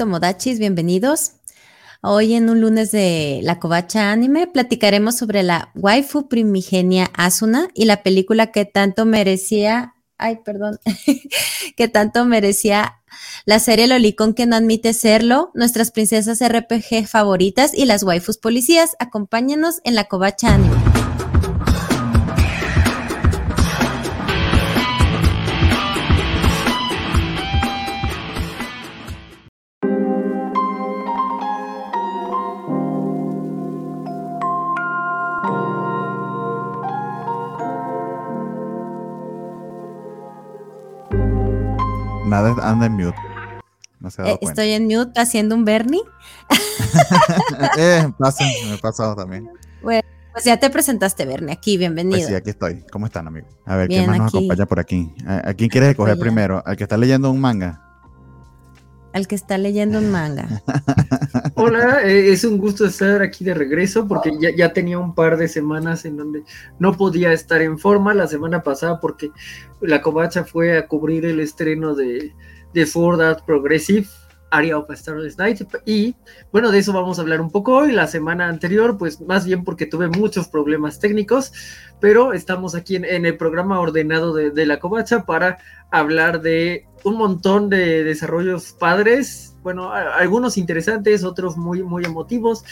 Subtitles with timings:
[0.00, 1.32] Tomodachis, bienvenidos.
[2.00, 7.84] Hoy en un lunes de La Covacha Anime platicaremos sobre la waifu primigenia Asuna y
[7.84, 10.78] la película que tanto merecía, ay, perdón,
[11.76, 13.02] que tanto merecía
[13.44, 18.96] la serie Lolicón que no admite serlo, nuestras princesas RPG favoritas y las waifus policías.
[19.00, 21.09] Acompáñenos en La Covacha Anime.
[42.30, 43.18] Nada, anda en mute.
[43.98, 46.00] No se ha dado Eh, estoy en mute haciendo un Bernie.
[47.76, 49.50] eh, pasa, me ha pasado también.
[49.82, 52.18] Bueno, pues ya te presentaste, Bernie, aquí, bienvenido.
[52.18, 52.84] Pues sí, aquí estoy.
[52.92, 53.50] ¿Cómo están, amigos?
[53.66, 54.36] A ver, Bien, ¿quién más nos aquí.
[54.38, 55.12] acompaña por aquí?
[55.26, 56.62] ¿A, quién quieres escoger primero?
[56.64, 57.89] ¿Al que está leyendo un manga?
[59.12, 60.62] Al que está leyendo un manga.
[61.54, 65.36] Hola, eh, es un gusto estar aquí de regreso porque ya, ya tenía un par
[65.36, 66.44] de semanas en donde
[66.78, 69.30] no podía estar en forma la semana pasada porque
[69.80, 72.34] la covacha fue a cubrir el estreno de,
[72.72, 74.06] de Ford Art Progressive,
[74.50, 76.14] Area of a Starless Night y
[76.52, 77.92] bueno, de eso vamos a hablar un poco hoy.
[77.92, 81.52] La semana anterior, pues más bien porque tuve muchos problemas técnicos,
[82.00, 85.58] pero estamos aquí en, el programa ordenado de, la covacha para
[85.90, 92.64] hablar de un montón de desarrollos padres, bueno, algunos interesantes, otros muy, muy emotivos,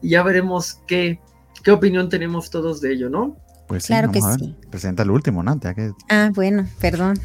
[0.00, 1.20] y ya veremos qué,
[1.62, 3.43] qué opinión tenemos todos de ello, ¿no?
[3.66, 4.50] Pues sí, Claro que vamos a ver.
[4.50, 4.56] sí.
[4.70, 5.58] Presenta el último, ¿no?
[5.60, 7.18] Ya que Ah, bueno, perdón.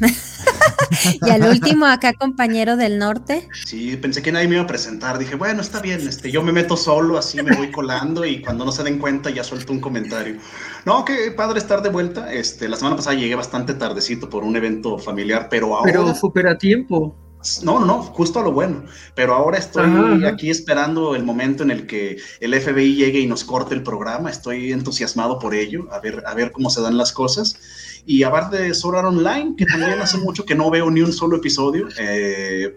[1.26, 3.48] y al último, acá, compañero del norte.
[3.64, 5.18] Sí, pensé que nadie me iba a presentar.
[5.18, 8.64] Dije, bueno, está bien, este, yo me meto solo, así me voy colando y cuando
[8.64, 10.36] no se den cuenta ya suelto un comentario.
[10.84, 12.32] No, qué padre estar de vuelta.
[12.32, 15.92] Este, la semana pasada llegué bastante tardecito por un evento familiar, pero ahora...
[15.92, 17.16] Pero súper a tiempo.
[17.62, 18.84] No, no, no, justo a lo bueno.
[19.14, 23.26] Pero ahora estoy Ajá, aquí esperando el momento en el que el FBI llegue y
[23.26, 24.30] nos corte el programa.
[24.30, 27.56] Estoy entusiasmado por ello, a ver, a ver cómo se dan las cosas.
[28.04, 31.12] Y aparte de Sword Art Online, que también hace mucho que no veo ni un
[31.12, 31.88] solo episodio.
[31.98, 32.76] eh,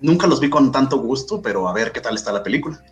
[0.00, 2.82] nunca los vi con tanto gusto, pero a ver qué tal está la película.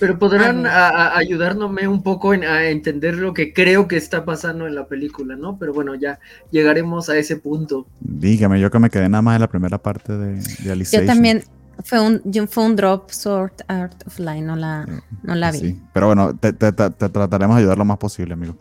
[0.00, 4.24] Pero podrán a- a- ayudarme un poco en, a entender lo que creo que está
[4.24, 5.58] pasando en la película, ¿no?
[5.58, 6.18] Pero bueno, ya
[6.50, 7.86] llegaremos a ese punto.
[8.00, 11.06] dígame, yo que me quedé nada más en la primera parte de, de Alicization.
[11.06, 11.42] Yo también,
[11.84, 14.86] fue un, yo- fue un drop Sword Art of Line, no la,
[15.22, 15.58] no la vi.
[15.58, 18.56] Sí, pero bueno, te, te- te- te trataremos de ayudar lo más posible, amigo.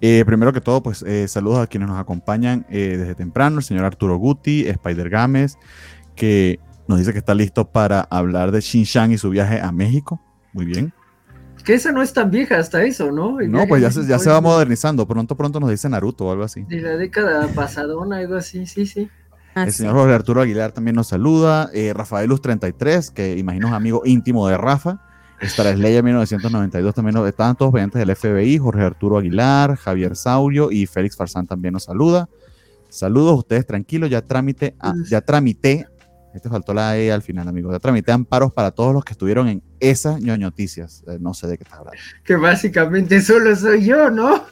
[0.00, 3.64] Eh, primero que todo, pues eh, saludos a quienes nos acompañan eh, desde temprano, el
[3.64, 5.56] señor Arturo Guti, Spider Games,
[6.16, 10.20] que nos dice que está listo para hablar de Xinjiang y su viaje a México.
[10.52, 10.92] Muy bien.
[11.64, 13.38] Que esa no es tan vieja hasta eso, ¿no?
[13.40, 15.06] No, pues ya se, ya se va modernizando.
[15.06, 16.62] Pronto, pronto nos dice Naruto o algo así.
[16.64, 19.08] De la década pasadona, algo así, sí, sí.
[19.54, 21.70] Ah, El señor Jorge Arturo Aguilar también nos saluda.
[21.72, 25.00] Eh, Rafael Luz 33, que imagino es amigo íntimo de Rafa.
[25.42, 28.58] Star Slayer 1992 también nos, estaban todos pendientes del FBI.
[28.58, 32.28] Jorge Arturo Aguilar, Javier Saurio y Félix Farsán también nos saluda.
[32.88, 35.86] Saludos, ustedes tranquilos, ya tramite, ah, ya tramité,
[36.34, 39.48] este faltó la E al final, amigos, ya tramité amparos para todos los que estuvieron
[39.48, 41.04] en esas ñoñoticias.
[41.08, 42.00] Eh, no sé de qué está hablando.
[42.24, 44.44] Que básicamente solo soy yo, ¿no?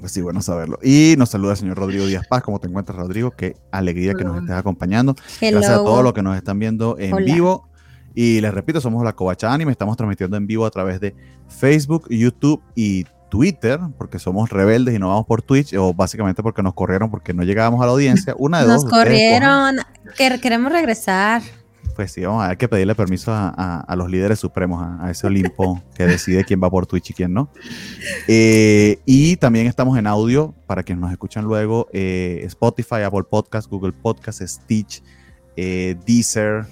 [0.00, 0.78] Pues sí, bueno saberlo.
[0.82, 2.42] Y nos saluda el señor Rodrigo Díaz Paz.
[2.42, 3.32] ¿Cómo te encuentras, Rodrigo?
[3.32, 5.16] Qué alegría que nos estés acompañando.
[5.40, 5.58] Hello.
[5.58, 7.24] Gracias a todos los que nos están viendo en Hola.
[7.24, 7.68] vivo.
[8.14, 9.72] Y les repito, somos la Covacha Anime.
[9.72, 11.16] Estamos transmitiendo en vivo a través de
[11.48, 16.62] Facebook, YouTube y Twitter, porque somos rebeldes y no vamos por Twitch, o básicamente porque
[16.62, 18.34] nos corrieron porque no llegábamos a la audiencia.
[18.38, 18.84] Una de Nos dos.
[18.92, 19.76] ustedes corrieron,
[20.16, 21.42] que queremos regresar.
[21.96, 25.04] Pues sí, vamos a ver que pedirle permiso a, a- a los líderes supremos, a,
[25.04, 27.50] a ese Olimpo que decide quién va por Twitch y quién no.
[28.28, 33.68] Eh, y también estamos en audio para quienes nos escuchan luego: eh, Spotify, Apple Podcast,
[33.68, 35.02] Google Podcast, Stitch,
[35.56, 36.66] eh, Deezer.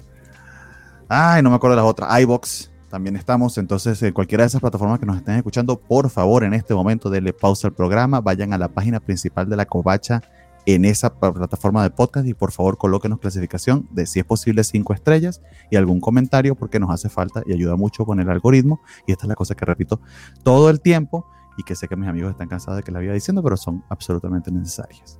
[1.09, 2.19] Ay, no me acuerdo de las otras.
[2.21, 2.71] iBox.
[2.89, 3.57] También estamos.
[3.57, 7.09] Entonces, en cualquiera de esas plataformas que nos estén escuchando, por favor, en este momento,
[7.09, 8.21] denle pausa al programa.
[8.21, 10.21] Vayan a la página principal de la Covacha
[10.65, 14.93] en esa plataforma de podcast y por favor colóquenos clasificación de si es posible cinco
[14.93, 15.41] estrellas
[15.71, 18.81] y algún comentario porque nos hace falta y ayuda mucho con el algoritmo.
[19.05, 20.01] Y esta es la cosa que repito
[20.43, 21.25] todo el tiempo
[21.57, 23.83] y que sé que mis amigos están cansados de que la vaya diciendo, pero son
[23.89, 25.19] absolutamente necesarias.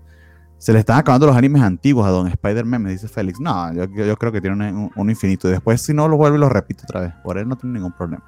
[0.58, 3.40] Se le están acabando los animes antiguos a Don Spider-Man, me dice Félix.
[3.40, 5.48] No, yo, creo que tiene un, un infinito.
[5.48, 7.14] Y después, si no, lo vuelvo y lo repito otra vez.
[7.24, 8.24] Por él no tiene ningún problema.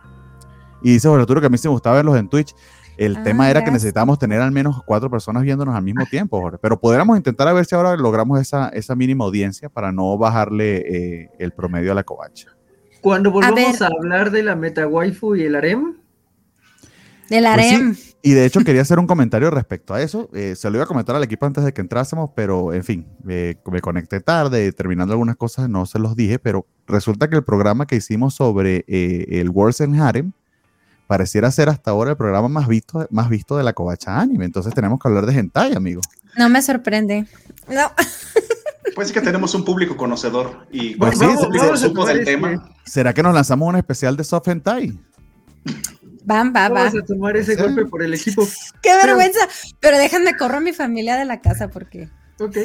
[0.81, 2.53] Y dice Jorge Arturo que a mí sí me gustaba verlos en Twitch.
[2.97, 3.73] El Ah, tema era que gracias.
[3.73, 6.57] necesitábamos tener al menos cuatro personas viéndonos al mismo tiempo, Jorge.
[6.61, 10.77] Pero podríamos intentar a ver si ahora logramos esa, esa mínima audiencia para no bajarle
[11.23, 12.49] eh, el promedio a la covacha.
[13.01, 15.95] Cuando volvamos a, hablar de la meta waifu y el harem,
[17.29, 17.95] Del Pues sí, harem.
[18.21, 20.29] Y de hecho quería hacer un comentario respecto a eso.
[20.33, 23.07] Eh, se lo iba a comentar al equipo antes de que entrásemos, pero en fin,
[23.27, 27.43] eh, me conecté tarde, terminando algunas cosas no se los dije, pero resulta que el
[27.43, 30.31] programa que hicimos sobre eh, el Worlds en Harem
[31.07, 34.45] pareciera ser hasta ahora el programa más visto, más visto de la covacha anime.
[34.45, 36.01] Entonces tenemos que hablar de hentai, amigo.
[36.37, 37.25] No me sorprende.
[37.69, 37.91] No.
[38.95, 41.79] Pues es que tenemos un público conocedor y Pues cuando sí, el vamos- público vamos
[41.83, 44.99] a supo tomar del tema, ¿Será que nos lanzamos un especial de soft hentai?
[46.29, 46.83] Van, va, va.
[46.83, 48.47] Vamos a tomar ese golpe por el equipo.
[48.83, 49.39] Qué vergüenza.
[49.79, 52.07] Pero déjenme corro a mi familia de la casa porque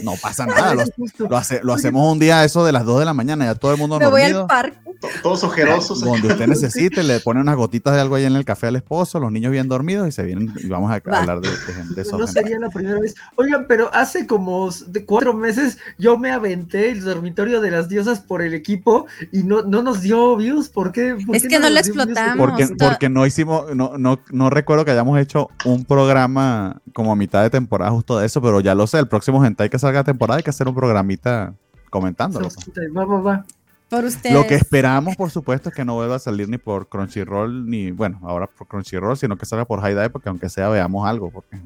[0.03, 0.75] No pasa nada.
[0.75, 1.27] Lo, Eso justo.
[1.29, 3.73] lo hace- lo hacemos un día eso de las 2 de la mañana, ya todo
[3.73, 4.43] el mundo me voy dormido.
[4.43, 4.79] al parque.
[5.01, 6.01] to- todos ojerosos.
[6.01, 9.19] Donde usted necesite, le pone unas gotitas de algo ahí en el café al esposo,
[9.21, 11.19] los niños bien dormidos y se vienen y vamos a Va.
[11.21, 12.17] hablar de, de, de eso.
[12.19, 13.15] No sería la primera vez.
[13.37, 18.21] Oigan, pero hace como de cuatro meses yo me aventé el dormitorio de las diosas
[18.21, 20.69] por el equipo y no, no nos dio views.
[20.69, 21.17] ¿Por qué?
[21.27, 22.37] ¿Por Es qué que no nos lo explotamos.
[22.39, 27.17] Porque, porque no hicimos, no, no, no recuerdo que hayamos hecho un programa como a
[27.17, 30.01] mitad de temporada justo de eso, pero ya lo sé, el próximo Hentai que salga
[30.01, 31.55] de temporada hay que hacer un programita
[31.91, 32.49] comentándolo.
[32.49, 32.97] pues.
[32.97, 33.45] Va, va, va.
[33.89, 34.35] Por ustedes.
[34.35, 37.91] Lo que esperamos, por supuesto, es que no vuelva a salir ni por Crunchyroll, ni,
[37.91, 41.61] bueno, ahora por Crunchyroll, sino que salga por Haidai, porque aunque sea veamos algo, porque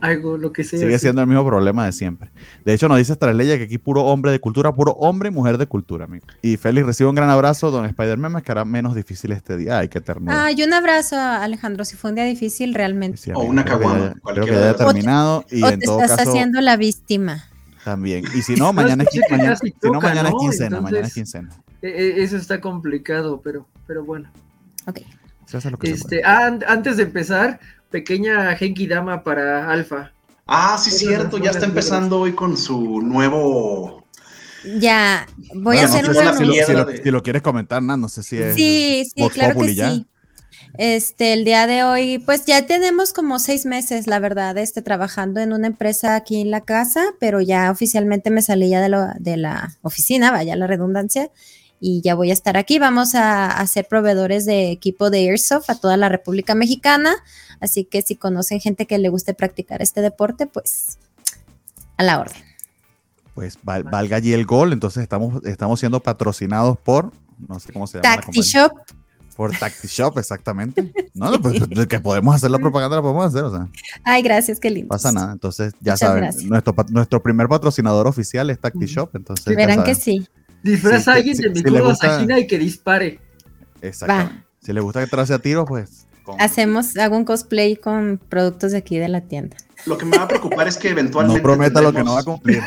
[0.00, 0.78] Algo, lo que sea.
[0.78, 1.02] sigue sí.
[1.02, 2.30] siendo el mismo problema de siempre.
[2.64, 5.58] De hecho, nos dice Estrella que aquí puro hombre de cultura, puro hombre y mujer
[5.58, 6.26] de cultura, amigo.
[6.42, 9.78] Y Félix recibe un gran abrazo, don Spider-Man, me quedará menos difícil este día.
[9.78, 10.44] Ay, qué ternura.
[10.46, 11.84] Ay, un abrazo, Alejandro.
[11.84, 13.18] Si fue un día difícil, realmente.
[13.18, 15.80] Sí, O amigo, una creo que caguama, Creo cualquiera que haya terminado y o en
[15.80, 17.44] te todo estás caso haciendo la víctima.
[17.84, 18.24] también.
[18.34, 20.40] Y si no, mañana es, que mañana, si no, mañana es ¿no?
[20.40, 21.50] quincena, mañana es Entonces- quincena.
[21.82, 21.88] Eh,
[22.18, 24.30] eh, eso está complicado, pero, pero bueno.
[24.86, 25.00] Ok.
[25.46, 26.16] Se hace lo que se puede.
[26.20, 27.58] Este, ah, an- antes de empezar,
[27.90, 30.12] pequeña Genki Dama para Alfa.
[30.46, 34.04] Ah, sí, cierto, ya está empezando hoy con su nuevo.
[34.78, 36.84] Ya, voy Bueno, a no hacer sé un si, una si lo, si, lo, mierda
[36.84, 38.54] de- si lo quieres comentar, Nan, no sé si es.
[38.56, 39.90] Sí, sí, Vox claro que ya.
[39.90, 40.06] sí.
[40.76, 45.40] Este, el día de hoy, pues ya tenemos como seis meses, la verdad, este, trabajando
[45.40, 49.06] en una empresa aquí en la casa, pero ya oficialmente me salí ya de, lo-
[49.18, 51.30] de la oficina, vaya la redundancia,
[51.80, 52.78] y ya voy a estar aquí.
[52.78, 57.14] Vamos a, a ser proveedores de equipo de Airsoft a toda la República Mexicana,
[57.60, 60.98] así que si conocen gente que le guste practicar este deporte, pues
[61.96, 62.36] a la orden.
[63.34, 64.72] Pues val- valga allí el gol.
[64.72, 67.12] Entonces estamos, estamos siendo patrocinados por.
[67.48, 68.08] No sé cómo se llama.
[68.08, 68.52] la Tacti compañía.
[68.68, 68.72] Shop,
[69.36, 70.92] Por Tacti Shop, exactamente.
[71.14, 71.54] No, no, pues,
[71.88, 73.68] que podemos hacer la propaganda, la podemos hacer, o sea,
[74.04, 74.88] ay, gracias, qué lindo.
[74.88, 75.32] pasa nada.
[75.32, 76.44] Entonces, ya Muchas saben, gracias.
[76.44, 79.08] nuestro, nuestro primer patrocinador oficial es Tacti Shop.
[79.14, 80.26] Entonces, Verán que sí.
[80.62, 83.20] Disfraza Sí, a alguien sí, de mi si le gusta- y que dispare.
[83.80, 84.44] Exactamente.
[84.62, 86.06] Si les gusta que trace a tiro, pues.
[86.24, 89.56] con- Hacemos, hago un cosplay con productos de aquí de la tienda.
[89.86, 91.38] Lo que me va a preocupar es que eventualmente.
[91.38, 92.62] No prometa lo que no va a cumplir.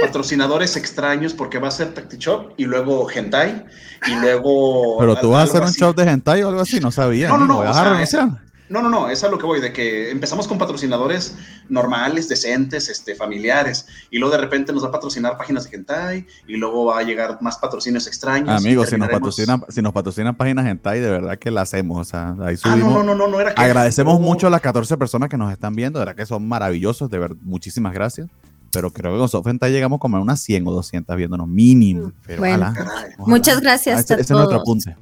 [0.00, 3.64] Patrocinadores extraños porque va a ser Tacti Shop y luego Hentai
[4.06, 4.98] y luego.
[4.98, 5.80] Pero tú vas a hacer un así.
[5.80, 7.28] show de hentai o algo así, no sabía.
[7.28, 8.42] No, no, no, ¿Vas o a sea?
[8.68, 11.36] No, no, no, es a lo que voy, de que empezamos con patrocinadores
[11.68, 16.26] normales, decentes, este, familiares, y luego de repente nos va a patrocinar páginas de hentai,
[16.48, 18.48] y luego va a llegar más patrocinios extraños.
[18.60, 21.98] Amigos, si nos, patrocinan, si nos patrocinan páginas hentai, de verdad que la hacemos.
[22.00, 22.92] O sea, ahí Ah, subimos.
[22.92, 23.62] no, no, no, no, no era que.
[23.62, 27.10] Agradecemos mucho a las 14 personas que nos están viendo, de verdad que son maravillosos,
[27.10, 28.28] de verdad, muchísimas gracias.
[28.72, 32.12] Pero creo que con Soft Hentai llegamos como a unas 100 o 200 viéndonos, mínimo.
[32.26, 32.74] Pero Bueno.
[33.18, 34.62] Muchas gracias Ah, ese, a ese es nuestro todos.
[34.62, 34.96] apunte.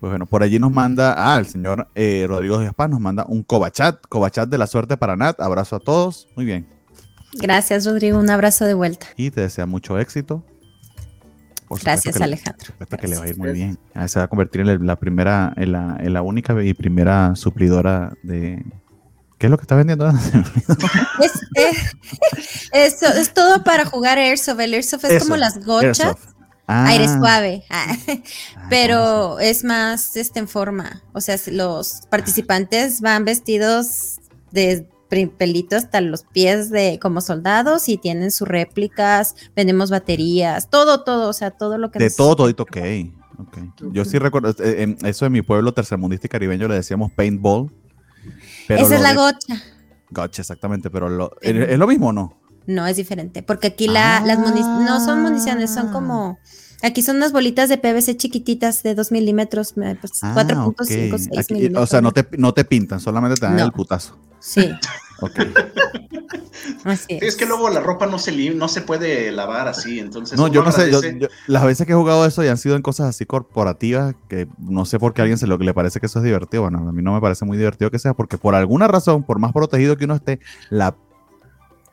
[0.00, 3.24] Pues bueno, por allí nos manda, ah, el señor eh, Rodrigo Díaz Paz nos manda
[3.26, 6.66] un cobachat, cobachat de la suerte para Nat, abrazo a todos, muy bien.
[7.38, 8.18] Gracias, Rodrigo.
[8.18, 9.06] Un abrazo de vuelta.
[9.16, 10.44] Y te desea mucho éxito.
[11.68, 12.66] Por Gracias, que Alejandro.
[12.66, 13.38] supuesto que le va a ir Gracias.
[13.38, 13.78] muy bien.
[13.94, 17.34] Ah, se va a convertir en la primera, en la, en la única y primera
[17.34, 18.64] suplidora de...
[19.38, 20.08] ¿Qué es lo que está vendiendo?
[21.20, 21.96] Es, es,
[22.72, 24.60] eso, es todo para jugar Airsoft.
[24.60, 26.00] El Airsoft es como las gochas.
[26.00, 26.35] Airsoft.
[26.66, 27.62] Ah, Aire suave.
[27.70, 27.96] Ah, ah,
[28.54, 31.02] ¿cómo Pero es más este, en forma.
[31.12, 34.16] O sea, los participantes van vestidos
[34.50, 40.68] de pri- pelito hasta los pies de como soldados y tienen sus réplicas, vendemos baterías,
[40.68, 42.76] todo, todo, o sea, todo lo que De nos- todo, todito, ok.
[43.38, 43.58] ok.
[43.92, 47.70] Yo sí recuerdo, eh, en eso en mi pueblo tercermundista y caribeño le decíamos paintball.
[48.66, 49.62] Pero Esa es la de- gocha.
[50.10, 52.40] Gotcha, exactamente, pero lo, ¿es, es lo mismo o no?
[52.66, 55.92] No, es diferente, porque aquí la, las municiones, no son municiones, son Ah.
[55.92, 56.38] como,
[56.82, 61.18] aquí son unas bolitas de PVC chiquititas de 2 milímetros, me- pues, Ah, 4.5, ok.
[61.20, 61.84] 6 Aquí- milímetros.
[61.84, 63.64] O sea, no te, no te pintan, solamente te dan No.
[63.64, 64.18] el putazo.
[64.40, 64.70] Sí,
[65.22, 65.40] Ok.
[66.84, 67.22] así Sí, es.
[67.22, 70.38] es que luego la ropa no se, li- no se puede lavar así, entonces.
[70.38, 72.58] No, yo no sé, yo- agradece- yo- las veces que he jugado eso ya han
[72.58, 75.72] sido en cosas así corporativas que no sé por qué a alguien se lo, le
[75.74, 76.62] parece que eso es divertido.
[76.64, 79.38] Bueno, a mí no me parece muy divertido que sea porque por alguna razón, por
[79.38, 80.96] más protegido que uno esté, la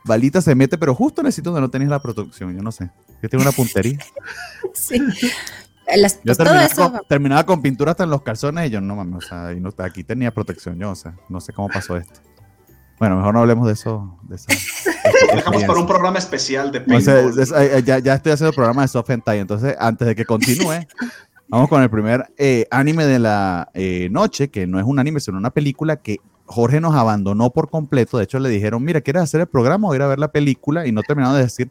[0.06, 2.56] balita se mete, pero justo en el sitio donde no tenéis la protección.
[2.56, 2.90] Yo no sé.
[3.22, 3.98] Que tiene una puntería.
[4.74, 5.00] Sí.
[5.96, 6.92] Las, Yo terminaba, eso.
[6.92, 9.60] con, terminaba con pintura hasta en los calzones y yo no mames, o sea, y
[9.60, 12.22] no- aquí tenía protección yo, o sea, no sé cómo pasó esto.
[12.98, 14.18] Bueno, mejor no hablemos de eso.
[14.24, 14.48] De esa,
[15.30, 17.40] de dejamos para un programa especial de O sea, paintball.
[17.40, 20.26] es- eh, ya, ya estoy haciendo el programa de Soft Hentai, entonces antes de que
[20.26, 20.88] continúe,
[21.50, 25.20] vamos con el primer eh, anime de la eh, noche, que no es un anime,
[25.20, 28.18] sino una película que Jorge nos abandonó por completo.
[28.18, 30.86] De hecho, le dijeron, mira, ¿quieres hacer el programa o ir a ver la película?
[30.86, 31.70] Y no terminaron de decir,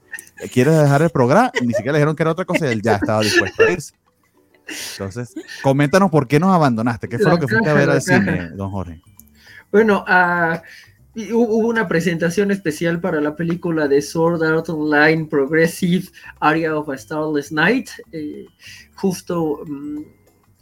[0.53, 1.53] ¿quieres dejar el programa?
[1.61, 3.95] Ni siquiera le dijeron que era otra cosa y él ya estaba dispuesto a irse.
[4.93, 7.09] Entonces, coméntanos por qué nos abandonaste.
[7.09, 9.01] ¿Qué fue La lo que fuiste a ver al cine, don Jorge?
[9.71, 10.05] Bueno,
[11.15, 16.07] y hu- hubo una presentación especial para la película de Sword Art Online Progressive
[16.41, 17.89] Area of a Starless Night.
[18.13, 18.47] eh,
[18.95, 19.99] justo, mm,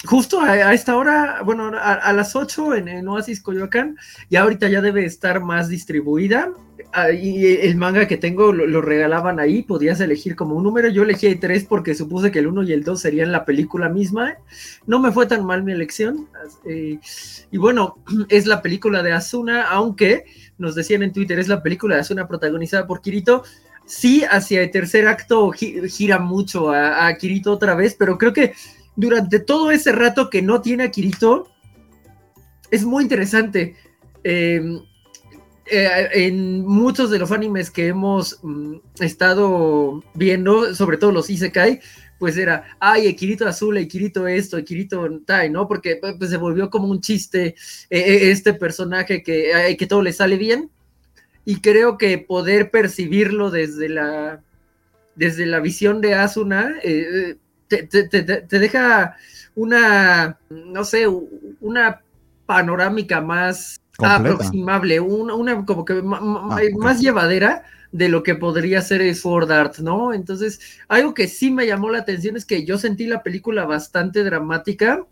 [0.06, 4.80] justo a, esta hora, bueno, a, las 8 en, en Oasis Coyoacán, y ahorita ya
[4.80, 6.52] debe estar más distribuida.
[6.92, 10.88] Ah, y el manga que tengo lo, regalaban ahí, podías elegir como un número.
[10.88, 14.34] Yo elegí tres porque supuse que el 1 y el 2 serían la película misma.
[14.86, 16.26] No me fue tan mal mi elección.
[16.64, 16.98] eh,
[17.50, 20.24] y bueno, es la película de Asuna, aunque
[20.58, 23.44] nos decían en Twitter, es la película de Asuna protagonizada por Kirito.
[23.84, 28.32] Sí, hacia el tercer acto gi- gira mucho a, a Kirito otra vez, pero creo
[28.32, 28.54] que
[28.96, 31.48] durante todo ese rato que no tiene a Kirito,
[32.70, 33.76] es muy interesante.
[34.22, 34.62] Eh,
[35.72, 41.80] eh, en muchos de los animes que hemos mm, estado viendo, sobre todo los Isekai,
[42.18, 45.66] pues era, ay, Ekirito azul, Ekirito esto, Ekirito Tai, ¿no?
[45.66, 47.54] Porque pues, se volvió como un chiste eh,
[47.88, 50.70] eh, este personaje que, que todo le sale bien.
[51.46, 54.42] Y creo que poder percibirlo desde la,
[55.14, 57.36] desde la visión de Asuna eh,
[57.78, 59.16] te, te- te- te deja
[59.54, 61.06] una, no sé,
[61.60, 62.02] una
[62.46, 64.32] panorámica más Completa.
[64.32, 66.82] aproximable, una, una como que ma- ma- Ah, ok.
[66.82, 70.14] más llevadera de lo que podría ser el Sword Art, ¿no?
[70.14, 74.24] Entonces, algo que sí me llamó la atención es que yo sentí la película bastante
[74.24, 75.06] dramática.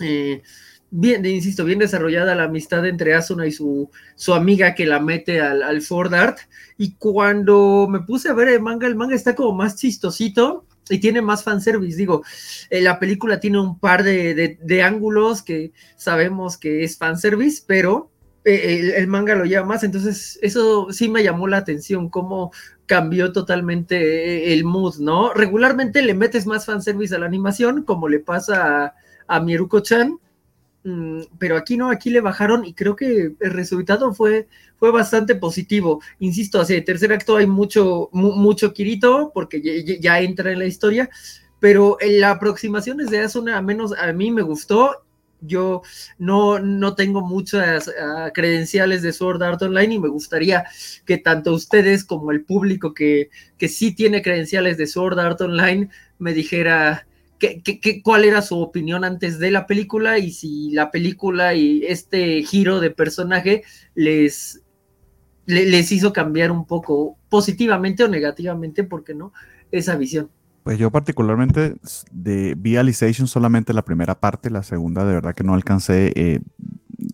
[0.00, 0.42] eh,
[0.90, 5.40] bien, insisto, bien desarrollada la amistad entre Asuna y su, su amiga que la mete
[5.40, 6.38] al, al Sword Art.
[6.78, 10.98] Y cuando me puse a ver el manga, el manga está como más chistosito y
[10.98, 11.96] tiene más fanservice.
[11.96, 12.22] Digo,
[12.70, 18.10] eh, la película tiene un par de, ángulos que sabemos que es fanservice, pero
[18.44, 19.84] eh, el, manga lo lleva más.
[19.84, 22.52] Entonces, eso sí me llamó la atención, cómo
[22.86, 25.32] cambió totalmente eh, el mood, ¿no?
[25.34, 28.94] Regularmente le metes más fanservice a la animación, como le pasa a,
[29.26, 30.18] a Mieruko-chan.
[30.84, 35.34] Mm, pero aquí no, aquí le bajaron y creo que el resultado fue, fue bastante
[35.34, 36.00] positivo.
[36.20, 39.60] Insisto, hacia el tercer acto hay mucho, mu- mucho Kirito porque
[40.00, 41.10] ya, entra en la historia,
[41.60, 45.02] pero la aproximación desde Asuna, a menos a mí me gustó.
[45.40, 45.82] Yo
[46.18, 50.64] no, no tengo muchas ah, credenciales de Sword Art Online y me gustaría
[51.04, 55.90] que tanto ustedes como el público que, que sí tiene credenciales de Sword Art Online
[56.18, 57.06] me dijera
[57.38, 61.54] qué- qué- qué- cuál era su opinión antes de la película y si la película
[61.54, 63.62] y este giro de personaje
[63.94, 64.62] les,
[65.46, 69.32] le- les hizo cambiar un poco positivamente o negativamente, porque no,
[69.70, 70.30] esa visión.
[70.64, 71.76] Pues yo particularmente
[72.12, 76.40] de vi Alicization solamente la primera parte, la segunda de verdad que no alcancé, eh,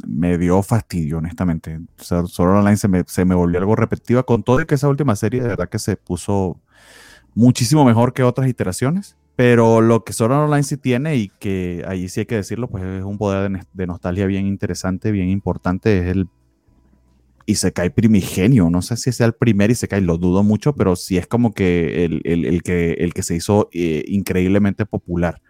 [0.09, 1.79] me dio fastidio honestamente.
[2.01, 4.67] O sea, Sword Art Online se me, se me volvió algo repetitiva con todo y
[4.67, 6.61] que esa última serie de verdad que se puso
[7.35, 9.17] muchísimo mejor que otras iteraciones.
[9.37, 12.85] Pero lo que Sword Online sí tiene y que ahí sí hay que decirlo, pues
[12.85, 16.29] es un poder de, nostalgia bien interesante, bien importante, es el
[17.47, 18.71] Isekai primigenio.
[18.71, 22.05] No sé si sea el primer Isekai, lo dudo mucho, pero sí es como que
[22.05, 25.43] el, el- el que, el que se hizo eh, increíblemente popular.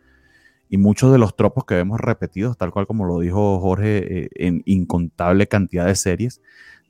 [0.71, 4.31] Y muchos de los tropos que vemos repetidos, tal cual como lo dijo Jorge, eh,
[4.37, 6.41] en incontable cantidad de series.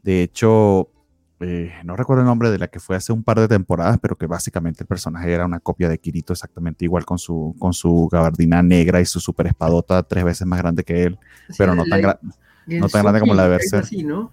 [0.02, 0.90] De hecho,
[1.40, 4.16] eh, no recuerdo el nombre de la que fue hace un par de temporadas, pero
[4.16, 8.08] que básicamente el personaje era una copia de Kirito exactamente igual con su, con su
[8.10, 11.18] gabardina negra y su super espadota tres veces más grande que él,
[11.58, 12.18] pero no tan, gra-
[12.78, 13.84] no tan grande como la de Berserk.
[13.86, 14.30] así, ¿no?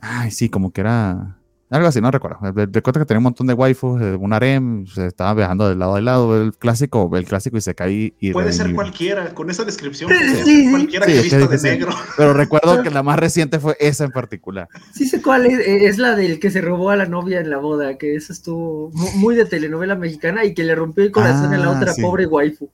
[0.00, 1.36] Ay, sí, como que era.
[1.68, 2.38] Algo así, no recuerdo.
[2.40, 5.96] Cuenta que tenía un montón de waifus, eh, un harem, se estaba viajando de lado
[5.96, 6.40] a lado.
[6.40, 10.28] El clásico, el clásico y se cae y Puede ser cualquiera, con esa descripción, Sí,
[10.28, 11.92] ser sí, cualquiera Sí, que vista de negro.
[12.16, 14.68] Pero recuerdo que la más reciente fue esa en particular.
[14.94, 17.50] Sí sé cuál es, eh, es la del que se robó a la novia en
[17.50, 21.10] la boda, que eso estuvo mu- muy de telenovela mexicana y que le rompió el
[21.10, 22.00] corazón a la Ah, otra sí.
[22.02, 22.70] pobre waifu.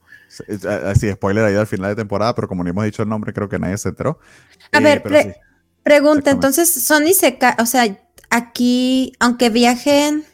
[0.86, 3.48] Así, spoiler ahí al final de temporada, pero como no hemos dicho el nombre, creo
[3.48, 4.18] que nadie se enteró.
[4.70, 5.30] A Eh, ver, pero pre- sí.
[5.82, 7.84] Pregunta, entonces, Sony se ca o sea,
[8.32, 10.24] aquí, aunque viajen,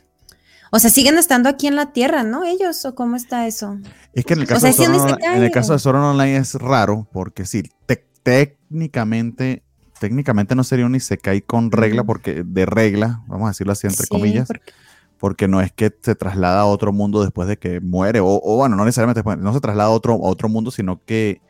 [0.71, 2.45] o sea, siguen estando aquí en la Tierra, ¿no?
[2.45, 3.79] Ellos, o cómo está eso?
[4.15, 5.99] Es que en el O caso, sea, de, Art Online- en el caso de Art
[6.05, 9.63] Online es raro, porque sí, te- técnicamente,
[10.01, 14.05] técnicamente no sería un Isekai con regla, porque de regla, vamos a decirlo así entre
[14.05, 14.73] Sí, comillas, porque-
[15.19, 18.77] porque no es que se traslada a otro mundo después de que muere, o, bueno,
[18.77, 21.41] no necesariamente después, no se traslada a otro, a otro mundo, sino que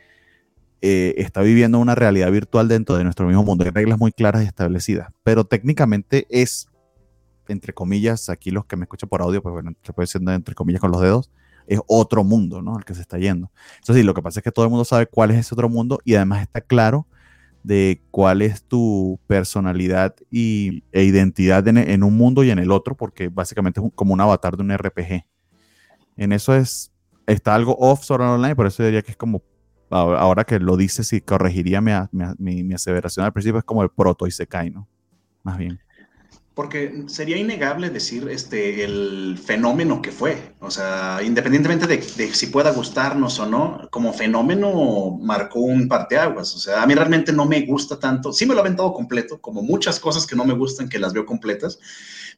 [0.80, 3.64] eh, está viviendo una realidad virtual dentro de nuestro mismo mundo.
[3.64, 6.68] Hay reglas muy claras y establecidas, pero técnicamente es,
[7.48, 10.54] entre comillas, aquí los que me escuchan por audio, pues bueno, se puede decir entre
[10.54, 11.30] comillas con los dedos,
[11.66, 12.76] es otro mundo, ¿no?
[12.76, 13.50] Al que se está yendo.
[13.82, 15.68] Eso sí, lo que pasa es que todo el mundo sabe cuál es ese otro
[15.68, 17.06] mundo y además está claro
[17.62, 22.96] de cuál es tu personalidad y, e identidad en, un mundo y en el otro,
[22.96, 25.24] porque básicamente es como un avatar de un RPG.
[26.16, 26.92] En eso es,
[27.26, 29.42] está algo off sobre online, por eso diría que es como,
[29.90, 31.92] ahora que lo dices y corregiría mi,
[32.38, 34.86] mi, mi aseveración al principio, es como el proto y se cae, ¿no?
[35.42, 35.80] Más bien
[36.58, 40.56] porque sería innegable decir este, el fenómeno que fue.
[40.58, 46.56] O sea, independientemente de, si pueda gustarnos o no, como fenómeno marcó un parteaguas.
[46.56, 48.32] O sea, a mí realmente no me gusta tanto.
[48.32, 51.12] Sí me lo he aventado completo, como muchas cosas que no me gustan que las
[51.12, 51.78] veo completas,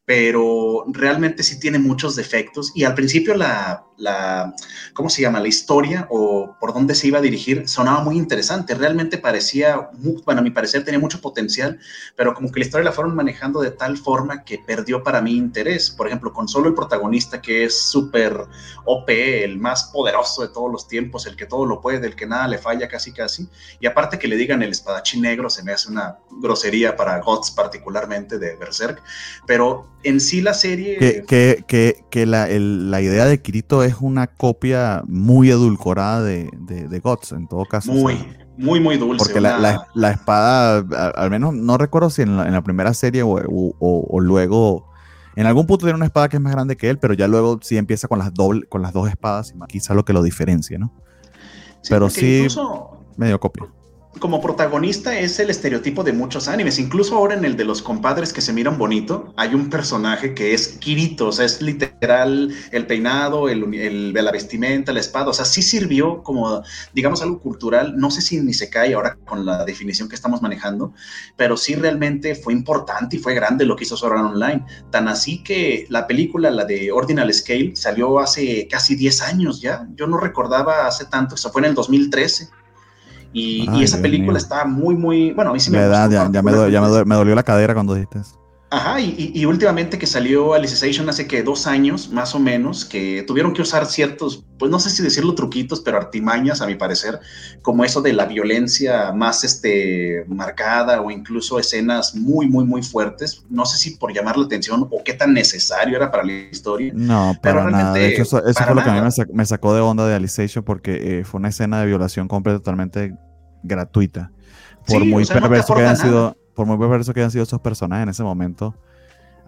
[0.04, 2.72] pero realmente sí tiene muchos defectos.
[2.74, 4.54] Y al principio la, la,
[4.94, 5.40] ¿cómo se llama?
[5.40, 8.74] La historia o por dónde se iba a dirigir sonaba muy interesante.
[8.74, 9.90] Realmente parecía,
[10.24, 11.78] bueno, a mi parecer tenía mucho potencial,
[12.16, 15.36] pero como que la historia la fueron manejando de tal forma que perdió para mí
[15.36, 15.90] interés.
[15.90, 18.36] Por ejemplo, con solo el protagonista que es súper
[18.86, 22.26] OP, el más poderoso de todos los tiempos, el que todo lo puede, el que
[22.26, 23.48] nada le falla casi casi.
[23.80, 27.50] Y aparte que le digan el espadachín negro, se me hace una grosería para Gods
[27.50, 29.02] particularmente de Berserk.
[29.46, 30.98] Pero en sí la serie...
[30.98, 37.00] Que, que, que, la, la idea de Kirito es una copia muy edulcorada de, de,
[37.00, 37.92] Gods, en todo caso.
[37.92, 38.16] Muy,
[38.56, 39.24] muy, muy dulce.
[39.24, 43.34] Porque la, la, espada, al menos no recuerdo si en la, primera serie o,
[43.78, 44.88] o, luego.
[45.36, 47.60] En algún punto tiene una espada que es más grande que él, pero ya luego
[47.62, 50.78] sí empieza con las, doble, con las dos espadas y quizá lo que lo diferencia,
[50.78, 50.92] ¿no?
[51.88, 52.46] pero sí,
[53.16, 53.66] medio copia
[54.18, 56.78] como protagonista es el estereotipo de muchos animes.
[56.78, 60.52] Incluso ahora en el de los compadres que se miran bonito, hay un personaje que
[60.52, 65.44] es Kirito, o sea, es literal el peinado, el, la vestimenta, la espada, o sea,
[65.44, 66.62] sí sirvió como,
[66.92, 67.96] digamos, algo cultural.
[67.96, 70.92] No sé si ni se cae ahora con la definición que estamos manejando,
[71.36, 74.64] pero sí realmente fue importante y fue grande lo que hizo Sword Online.
[74.90, 79.86] Tan así que la película, la de Ordinal Scale, salió hace casi 10 años ya.
[79.94, 82.59] Yo no recordaba hace tanto, eso fue en el 2013
[83.32, 85.32] y, esa película está muy, muy.
[85.32, 88.36] Bueno, a mí sí me, Ya, me, dolió la cadera cuando dijiste eso.
[88.72, 93.52] Ajá, y, últimamente que salió Alicization hace que dos años, más o menos, que tuvieron
[93.52, 97.18] que usar ciertos, pues no sé si decirlo truquitos, pero artimañas, a mi parecer,
[97.62, 103.42] como eso de la violencia más este, marcada o incluso escenas muy, muy, muy fuertes.
[103.50, 106.92] No sé si por llamar la atención o qué tan necesario era para la historia.
[106.94, 107.92] No, pero nada.
[107.92, 111.18] De hecho, eso, fue lo que a mí me sacó, de onda de Alicization porque
[111.18, 113.14] eh, fue una escena de violación completa, totalmente
[113.64, 114.30] gratuita.
[114.86, 118.10] Por muy perverso que hayan sido por muy perverso que hayan sido esos personajes en
[118.10, 118.74] ese momento,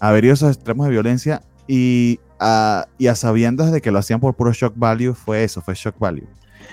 [0.00, 3.98] haber ido a esos extremos de violencia y a, y a sabiendas de que lo
[3.98, 6.26] hacían por puro shock value, fue eso, fue shock value.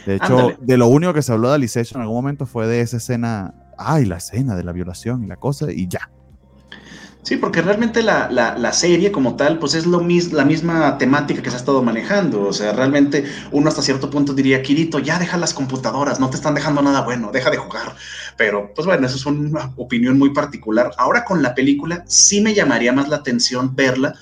[0.05, 2.79] De hecho, de lo único que se habló de Alicization en algún momento fue de
[2.79, 6.09] esa escena, ay, la escena de la violación y la cosa, y ya.
[7.21, 11.41] Sí, porque realmente la, la, serie como tal, pues es lo mis, la misma temática
[11.41, 12.43] que se ha estado manejando.
[12.43, 16.37] O sea, realmente uno hasta cierto punto diría, Kirito, ya deja las computadoras, no te
[16.37, 17.93] están dejando nada bueno, deja de jugar.
[18.37, 20.91] Pero, pues bueno, eso es una opinión muy particular.
[20.97, 24.15] Ahora con la película sí me llamaría más la atención verla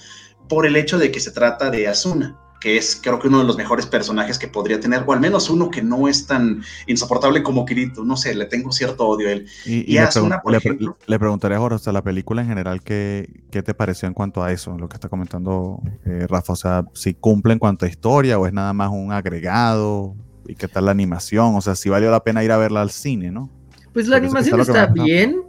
[0.50, 3.46] por el hecho de que se trata de Asuna que es creo que uno de
[3.46, 7.44] los mejores personajes que podría tener, o al menos uno que no es tan insoportable
[7.44, 9.48] como Kirito, no sé, le tengo cierto odio a él.
[9.66, 10.08] Y, y, le,
[10.42, 14.08] por ejemplo, le, preguntaré ahora, o sea, la película en general, ¿qué, ¿qué, te pareció
[14.08, 16.54] en cuanto a eso, lo que está comentando eh, Rafa?
[16.54, 20.16] O sea, si cumple en cuanto a historia o es nada más un agregado,
[20.48, 22.90] y qué tal la animación, o sea, si valió la pena ir a verla al
[22.90, 23.52] cine, ¿no?
[23.94, 25.42] Pues la animación está bien.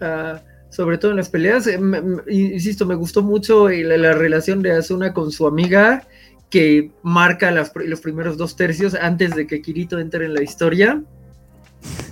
[0.00, 1.66] Ah, sobre todo en las peleas.
[1.66, 1.80] Eh,
[2.28, 6.06] insisto, me gustó mucho la, la, relación de Asuna con su amiga
[6.50, 11.02] que marca los primeros dos tercios antes de que Kirito entre en la historia.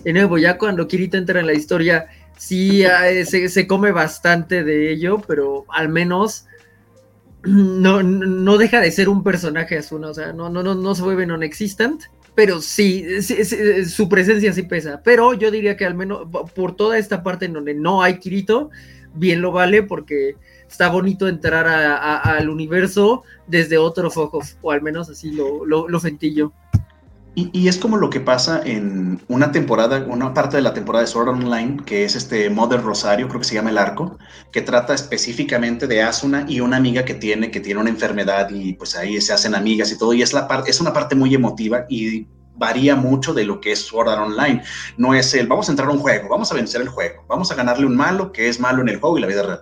[0.05, 4.93] De nuevo, ya cuando Kirito entra en la historia, sí eh, se, come bastante de
[4.93, 6.47] ello, pero al menos
[7.45, 11.03] no, no deja de ser un personaje Asuna, o sea, no, no, no, no se
[11.03, 12.03] vuelve non-existent,
[12.35, 13.23] pero sí,
[13.87, 15.01] su presencia sí pesa.
[15.03, 18.71] Pero yo diría que al menos por toda esta parte en donde no hay Kirito,
[19.15, 20.37] bien lo vale porque
[20.69, 26.01] está bonito entrar al universo desde otros ojos, o al menos así lo, lo, lo
[26.01, 26.53] sentí yo.
[27.39, 31.11] Y, es como lo que pasa en una temporada, una parte de la temporada de
[31.11, 34.17] Sword Online, que es este Mother Rosario, creo que se llama el arco,
[34.51, 38.73] que trata específicamente de Asuna y una amiga que tiene, que tiene una enfermedad y
[38.73, 41.35] pues ahí se hacen amigas y todo, y es, la parte es una parte muy
[41.35, 44.63] emotiva y varía mucho de lo que es Sword Art Online.
[44.97, 47.53] No es el, vamos a entrar a un juego, vamos a vencer el juego, vamos
[47.53, 49.61] a ganarle un malo que es malo en el juego y la vida real.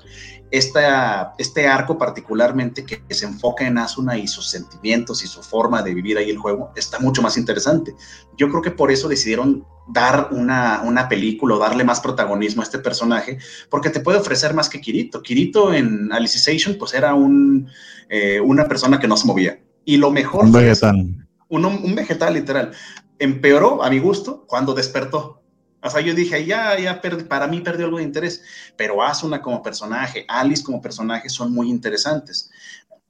[0.55, 5.83] Esta, este arco particularmente que, se enfoca en Asuna y sus sentimientos y su forma
[5.83, 7.97] de vivir ahí el juego está mucho más interesante.
[8.37, 12.67] Yo creo que por eso decidieron dar una, una película o darle más protagonismo a
[12.67, 13.39] este personaje,
[13.69, 15.23] porque te puede ofrecer más que Kirito.
[15.23, 17.69] Kirito en Alicization pues era un,
[18.09, 19.61] eh, una persona que no se movía.
[19.85, 20.45] Y lo mejor...
[20.45, 21.27] Un vegetal.
[21.49, 22.71] Un, un vegetal literal.
[23.19, 25.44] Empeoró a mi gusto cuando despertó
[25.85, 28.43] o sea, yo dije, ya, ya, para mí perdió algo de interés,
[28.75, 32.51] pero Asuna como personaje, Alice como personaje son muy interesantes.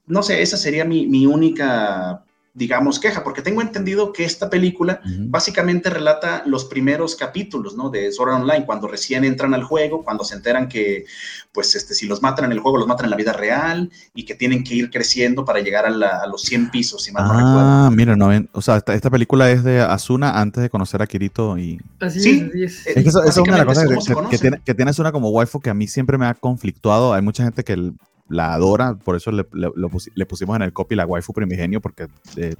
[0.06, 5.00] No sé, esa sería mi, mi única digamos, queja, porque tengo entendido que esta película
[5.04, 7.90] básicamente relata los primeros capítulos, ¿no?
[7.90, 11.04] De Sword Online, cuando recién entran al juego, cuando se enteran que,
[11.52, 14.24] pues, este, si los matan en el juego, los matan en la vida real y
[14.24, 17.58] que tienen que ir creciendo para llegar a, los 100 pisos, si mal no recuerdo.
[17.58, 21.58] Ah, mira, no, o sea, esta, película es de Asuna antes de conocer a Kirito
[21.58, 21.80] y...
[21.98, 22.86] Así sí, es.
[22.86, 22.94] es.
[22.94, 25.70] que eso, es una de las cosas que, tiene, que tiene Asuna como waifu que
[25.70, 27.12] a mí siempre me ha conflictuado.
[27.14, 27.92] Hay mucha gente que
[28.28, 32.54] la adora, por eso le, le, pusimos en el copy la waifu primigenio, porque eh,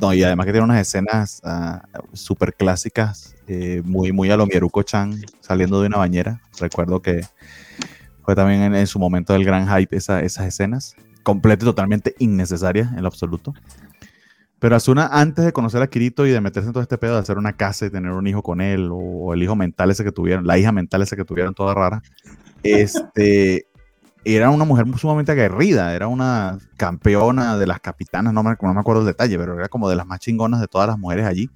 [0.00, 4.46] no, y además que tiene unas escenas uh, súper clásicas, eh, muy, muy a lo
[4.46, 6.42] Mieruko-chan, saliendo de una bañera.
[6.60, 7.22] Recuerdo que
[8.22, 13.02] fue también en, su momento del gran hype esa, esas escenas, completas totalmente innecesarias en
[13.02, 13.54] lo absoluto.
[14.58, 17.20] Pero Asuna, antes de conocer a Kirito y de meterse en todo este pedo de
[17.20, 20.04] hacer una casa y tener un hijo con él, o, o el hijo mental ese
[20.04, 22.02] que tuvieron, la hija mental esa que tuvieron, toda rara,
[22.62, 23.66] este,
[24.34, 28.80] era una mujer sumamente aguerrida, era una campeona de las capitanas, no me, no me
[28.80, 31.48] acuerdo el detalle, pero era como de las más chingonas de todas las mujeres allí.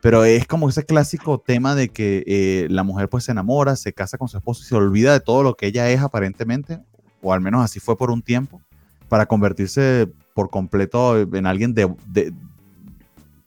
[0.00, 3.92] Pero es como ese clásico tema de que eh, la mujer pues se enamora, se
[3.92, 6.80] casa con su esposo y se olvida de todo lo que ella es aparentemente,
[7.20, 8.62] o al menos así fue por un tiempo,
[9.10, 11.94] para convertirse por completo en alguien de,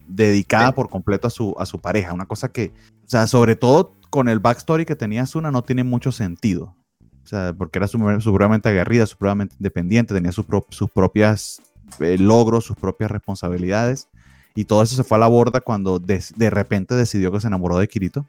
[0.08, 2.14] dedicada por completo a su, a su pareja.
[2.14, 2.72] Una cosa que,
[3.04, 6.76] o sea, sobre todo con el backstory que tenía Zuna no tiene mucho sentido.
[7.24, 11.62] O sea, porque era supremamente aguerrida, supremamente independiente, tenía sus, sus propias
[12.00, 14.08] eh, logros, sus propias responsabilidades.
[14.56, 17.48] Y todo eso se fue a la borda cuando de, de, repente decidió que se
[17.48, 18.26] enamoró de Kirito.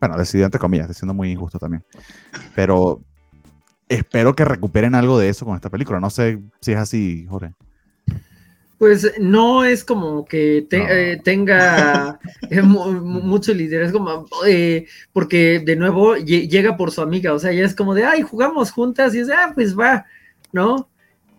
[0.00, 1.84] Bueno, decidió entre comillas, estoy siendo muy injusto también.
[2.54, 3.00] Pero
[3.88, 6.00] espero que recuperen algo de eso con esta película.
[6.00, 7.52] No sé si es así, Jorge.
[8.80, 12.18] Pues no es como que eh, tenga
[12.50, 17.74] eh, mucho liderazgo, eh, porque de nuevo llega por su amiga, o sea, ya es
[17.74, 20.06] como de, ay, jugamos juntas y es, ah, pues va,
[20.50, 20.88] ¿no?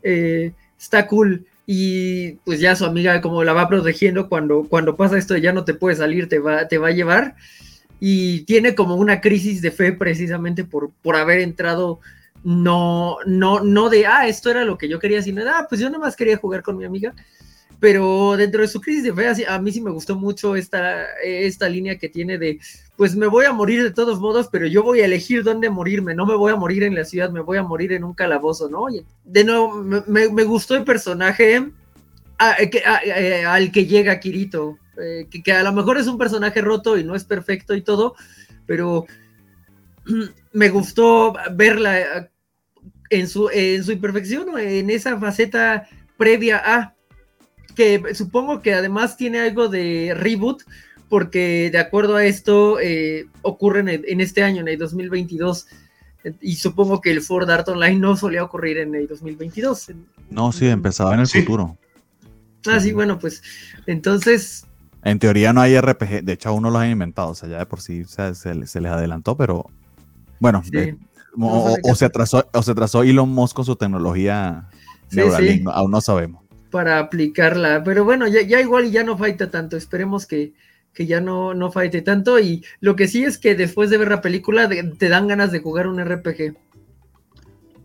[0.04, 1.48] está cool.
[1.66, 5.66] Y pues ya su amiga como la va protegiendo cuando, cuando pasa esto ya no
[5.66, 7.36] te puede salir, te va, te va a llevar.
[8.00, 12.02] Y tiene como una crisis de fe precisamente por, por haber entrado
[12.44, 15.90] no, no, no de, ah, esto era lo que yo quería, sino ah, pues yo
[15.90, 17.14] nada más quería jugar con mi amiga.
[17.80, 21.68] Pero dentro de su crisis de fe, a mí sí me gustó mucho esta, esta
[21.68, 22.60] línea que tiene de,
[22.96, 26.14] pues me voy a morir de todos modos, pero yo voy a elegir dónde morirme,
[26.14, 28.70] no me voy a morir en la ciudad, me voy a morir en un calabozo,
[28.70, 28.86] ¿no?
[29.24, 35.64] de nuevo, me, gustó el personaje eh, al que llega Kirito, eh, que, que a
[35.64, 38.14] lo mejor es un personaje roto y no es perfecto y todo,
[38.68, 39.08] pero
[40.54, 42.30] me gustó verla
[43.12, 46.96] en su, en su imperfección, en esa faceta previa a,
[47.76, 50.64] que supongo que además tiene algo de reboot,
[51.10, 55.68] porque de acuerdo a esto eh, ocurre en, este año, en el 2022,
[56.40, 59.92] y supongo que el Ford Art Online no solía ocurrir en el 2022.
[60.30, 61.78] No, sí, empezaba en el futuro.
[62.66, 63.44] Ah, sí, bueno, pues
[63.88, 64.66] entonces...
[65.04, 67.58] En teoría no hay RPG, de hecho aún no los han inventado, o sea, ya
[67.58, 69.66] de por sí se, se les adelantó, pero
[70.40, 70.96] bueno, eh,
[71.38, 74.70] o, se atrasó, o se atrasó Elon Musk con su tecnología
[75.12, 76.44] Neuralink, aún no sabemos.
[76.70, 80.54] Para aplicarla, pero bueno, ya, ya igual ya no falta tanto, esperemos que,
[80.94, 82.40] que ya no, no falte tanto.
[82.40, 85.60] Y lo que sí es que después de ver la película te dan ganas de
[85.60, 86.56] jugar un RPG.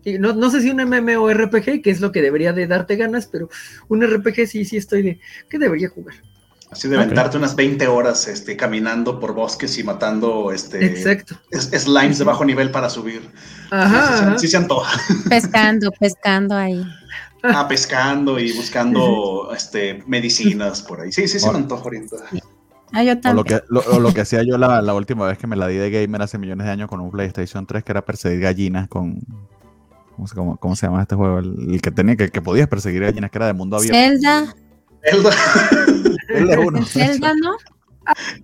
[0.05, 3.27] Y no, no, sé si un MMORPG, que es lo que debería de darte ganas,
[3.27, 3.49] pero
[3.89, 6.15] un RPG sí, sí estoy de que debería jugar.
[6.69, 11.35] Así de aventarte unas 20 horas este, caminando por bosques y matando este, Exacto.
[11.51, 13.21] slimes de bajo nivel para subir.
[13.71, 14.99] Ajá, sí, se antoja.
[15.29, 16.85] Pescando, pescando ahí.
[17.43, 21.11] Ah, pescando y buscando este, medicinas por ahí.
[21.11, 22.17] Sí, sí, se me antoja ahorita.
[22.91, 23.31] Ah, yo también.
[23.31, 25.67] O lo que, lo, lo que hacía yo la, la, última vez que me la
[25.67, 28.87] di de gamer hace millones de años con un PlayStation 3, que era perseguir gallinas
[28.89, 29.19] con.
[30.15, 31.39] ¿Cómo se, cómo, cómo se llama este juego?
[31.39, 33.97] El, que tenía que, que podías perseguir gallinas, que era de mundo abierto.
[33.97, 34.55] Zelda.
[35.03, 35.31] Zelda.
[36.85, 37.55] Zelda, ¿no?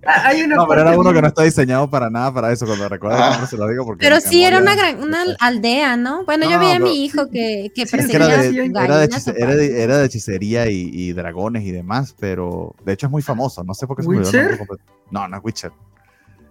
[0.06, 2.66] Ah, Hay una No, pero era uno que no está diseñado para nada para eso.
[2.66, 4.04] Cuando recuerdo nombre se lo digo porque.
[4.06, 6.24] Pero sí, era una, gran, una aldea, ¿no?
[6.26, 9.82] Bueno, yo veía a pero- mi hijo que, Sí, perseguía era de, era de era
[9.84, 13.64] era hechicería y, y dragones y demás, pero de hecho es muy famoso.
[13.64, 14.42] No sé por qué se me olvidó ¿Witcher?
[14.50, 14.84] nombre completo.
[15.10, 15.72] No, no es Witcher.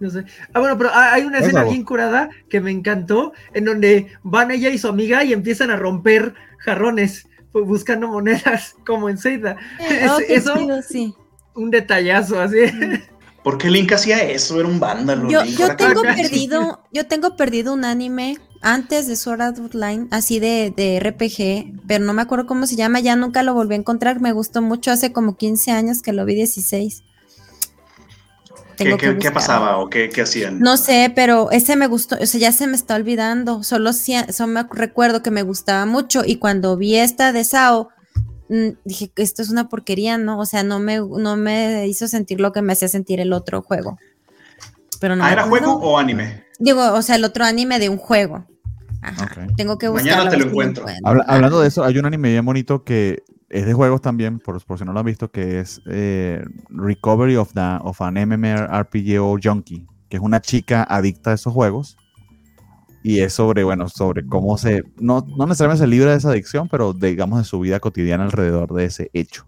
[0.00, 0.24] No sé.
[0.52, 4.50] Ah, bueno, pero hay una Es escena bien curada que me encantó, en donde van
[4.50, 9.56] ella y su amiga y empiezan a romper jarrones buscando monedas, como en Zelda.
[9.78, 11.14] Eh, oh, Es- eso- sí.
[11.54, 12.56] Un detallazo así.
[13.42, 14.58] ¿Por qué Link hacía eso?
[14.58, 15.28] Era un vándalo.
[15.30, 15.58] Yo, Link.
[15.58, 16.14] yo tengo acá.
[16.16, 21.82] perdido, yo tengo perdido un anime antes de Sword Art Online, así de, de RPG,
[21.86, 24.62] pero no me acuerdo cómo se llama, ya nunca lo volví a encontrar, me gustó
[24.62, 27.02] mucho, hace como 15 años que lo vi 16.
[28.76, 30.58] ¿Qué, Tengo qué- qué pasaba o qué, qué hacían?
[30.60, 33.62] No sé, pero ese me gustó, o sea, ya se me está olvidando.
[33.62, 37.90] Solo, solo me recuerdo que me gustaba mucho y cuando vi esta de Sao,
[38.84, 40.38] dije que esto es una porquería, ¿no?
[40.38, 43.62] O sea, no me, no me hizo sentir lo que me hacía sentir el otro
[43.62, 43.98] juego.
[45.00, 45.72] Pero no ah, ¿era acuerdo.
[45.78, 46.44] juego o anime?
[46.58, 48.46] Digo, o sea, el otro anime de un juego.
[49.02, 49.46] Ajá.
[49.56, 50.30] Tengo que Mañana buscarlo.
[50.30, 50.86] te a lo encuentro.
[51.04, 54.64] Habla- hablando de eso, hay un anime bien bonito que es de juegos también, por,
[54.64, 59.40] por si no lo han visto, que es eh, Recovery of, the, of an MMORPG
[59.42, 61.96] Junkie, que es una chica adicta a esos juegos.
[63.06, 66.68] Y es sobre, bueno, sobre cómo se, no, no necesariamente se libra de esa adicción,
[66.70, 69.44] pero digamos de su vida cotidiana alrededor de ese hecho.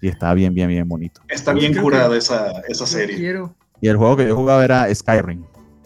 [0.00, 1.20] Y está bien, bien, bien bonito.
[1.28, 3.16] Está Pues bien curada esa, esa serie.
[3.16, 3.52] quiero.
[3.80, 5.42] Y el juego que yo jugaba era Skyrim,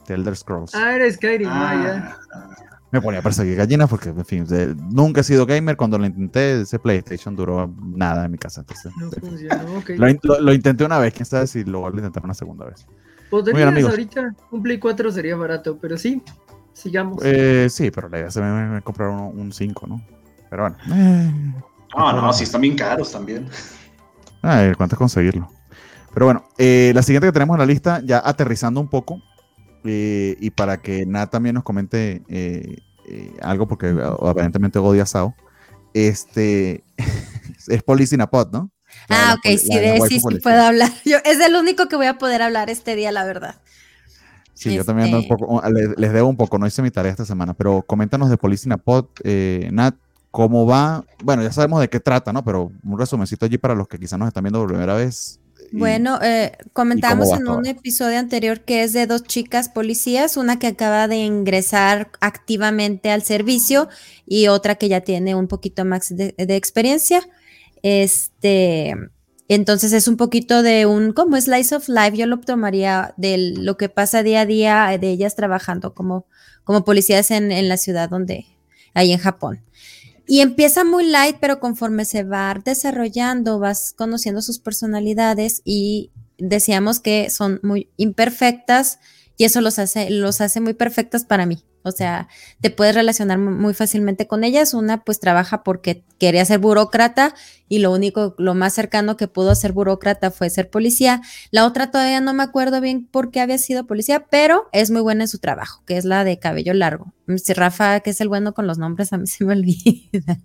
[0.06, 0.74] The Elder Scrolls.
[0.74, 2.50] Ah, era Skyrim, ah, Ah,
[2.92, 5.78] Me ponía a perseguir gallinas porque, en fin, de- nunca he sido gamer.
[5.78, 8.60] Cuando lo intenté, ese PlayStation duró nada en mi casa.
[8.60, 9.02] Entonces, ya.
[9.02, 9.90] No funcionó, ok.
[9.96, 12.34] lo, in- lo- lo intenté una vez, quién sabe si lo vuelvo a intentar una
[12.34, 12.86] segunda vez.
[13.30, 16.22] Podrías Muy bien, ahorita, un Play 4 sería barato, pero sí,
[16.74, 17.22] sigamos.
[17.24, 20.02] Eh, sí, pero la idea me, me comprar uno- un 5, ¿no?
[20.50, 20.76] Pero bueno.
[20.94, 21.32] Eh,
[21.96, 23.48] No, no, sí están bien caros también.
[24.42, 25.48] a ver, cuánto es conseguirlo.
[26.12, 29.20] Pero bueno, eh, la siguiente que tenemos en la lista, ya aterrizando un poco,
[29.84, 32.76] eh, y para que Nat también nos comente eh,
[33.08, 33.88] eh, algo, porque
[34.22, 35.34] aparentemente odia a Sao,
[35.92, 36.84] este,
[37.68, 38.70] es Police in a Pot, ¿no?
[39.08, 40.90] La Ah, la ok, poli- sí, la la de sí, sí puedo hablar.
[41.04, 43.56] Yo, es el único que voy a poder hablar este día, la verdad.
[44.54, 46.90] Sí, yo también ando un Este- poco, les, les debo un poco, no hice mi
[46.90, 49.94] tarea esta semana, pero coméntanos de Police in a Pot, eh, Nat,
[50.30, 52.44] cómo va, bueno, ya sabemos de qué trata, ¿no?
[52.44, 55.38] Pero un resumencito allí para los que quizás nos están viendo por primera vez.
[55.72, 60.58] y- Bueno, eh, comentamos en un episodio anterior que es de dos chicas policías, una
[60.58, 63.88] que acaba de ingresar activamente al servicio
[64.26, 67.22] y otra que ya tiene un poquito más de, de experiencia.
[67.82, 68.94] Este,
[69.48, 73.76] entonces es un poquito de un, como slice of life, yo lo tomaría de lo
[73.76, 76.26] que pasa día a día de ellas trabajando como,
[76.64, 78.46] como policías en, en la ciudad donde,
[78.94, 79.60] ahí en Japón.
[80.26, 87.00] Y empieza muy light, pero conforme se va desarrollando, vas conociendo sus personalidades y decíamos
[87.00, 88.98] que son muy imperfectas
[89.36, 91.64] y eso los hace, los hace muy perfectas para mí.
[91.86, 92.28] O sea,
[92.62, 94.72] te puedes relacionar mu- muy fácilmente con ellas.
[94.72, 97.34] Una pues trabaja porque quería ser burócrata
[97.68, 101.20] y lo único, lo más cercano que pudo ser burócrata fue ser policía.
[101.50, 105.02] La otra todavía no me acuerdo bien por qué había sido policía, pero es muy
[105.02, 107.12] buena en su trabajo, que es la de cabello largo.
[107.36, 110.38] Si Rafa, que es el bueno con los nombres, a mí se me olvida.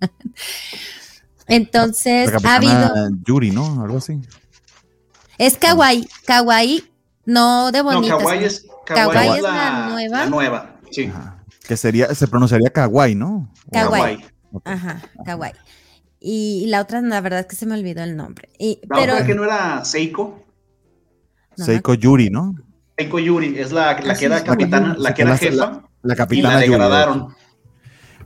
[1.46, 2.92] Entonces, ha habido.
[3.26, 3.82] Yuri, ¿no?
[3.82, 4.20] Algo así.
[5.38, 6.84] Es kawaii, kawaii,
[7.24, 8.18] no de No, bonita.
[8.18, 10.18] Kawaii es, Kawaii Kawaii es la la, nueva.
[10.18, 10.76] la nueva.
[10.90, 11.36] Sí, Ajá.
[11.66, 13.52] Que sería, se pronunciaría kawaii, ¿no?
[13.72, 14.24] Kawaii.
[14.64, 15.52] Ajá, kawaii.
[16.18, 18.48] Y la otra, la verdad es que se me olvidó el nombre.
[18.58, 20.44] Y, La pero otra que no era Seiko.
[21.56, 22.54] no, Seiko Yuri, ¿no?
[22.98, 26.16] Seiko Yuri es la, la que era capitana, la que era la- jefa La y
[26.16, 26.60] capitana la Yuri.
[26.60, 26.72] de hecho.
[26.72, 27.34] degradaron.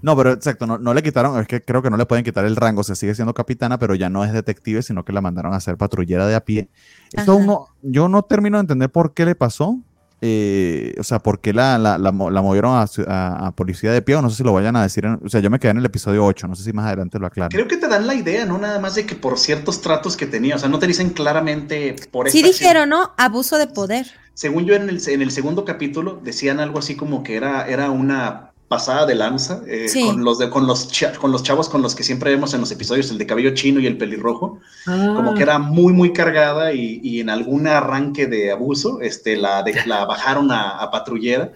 [0.03, 2.45] No, pero exacto, no, no le quitaron, es que creo que no le pueden quitar
[2.45, 5.55] el rango, se sigue siendo capitana, pero ya no es detective, sino que la mandaron
[5.55, 6.69] a ser patrullera de a pie.
[7.13, 9.79] Esto uno, yo no termino de entender por qué le pasó,
[10.27, 13.93] eh, o sea, por qué la, la, la mo- la movieron a, a- a policía
[13.93, 15.59] de pie, o no sé si lo vayan a decir, en- o sea, yo me
[15.59, 17.51] quedé en el episodio 8, no sé si más adelante lo aclaran.
[17.51, 20.27] Creo que te dan la idea, no nada más de que por ciertos tratos que
[20.27, 22.69] tenía, o sea, no te dicen claramente por sí esta acción.
[22.69, 23.13] dijeron, ¿no?
[23.19, 24.07] Abuso de poder.
[24.33, 27.91] Según yo en el, en el segundo capítulo decían algo así como que era, era
[27.91, 30.05] una pasada de lanza eh, Sí.
[30.07, 30.89] con los de, con los
[31.21, 33.79] con los chavos con los que siempre vemos en los episodios, el de cabello chino
[33.81, 38.27] y el pelirrojo, como Ah, que era muy muy cargada y, y en algún arranque
[38.27, 41.53] de abuso, este, la, de- la bajaron a, a patrullera,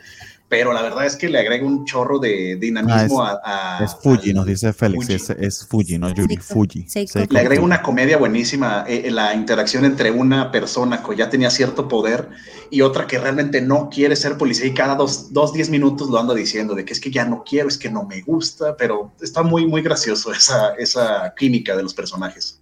[0.49, 4.31] pero la verdad es que le agrega un chorro de dinamismo a, a- Es Fuji,
[4.31, 5.15] al- nos dice Félix, Fuji.
[5.15, 6.55] es, es Fuji, no Yuri, Seiko.
[6.55, 6.89] Fuji.
[6.89, 7.13] Seiko.
[7.13, 11.51] Seiko Le agrega una comedia buenísima, eh, la interacción entre una persona que ya tenía
[11.51, 12.31] cierto poder
[12.71, 16.19] y otra que realmente no quiere ser policía y cada dos, dos, diez minutos lo
[16.19, 19.13] anda diciendo de que es que ya no quiero, es que no me gusta, pero
[19.21, 22.61] está muy, muy gracioso esa, esa química de los personajes.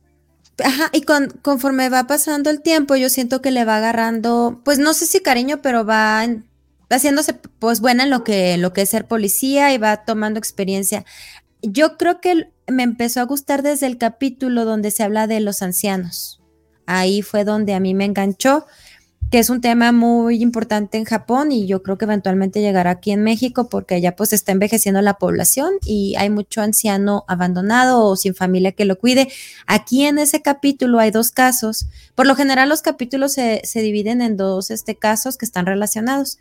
[0.65, 4.79] Ajá, y con, conforme va pasando el tiempo, yo siento que le va agarrando, pues
[4.79, 6.27] no sé si cariño, pero va
[6.91, 11.05] haciéndose pues buena en lo que, lo que es ser policía y va tomando experiencia.
[11.63, 15.63] Yo creo que me empezó a gustar desde el capítulo donde se habla de los
[15.63, 16.41] ancianos.
[16.87, 18.67] Ahí fue donde a mí me enganchó
[19.31, 23.11] que es un tema muy importante en Japón y yo creo que eventualmente llegará aquí
[23.11, 28.17] en México porque allá pues está envejeciendo la población y hay mucho anciano abandonado o
[28.17, 29.29] sin familia que lo cuide.
[29.67, 31.89] Aquí en ese capítulo hay dos casos.
[32.15, 36.39] Por lo general los capítulos se, dividen en dos este, casos que están relacionados.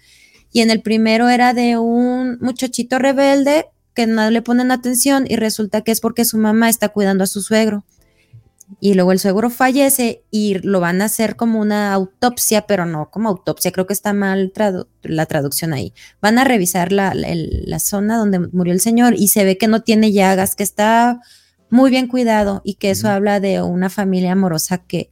[0.51, 5.35] Y en el primero era de un muchachito rebelde que no le ponen atención y
[5.35, 7.85] resulta que es porque su mamá está cuidando a su suegro
[8.79, 13.09] y luego el suegro fallece y lo van a hacer como una autopsia, pero no
[13.11, 14.51] como autopsia, creo que está mal
[15.03, 15.93] la traducción ahí.
[16.21, 17.13] Van a revisar la,
[17.79, 21.21] zona donde murió el señor y se ve que no tiene llagas, que está
[21.69, 25.11] muy bien cuidado y que eso habla de una familia amorosa que,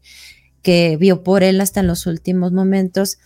[0.62, 3.20] que vio por él hasta en los últimos momentos.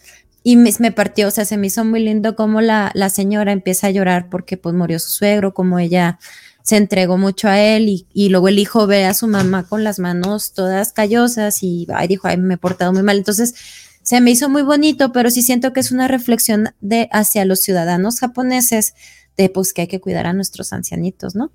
[0.48, 3.52] Y me, me, partió, o sea, se me hizo muy lindo cómo la, la señora
[3.52, 6.20] empieza a llorar porque pues murió su suegro, como ella
[6.64, 10.00] se entregó mucho a él y, luego el hijo ve a su mamá con las
[10.00, 13.18] manos todas callosas y ay, dijo, ay, me he portado muy mal.
[13.18, 13.56] Entonces,
[14.04, 17.60] se me hizo muy bonito, pero sí siento que es una reflexión de hacia los
[17.60, 18.94] ciudadanos japoneses
[19.36, 21.52] de pues que hay que cuidar a nuestros ancianitos, ¿no?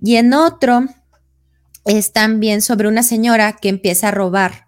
[0.00, 0.86] Y en otro
[1.84, 4.63] es también sobre una señora que empieza a robar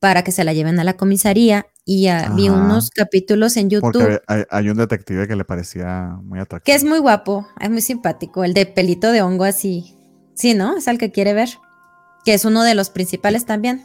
[0.00, 3.92] para que se la lleven a la comisaría y vi unos capítulos en YouTube.
[3.92, 6.64] Porque hay, un detective que le parecía muy atractivo.
[6.64, 9.96] Que es muy guapo, es muy simpático, el de pelito de hongo así.
[10.34, 10.76] Sí, ¿no?
[10.76, 11.48] Es el que quiere ver.
[12.24, 13.84] Que es uno de los principales también.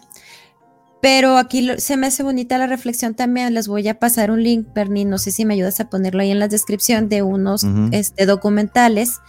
[1.02, 3.54] Pero aquí se me hace bonita la reflexión también.
[3.54, 5.06] Les voy a pasar un link, Bernie.
[5.06, 9.20] No sé si me ayudas a ponerlo ahí en la descripción de unos este, documentales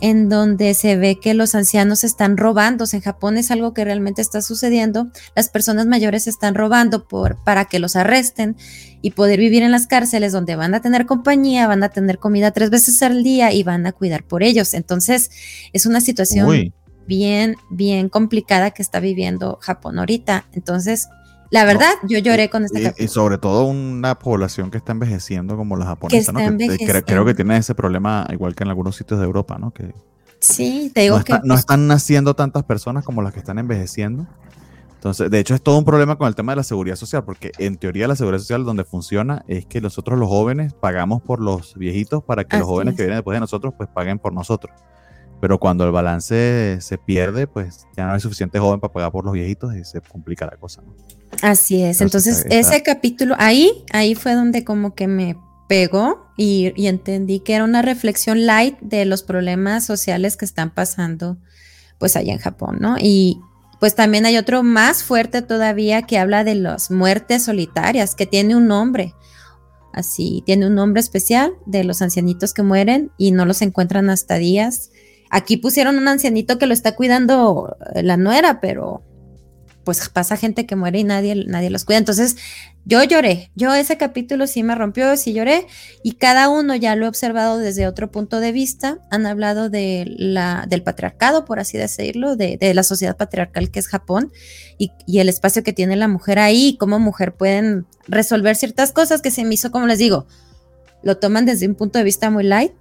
[0.00, 2.84] en donde se ve que los ancianos están robando.
[2.92, 5.08] En Japón es algo que realmente está sucediendo.
[5.34, 8.56] Las personas mayores están robando por, para que los arresten
[9.02, 12.50] y poder vivir en las cárceles donde van a tener compañía, van a tener comida
[12.50, 14.74] tres veces al día y van a cuidar por ellos.
[14.74, 15.30] Entonces,
[15.72, 16.72] es una situación
[17.06, 20.46] bien, bien complicada que está viviendo Japón ahorita.
[20.52, 21.08] Entonces,
[21.50, 25.56] la verdad, yo lloré con este y, Y sobre todo una población que está envejeciendo
[25.56, 26.40] como la japonesa, ¿no?
[27.06, 29.70] creo, que tiene ese problema igual que en algunos sitios de Europa, ¿no?
[29.70, 29.94] Que
[30.40, 31.32] sí, te digo no que...
[31.32, 34.26] no pues están naciendo tantas personas como las que están envejeciendo.
[34.94, 37.52] Entonces, de hecho, es todo un problema con el tema de la seguridad social, porque
[37.58, 41.76] en teoría la seguridad social donde funciona es que nosotros los jóvenes pagamos por los
[41.76, 44.74] viejitos para que los jóvenes que vienen después de nosotros pues paguen por nosotros.
[45.40, 49.24] Pero cuando el balance se pierde, pues ya no hay suficiente joven para pagar por
[49.24, 50.82] los viejitos y se complica la cosa.
[50.82, 50.92] ¿no?
[51.42, 52.00] Así es.
[52.00, 55.36] Entonces, ese capítulo, ahí, ahí fue donde como que me
[55.68, 61.36] pegó y, entendí que era una reflexión light de los problemas sociales que están pasando
[61.98, 62.96] pues allá en Japón, ¿no?
[62.98, 63.40] Y
[63.80, 68.56] pues también hay otro más fuerte todavía que habla de las muertes solitarias, que tiene
[68.56, 69.14] un nombre,
[69.92, 74.36] así, tiene un nombre especial de los ancianitos que mueren y no los encuentran hasta
[74.36, 74.90] días.
[75.30, 79.02] Aquí pusieron un ancianito que lo está cuidando la nuera, pero
[79.88, 81.96] pues pasa gente que muere y nadie, nadie los cuida.
[81.96, 82.36] Entonces,
[82.84, 85.66] yo lloré, yo ese capítulo sí me rompió, sí lloré,
[86.02, 88.98] y cada uno ya lo he observado desde otro punto de vista.
[89.10, 93.88] Han hablado de la, del patriarcado, por así decirlo, de, la sociedad patriarcal que es
[93.88, 94.30] Japón,
[94.76, 98.92] y, y, el espacio que tiene la mujer ahí, y cómo mujer pueden resolver ciertas
[98.92, 100.26] cosas que se me hizo, como les digo,
[101.02, 102.72] lo toman desde un punto de vista muy light,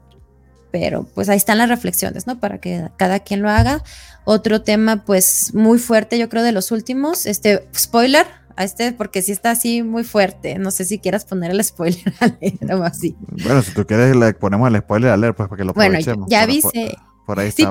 [0.71, 2.39] pero pues ahí están las reflexiones, ¿no?
[2.39, 3.83] Para que cada quien lo haga.
[4.25, 8.25] Otro tema pues muy fuerte, yo creo de los últimos, este spoiler,
[8.57, 10.57] a este porque sí está así muy fuerte.
[10.57, 13.15] No sé si quieras poner el spoiler a leer o así.
[13.43, 15.99] Bueno, si tú quieres le ponemos el spoiler a leer pues para que lo Bueno,
[16.27, 16.97] ya avise.
[17.25, 17.63] Por, ahí está.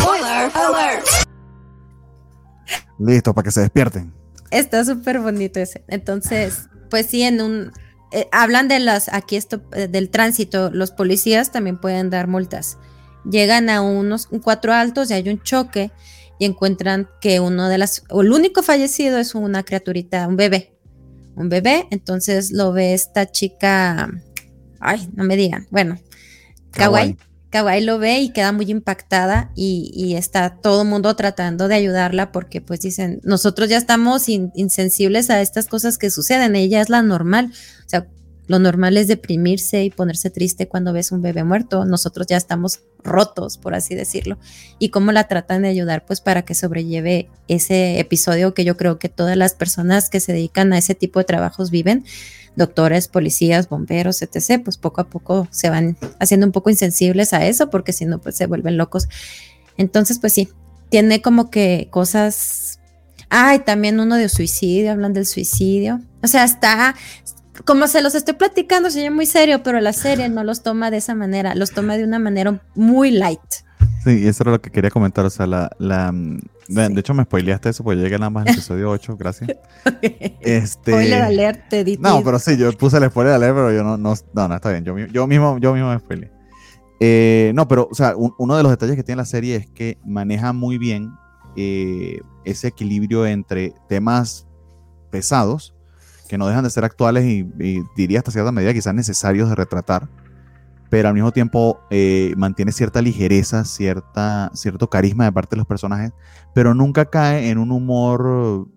[0.00, 1.06] Spoiler alert.
[2.98, 4.12] Listo, para que se despierten.
[4.50, 5.82] Está súper bonito ese.
[5.88, 7.72] Entonces, pues sí, en un
[8.12, 12.78] eh, hablan de las, aquí esto, eh, del tránsito, los policías también pueden dar multas.
[13.30, 15.92] Llegan a unos cuatro altos y hay un choque
[16.38, 20.74] y encuentran que uno de las, o el único fallecido es una criaturita, un bebé,
[21.36, 24.10] un bebé, entonces lo ve esta chica,
[24.80, 25.98] ay, no me digan, bueno,
[26.72, 27.14] kawaii.
[27.14, 32.32] Kawaii lo ve y queda muy impactada y, está todo el mundo tratando de ayudarla
[32.32, 37.02] porque pues dicen, nosotros ya estamos insensibles a estas cosas que suceden, ella es la
[37.02, 37.52] normal,
[37.86, 38.06] o sea,
[38.46, 42.80] lo normal es deprimirse y ponerse triste cuando ves un bebé muerto, nosotros ya estamos
[43.04, 44.38] rotos, por así decirlo,
[44.80, 48.98] y cómo la tratan de ayudar pues para que sobrelleve ese episodio que yo creo
[48.98, 52.04] que todas las personas que se dedican a ese tipo de trabajos viven,
[52.56, 57.46] doctores, policías, bomberos, etc., pues poco a poco se van haciendo un poco insensibles a
[57.46, 59.08] eso, porque si no, pues se vuelven locos.
[59.76, 60.48] Entonces, pues sí,
[60.90, 62.80] tiene como que cosas.
[63.30, 66.00] Ay, también uno de suicidio, hablan del suicidio.
[66.22, 66.94] O sea, está.
[67.64, 70.96] Como se los estoy platicando, señor muy serio, pero la serie no los toma de
[70.96, 73.40] esa manera, los toma de una manera muy light.
[74.04, 75.24] Sí, eso era lo que quería comentar.
[75.24, 75.70] O sea, la.
[75.78, 76.12] la
[76.74, 79.50] de, de hecho, me spoileaste eso, pues llegué nada más al episodio 8, gracias.
[80.40, 80.92] Este.
[80.92, 83.96] Spoiler alert, te di- No, pero sí, yo puse el spoiler alert, pero yo no,
[83.96, 84.84] no, no, no, está bien.
[84.84, 86.30] Yo, yo mismo, yo mismo me spoileé.
[87.00, 89.66] Eh, no, pero, o sea, un- uno de los detalles que tiene la serie es
[89.70, 91.10] que maneja muy bien
[91.56, 94.46] eh, ese equilibrio entre temas
[95.10, 95.74] pesados,
[96.28, 99.54] que no dejan de ser actuales y, y diría hasta cierta medida quizás necesarios de
[99.56, 100.08] retratar,
[100.90, 105.66] pero al mismo tiempo eh, mantiene cierta ligereza, cierta, cierto carisma de parte de los
[105.66, 106.12] personajes,
[106.54, 108.68] pero nunca cae en un humor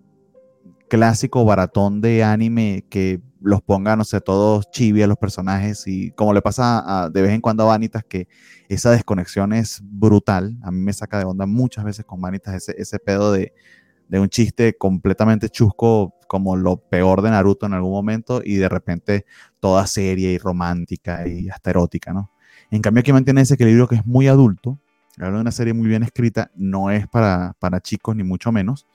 [0.88, 6.12] clásico baratón de anime que los ponga, no sé, todos chibi a los personajes y
[6.12, 8.28] como le pasa a- de vez en cuando a Vanitas que
[8.68, 12.74] esa desconexión es brutal, a mí me saca de onda muchas veces con Vanitas ese,
[12.78, 13.52] ese pedo de,
[14.08, 18.68] de un chiste completamente chusco como lo peor de Naruto en algún momento y de
[18.68, 19.26] repente
[19.64, 22.30] toda seria y romántica y hasta erótica, ¿no?
[22.70, 24.78] En cambio aquí mantiene ese equilibrio que es muy adulto,
[25.18, 28.86] hablo de una serie muy bien escrita, no es para, para chicos ni mucho menos,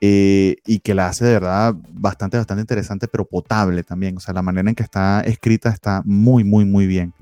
[0.00, 4.16] eh, y que la hace de verdad bastante, bastante interesante, pero potable también.
[4.16, 7.12] O sea, la manera en que está escrita está muy, muy, muy bien.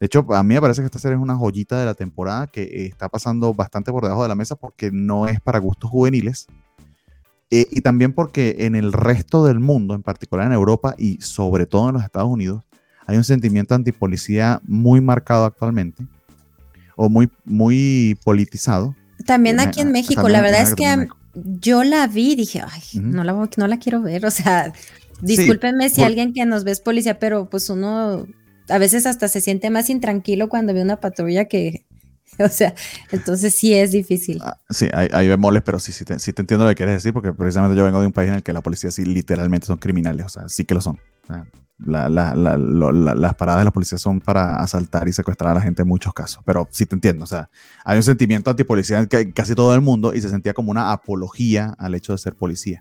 [0.00, 2.48] De hecho, a mí me parece que esta serie es una joyita de la temporada
[2.48, 6.48] que está pasando bastante por debajo de la mesa porque no es para gustos juveniles.
[7.50, 11.66] Eh, y también porque en el resto del mundo, en particular en Europa y sobre
[11.66, 12.62] todo en los Estados Unidos,
[13.06, 16.04] hay un sentimiento antipolicía muy marcado actualmente
[16.96, 18.96] o muy, muy politizado.
[19.26, 21.08] También Me- aquí en ah, México, también- la verdad es que
[21.60, 24.26] yo la vi y dije, ay, no, la, no la quiero ver.
[24.26, 24.72] O sea,
[25.20, 28.26] discúlpenme si por- alguien que nos ve es policía, pero pues uno
[28.68, 31.84] a veces hasta se siente más intranquilo cuando ve una patrulla que,
[32.44, 32.74] o sea,
[33.12, 34.40] entonces sí es difícil.
[34.42, 36.96] Ah, Sí, hay, hay bemoles, pero sí, sí te, sí te entiendo lo que quieres
[36.96, 39.66] decir, porque precisamente yo vengo de un país en el que la policía sí literalmente
[39.66, 40.98] son criminales, o sea, sí que lo son.
[41.78, 45.50] La- la- la- lo- la- las paradas de la policía son para asaltar y secuestrar
[45.50, 47.50] a la gente en muchos casos, pero sí te entiendo, o sea,
[47.84, 50.90] hay un sentimiento antipolicía en ca- casi todo el mundo y se sentía como una
[50.92, 52.80] apología al hecho de ser policía.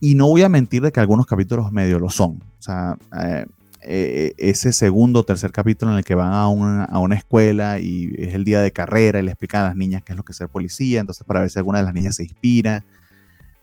[0.00, 3.44] Y no voy a mentir de que algunos capítulos medio lo son, o sea, eh,
[3.82, 7.78] eh, ese segundo o tercer capítulo en el que van a una, a una escuela
[7.78, 10.24] y es el día de carrera y le explican a las niñas qué es lo
[10.24, 12.84] que es ser policía, entonces para ver si alguna de las niñas se inspira,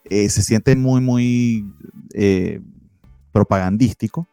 [0.05, 1.65] eh, se siente muy, muy
[2.13, 2.61] eh,
[3.31, 4.27] propagandístico,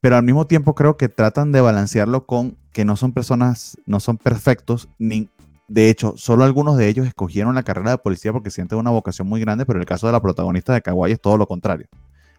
[0.00, 3.98] pero al mismo tiempo creo que tratan de balancearlo con que no son personas, no
[3.98, 5.28] son perfectos, ni,
[5.66, 9.28] de hecho, solo algunos de ellos escogieron la carrera de policía porque sienten una vocación
[9.28, 11.88] muy grande, pero el caso de la protagonista de Kawaii es todo lo contrario.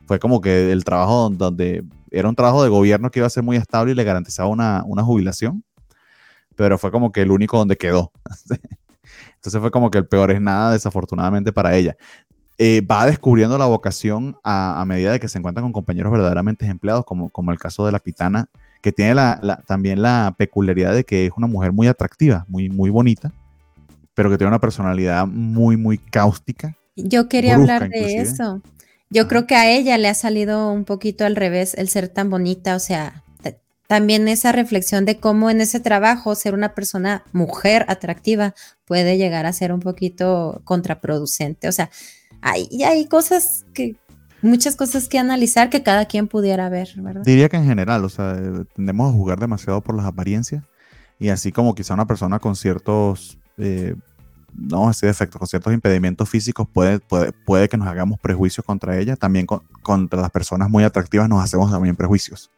[0.08, 3.30] Fue como que el trabajo don- donde era un trabajo de gobierno que iba a
[3.32, 5.64] ser muy estable y le garantizaba una, una jubilación,
[6.56, 8.12] pero fue como que el único donde quedó.
[9.36, 11.96] Entonces fue como que el peor es nada, desafortunadamente para ella.
[12.58, 16.66] Eh, va descubriendo la vocación a, a medida de que se encuentra con compañeros verdaderamente
[16.66, 18.48] empleados, como, como el caso de la pitana,
[18.82, 22.70] que tiene la- la- también la peculiaridad de que es una mujer muy atractiva, muy,
[22.70, 23.32] muy bonita,
[24.14, 26.76] pero que tiene una personalidad muy, muy cáustica.
[26.98, 28.22] Yo quería brusca hablar de inclusive.
[28.24, 28.62] eso.
[29.10, 32.30] Yo creo que a ella le ha salido un poquito al revés el ser tan
[32.30, 33.24] bonita, o sea,
[33.88, 38.54] también esa reflexión de cómo en ese trabajo ser una persona mujer atractiva
[38.86, 41.68] puede llegar a ser un poquito contraproducente.
[41.68, 41.90] O sea,
[42.40, 43.96] hay, hay cosas que,
[44.44, 47.24] muchas cosas que analizar que cada quien pudiera ver, ¿verdad?
[47.24, 48.38] Diría que en general, o sea,
[48.76, 50.64] tendemos a jugar demasiado por las apariencias
[51.18, 53.96] y así como quizá una persona con ciertos, eh,
[54.54, 58.98] no así defectos, con ciertos impedimentos físicos puede, puede, puede que nos hagamos prejuicios contra
[58.98, 62.52] ella, también con- contra las personas muy atractivas nos hacemos también prejuicios,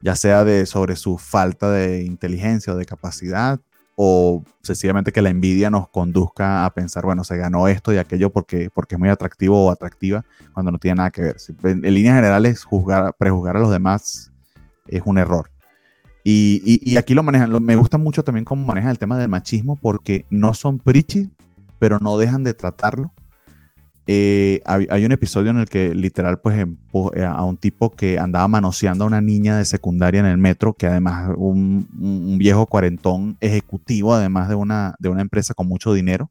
[0.00, 3.60] ya sea de sobre su falta de inteligencia o de capacidad
[3.96, 8.30] o sencillamente que la envidia nos conduzca a pensar, bueno, se ganó esto y aquello
[8.30, 11.36] porque, porque es muy atractivo o atractiva cuando no tiene nada que ver.
[11.64, 14.32] En, en líneas generales, juzgar, prejuzgar a los demás
[14.86, 15.50] es un error.
[16.24, 20.26] Y, aquí lo manejan, me gusta mucho también cómo manejan el tema del machismo porque
[20.30, 21.30] no son preachy,
[21.78, 23.12] pero no dejan de tratarlo.
[24.06, 28.18] Eh, hay, hay un episodio en el que literal pues eh, a un tipo que
[28.18, 33.36] andaba manoseando a una niña de secundaria en el metro, que además un, viejo cuarentón
[33.40, 36.30] ejecutivo, además de una, de una empresa con mucho dinero.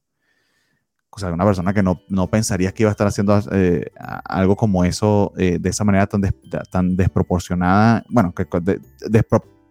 [1.12, 3.92] O sea, una persona que no, no pensarías que iba a estar haciendo eh,
[4.26, 6.36] algo como eso eh, de esa manera tan, des-
[6.70, 8.04] tan desproporcionada.
[8.10, 8.46] Bueno, que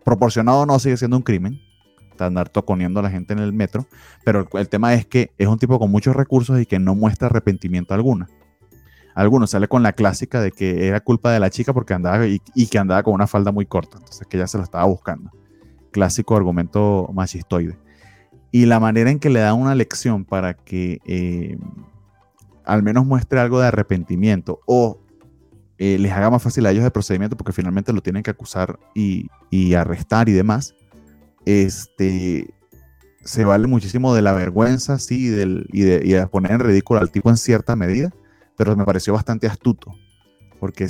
[0.08, 1.60] de- desproporcionado no sigue siendo un crimen,
[2.18, 3.86] andar toconiendo a la gente en el metro,
[4.24, 7.28] pero el, tema es que es un tipo con muchos recursos y que no muestra
[7.28, 8.28] arrepentimiento alguna.
[9.14, 12.38] Algunos sale con la clásica de que era culpa de la chica porque andaba y,
[12.38, 15.30] que andaba con una falda muy corta, entonces que ella se lo estaba buscando.
[15.90, 17.78] Clásico argumento machistoide.
[18.52, 21.58] y la manera en que le dan una lección para que eh,
[22.64, 24.98] al menos muestre algo de arrepentimiento o
[25.78, 28.78] eh, les haga más fácil a ellos el procedimiento porque finalmente lo tienen que acusar
[28.94, 30.74] y, y arrestar y demás,
[31.44, 32.52] este,
[33.24, 37.00] se vale muchísimo de la vergüenza, sí, y, del, y, de, y poner en ridículo
[37.00, 38.12] al tipo en cierta medida,
[38.56, 39.94] pero me pareció bastante astuto
[40.58, 40.88] porque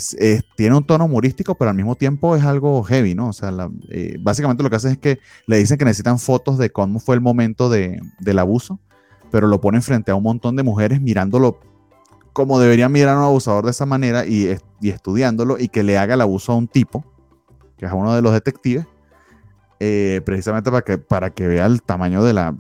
[0.57, 3.29] tiene un tono humorístico, pero al mismo tiempo es algo heavy, ¿no?
[3.29, 6.59] O sea, la, eh, básicamente lo que hace es que le dicen que necesitan fotos
[6.59, 8.81] de cómo fue el momento de, del abuso,
[9.31, 11.61] pero lo ponen frente a un montón de mujeres mirándolo
[12.39, 15.99] como deberían mirar a un abusador de esa manera y, y estudiándolo y que le
[15.99, 17.05] haga el abuso a un tipo,
[17.77, 18.87] que es uno de los detectives,
[19.81, 22.55] eh, precisamente para que, para que vea el tamaño de la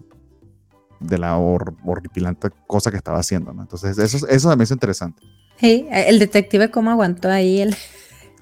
[0.98, 3.62] de la hor horripilante cosa que estaba haciendo, ¿no?
[3.62, 5.22] Entonces, eso, eso también es interesante.
[5.60, 7.76] Sí, el detective cómo aguantó ahí el,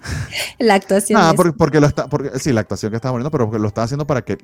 [0.58, 1.20] la actuación.
[1.22, 3.68] Ah, porque, porque, lo está, porque sí, la actuación que estaba poniendo, pero porque lo
[3.68, 4.38] estaba haciendo para que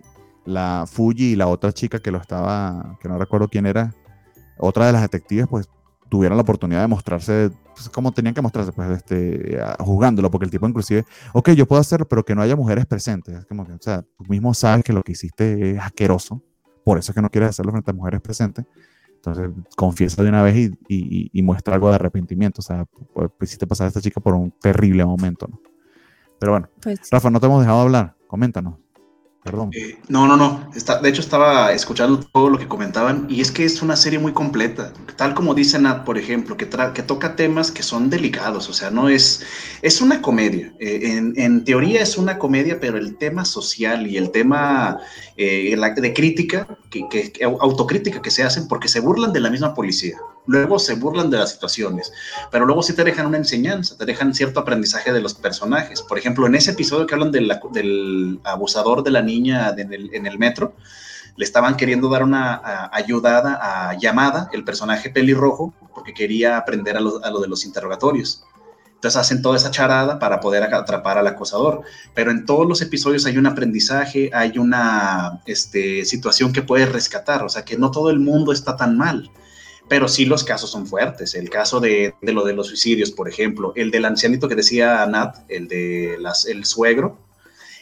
[0.45, 3.95] la Fuji y la otra chica que lo estaba, que no recuerdo quién era,
[4.59, 5.71] otra de las detectives, pues
[6.13, 10.51] tuvieran la oportunidad de mostrarse pues, como tenían que mostrarse, pues este, juzgándolo, porque el
[10.51, 13.35] tipo inclusive, ok, yo puedo hacerlo, pero que no haya mujeres presentes.
[13.35, 16.43] Es como que, o sea, tú mismo sabes que lo que hiciste es asqueroso,
[16.85, 18.67] por eso es que no quieres hacerlo frente a mujeres presentes.
[19.15, 22.61] Entonces, confiesa de una vez y, y, y muestra algo de arrepentimiento.
[22.61, 22.85] O sea,
[23.15, 25.63] pues, hiciste pasar a esta chica por un terrible momento, ¿no?
[26.39, 28.17] Pero bueno, pues, Rafa, no te hemos dejado hablar.
[28.27, 28.82] Coméntanos.
[29.43, 29.71] Perdón.
[29.73, 30.71] Eh, no, no, no.
[31.03, 34.33] De hecho, estaba escuchando todo lo que comentaban y es que es una serie muy
[34.33, 34.93] completa.
[35.17, 38.69] Tal como dice Nat, por ejemplo, que, que toca temas que son delicados.
[38.69, 39.45] O sea, no es.
[39.83, 40.73] Es una comedia.
[40.79, 44.99] Eh, en, teoría es una comedia, pero el tema social y el tema
[45.37, 50.19] eh, de crítica, que, autocrítica que se hacen, porque se burlan de la misma policía.
[50.47, 52.13] Luego se burlan de las situaciones,
[52.51, 56.03] pero luego sí te dejan una enseñanza, te dejan cierto aprendizaje de los personajes.
[56.03, 60.27] Por ejemplo, en ese episodio que hablan de la, del abusador de la niña en
[60.27, 60.75] el, metro,
[61.37, 67.01] le estaban queriendo dar una ayudada a llamada, el personaje pelirrojo, porque quería aprender a
[67.01, 68.45] lo, a lo de los interrogatorios.
[68.97, 71.83] Entonces hacen toda esa charada para poder atrapar al acosador.
[72.15, 77.45] Pero en todos los episodios hay un aprendizaje, hay una este, situación que puedes rescatar.
[77.45, 79.31] O sea, que no todo el mundo está tan mal
[79.89, 81.35] pero sí los casos son fuertes.
[81.35, 85.05] El caso de, de, lo de los suicidios, por ejemplo, el del ancianito que decía
[85.07, 87.19] Nat, el de las, el suegro,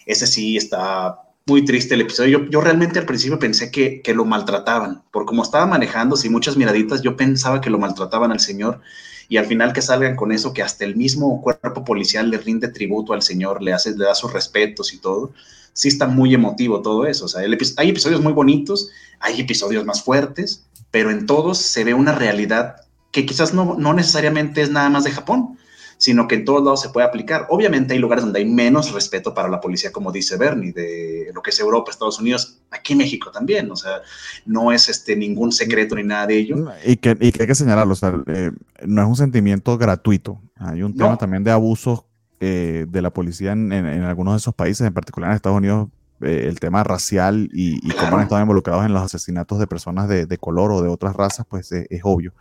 [0.07, 2.39] ese sí está muy triste el episodio.
[2.39, 6.29] Yo, yo realmente al principio pensé que, que, lo maltrataban, por como estaba manejando, y
[6.29, 8.81] muchas miraditas, yo pensaba que lo maltrataban al señor.
[9.29, 12.69] Y al final que salgan con eso, que hasta el mismo cuerpo policial le rinde
[12.69, 15.33] tributo al señor, le, hace, le da sus respetos y todo,
[15.73, 17.27] sí está muy emotivo todo eso.
[17.27, 18.91] O sea, hay episodios muy bonitos,
[19.21, 22.77] hay episodios más fuertes, pero en todos se ve una realidad
[23.13, 25.59] que quizás no, no necesariamente es nada más de Japón,
[26.01, 27.47] sino que en todos lados se puede aplicar.
[27.51, 31.43] Obviamente hay lugares donde hay menos respeto para la policía, como dice Bernie, de lo
[31.43, 34.01] que es Europa, Estados Unidos, aquí México también, o sea,
[34.47, 36.57] no es este ningún secreto ni nada de ello.
[36.87, 38.51] Y que, y que hay que señalarlo, o sea, eh,
[38.87, 41.19] no es un sentimiento gratuito, hay un tema no.
[41.19, 42.05] también de abusos
[42.41, 45.59] eh, de la policía en, en, en, algunos de esos países, en particular en Estados
[45.59, 45.89] Unidos,
[46.21, 50.09] eh, el tema racial y, y cómo han estado involucrados en los asesinatos de personas
[50.09, 52.35] de, de color o de otras razas, pues eh, es obvio.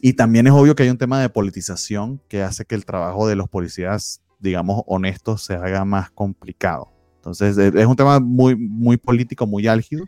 [0.00, 3.28] Y también es obvio que hay un tema de politización que hace que el trabajo
[3.28, 6.88] de los policías, digamos, honestos se haga más complicado.
[7.16, 10.06] Entonces, es un tema muy, muy político, muy álgido,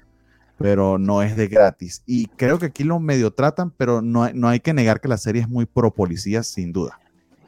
[0.57, 2.03] pero no es de gratis.
[2.07, 5.09] Y creo que aquí lo medio tratan, pero no hay, no hay que negar que
[5.09, 6.99] la serie es muy pro policía, sin duda.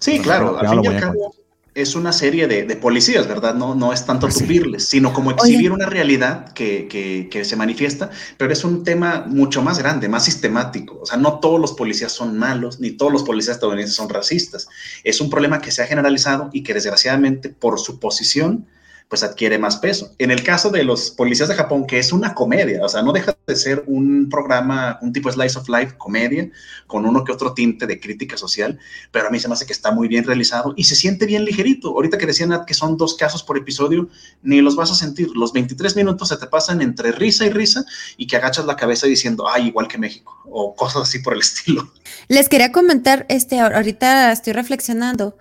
[0.00, 0.58] Sí, claro.
[0.58, 1.34] Al fin y al cabo,
[1.74, 3.54] es una serie de, de, policías, ¿verdad?
[3.54, 5.82] No, no es tanto tupirles, sino como exhibir Oye.
[5.82, 10.24] una realidad que, que, que, se manifiesta, pero es un tema mucho más grande, más
[10.24, 11.00] sistemático.
[11.02, 14.68] O sea, no todos los policías son malos, ni todos los policías estadounidenses son racistas.
[15.02, 18.66] Es un problema que se ha generalizado y que desgraciadamente por su posición
[19.08, 20.12] pues adquiere más peso.
[20.18, 23.12] En el caso de los policías de Japón, que es una comedia, o sea, no
[23.12, 26.50] deja de ser un programa, un tipo slice of life, comedia,
[26.86, 28.78] con uno que otro tinte de crítica social,
[29.12, 31.44] pero a mí se me hace que está muy bien realizado y se siente bien
[31.44, 31.88] ligerito.
[31.88, 34.08] Ahorita que decían que son dos casos por episodio,
[34.42, 35.28] ni los vas a sentir.
[35.34, 37.84] Los 23 minutos se te pasan entre risa y risa
[38.16, 41.40] y que agachas la cabeza diciendo, ay, igual que México, o cosas así por el
[41.40, 41.92] estilo.
[42.28, 45.36] Les quería comentar, este, ahorita estoy reflexionando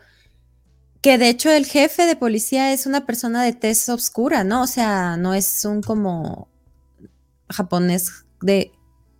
[1.04, 4.64] que de hecho el jefe de policía es una persona de tez oscura, ¿no?
[4.64, 6.47] O sea, no es un como
[7.49, 8.72] japonés de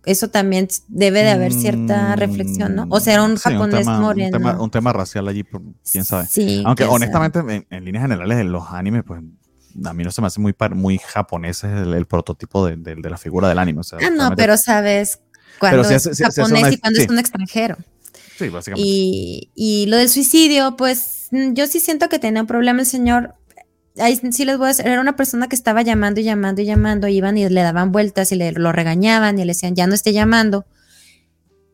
[0.06, 2.86] eso también debe de haber cierta reflexión, ¿no?
[2.88, 4.36] O sea, era un sí, japonés un tema, moreno.
[4.36, 5.44] Un tema, un tema, racial allí,
[5.90, 6.26] quién sabe.
[6.26, 9.22] Sí, Aunque honestamente, en, en, líneas generales, en los animes, pues
[9.84, 13.10] a mí no se me hace muy, muy japonés el, el prototipo de, de, de,
[13.10, 13.80] la figura del anime.
[13.80, 15.20] O sea, ah, no, pero sabes
[15.58, 17.04] cuando es japonés una, y cuando sí.
[17.04, 17.76] es un extranjero.
[18.38, 18.88] Sí, básicamente.
[18.88, 22.86] Y, y lo del suicidio, pues Mm, yo sí siento que tenía un problema el
[22.86, 23.34] señor.
[23.98, 26.64] ahí sí les voy a decir, era una persona que estaba llamando y llamando y
[26.64, 29.94] llamando, iban y le daban vueltas y le lo regañaban y le decían, ya no
[29.94, 30.66] esté llamando.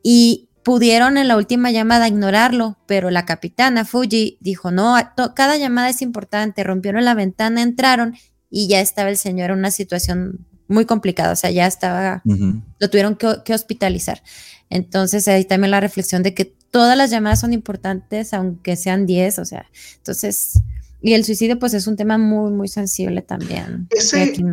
[0.02, 4.96] Y pudieron en la última llamada ignorarlo, pero la capitana Fuji dijo, no,
[5.34, 8.14] cada llamada es importante, rompieron la ventana, entraron
[8.50, 12.90] y ya estaba el señor en una situación muy complicada, o sea, ya estaba, lo
[12.90, 14.22] tuvieron que, hospitalizar.
[14.70, 19.40] Entonces ahí también la reflexión de que todas las llamadas son importantes, aunque sean 10,
[19.40, 19.66] o sea,
[19.96, 20.62] entonces
[21.02, 23.88] y el suicidio, pues, es un tema muy, muy sensible también.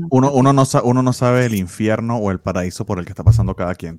[0.10, 3.24] uno, uno, no uno no sabe el infierno o el paraíso por el que está
[3.24, 3.98] pasando cada quien.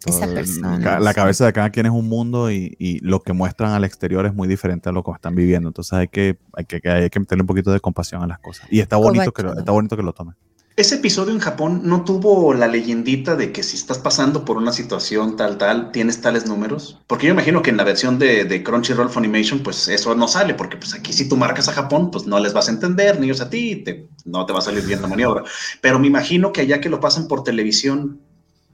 [1.00, 4.24] la cabeza de cada quien es un mundo y, y, lo que muestran al exterior
[4.24, 5.68] es muy diferente a lo que están viviendo.
[5.68, 8.66] Entonces hay que, hay que, hay que meterle un poquito de compasión a las cosas.
[8.70, 10.34] Y está bonito, que está bonito que lo tomen.
[10.78, 14.70] Ese episodio en Japón no tuvo la leyendita de que si estás pasando por una
[14.70, 17.00] situación tal, tal, tienes tales números.
[17.08, 20.54] Porque yo imagino que en la versión de, de Crunchyroll Funimation, pues eso no sale,
[20.54, 23.26] porque pues aquí si tú marcas a Japón, pues no les vas a entender, ni
[23.26, 25.42] ellos a ti, te, no te va a salir bien la maniobra.
[25.80, 28.20] Pero me imagino que allá que lo pasan por televisión,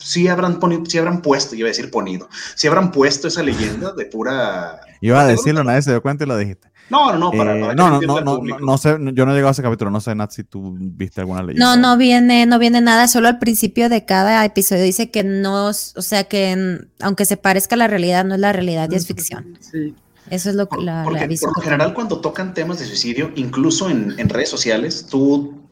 [0.05, 3.93] sí habrán, ponido, sí habrán puesto, iba a decir ponido, sí habrán puesto esa leyenda
[3.93, 4.81] de pura...
[5.01, 6.69] Iba a decirlo, nadie se dio cuenta y lo dijiste.
[6.91, 9.53] No, no, no, para, eh, no, no, no, no, sé, yo no he llegado a
[9.53, 11.65] ese capítulo, no sé, Nat, si tú viste alguna leyenda.
[11.65, 15.69] No, no viene, no viene nada, solo al principio de cada episodio dice que no,
[15.69, 19.07] o sea, que aunque se parezca a la realidad, no es la realidad y es
[19.07, 19.59] ficción.
[19.61, 19.95] Sí.
[20.31, 23.91] Eso es lo que la, Porque, Por lo general, cuando tocan temas de suicidio, incluso
[23.91, 25.64] en, en redes sociales, tú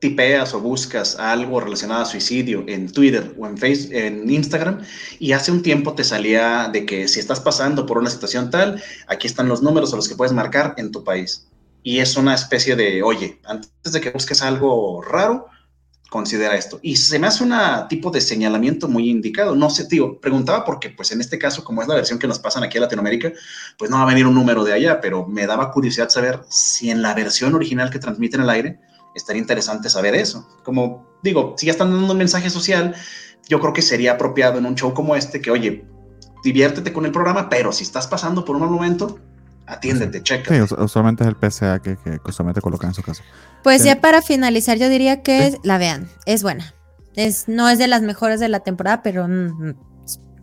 [0.00, 4.80] tipeas o buscas algo relacionado a suicidio en Twitter o en Facebook, en Instagram,
[5.18, 8.82] y hace un tiempo te salía de que si estás pasando por una situación tal,
[9.06, 11.46] aquí están los números a los que puedes marcar en tu país.
[11.82, 15.46] Y es una especie de, oye, antes de que busques algo raro,
[16.10, 16.78] considera esto.
[16.82, 17.54] Y se me hace un
[17.88, 19.54] tipo de señalamiento muy indicado.
[19.54, 22.38] No sé, tío, preguntaba porque, pues en este caso, como es la versión que nos
[22.38, 23.32] pasan aquí a Latinoamérica,
[23.78, 26.90] pues no va a venir un número de allá, pero me daba curiosidad saber si
[26.90, 28.80] en la versión original que transmiten al aire
[29.14, 30.46] estaría interesante saber eso.
[30.62, 32.94] Como digo, si ya están dando un mensaje social,
[33.48, 35.84] yo creo que sería apropiado en un show como este que, oye,
[36.44, 39.18] diviértete con el programa, pero si estás pasando por un mal momento,
[39.66, 40.54] atiéndete, checa.
[40.54, 43.22] Sí, usualmente es el PCA que, que usualmente colocan en su caso.
[43.62, 46.74] Pues ya para finalizar, yo diría que la vean, es buena.
[47.16, 49.74] Es, no es de las mejores de la temporada, pero mm,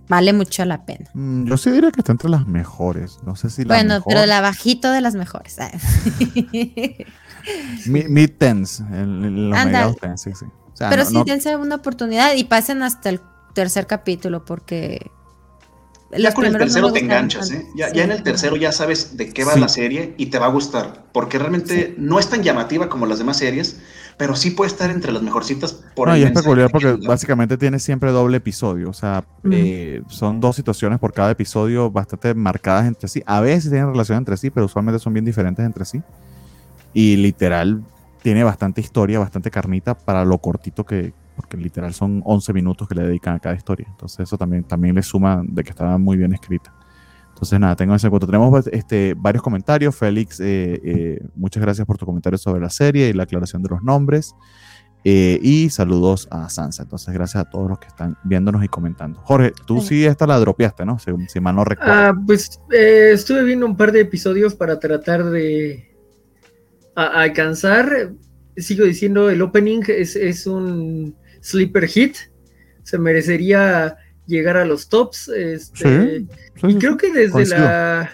[0.08, 1.10] vale mucho la pena.
[1.14, 3.20] Mm, yo sí diría que está entre las mejores.
[3.26, 5.58] No sé si la Bueno, pero la bajito de las mejores.
[7.86, 10.46] Mid tens, los sí, sí.
[10.78, 13.22] Pero sí, dense una oportunidad y pasen hasta el
[13.54, 15.12] tercer capítulo porque...
[16.18, 17.66] Ya con el tercero te enganchas, ¿eh?
[17.76, 20.50] Ya, en el tercero ya sabes de qué va la serie y te va a
[20.50, 23.82] gustar, porque realmente no es tan llamativa como las demás series,
[24.16, 27.78] pero sí puede estar entre las mejorcitas por no, y es peculiar porque básicamente tiene
[27.80, 33.10] siempre doble episodio, o sea, eh, son dos situaciones por cada episodio bastante marcadas entre
[33.10, 33.22] sí.
[33.26, 36.02] A veces tienen relación entre sí, pero usualmente son bien diferentes entre sí.
[36.98, 37.84] Y literal
[38.24, 42.96] tiene bastante historia, bastante carnita para lo cortito que, porque literal son 11 minutos que
[42.96, 43.86] le dedican a cada historia.
[43.88, 46.74] Entonces eso también, también le suma de que estaba muy bien escrita.
[47.30, 48.26] Entonces nada, tengo ese cuento.
[48.26, 49.96] Tenemos pues, este, varios comentarios.
[49.96, 53.70] Félix, eh, eh, muchas gracias por tu comentario sobre la serie y la aclaración de
[53.70, 54.34] los nombres.
[55.04, 56.82] Eh, y saludos a Sansa.
[56.82, 59.20] Entonces, gracias a todos los que están viéndonos y comentando.
[59.24, 60.98] Jorge, tú sí, esta la dropeaste, ¿no?
[60.98, 61.94] Si, si mal no recuerdo.
[61.94, 65.88] Ah, pues estuve viendo un par de episodios para tratar de,
[66.98, 68.12] a, alcanzar.
[68.58, 72.18] Sigo diciendo, el opening es, un sleeper hit.
[72.84, 75.30] Se merecería llegar a los tops.
[75.30, 76.26] Este,
[76.64, 78.12] y creo que desde la.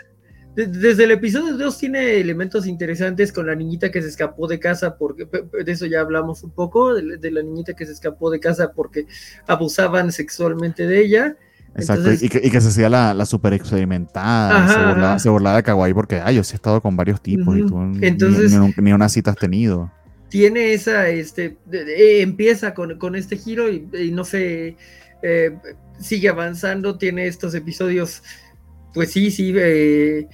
[0.56, 4.98] desde el episodio 2 tiene elementos interesantes con la niñita que se escapó de casa,
[4.98, 8.74] porque de eso ya hablamos un poco, de, la niñita que se escapó de casa
[8.74, 9.08] porque
[9.48, 11.38] abusaban sexualmente de ella.
[11.76, 16.36] Exacto, y, que, se hacía la, la super experimentada, se, burlaba, de Kawaii porque, ay,
[16.36, 19.92] yo sí he estado con varios tipos y tú Entonces, ni, una cita has tenido.
[20.30, 24.78] Tiene esa, este, eh, empieza con, con, este giro y, no sé,
[25.24, 25.58] eh,
[26.00, 28.22] sigue avanzando, tiene estos episodios,
[28.94, 30.28] pues sí, sí, eh,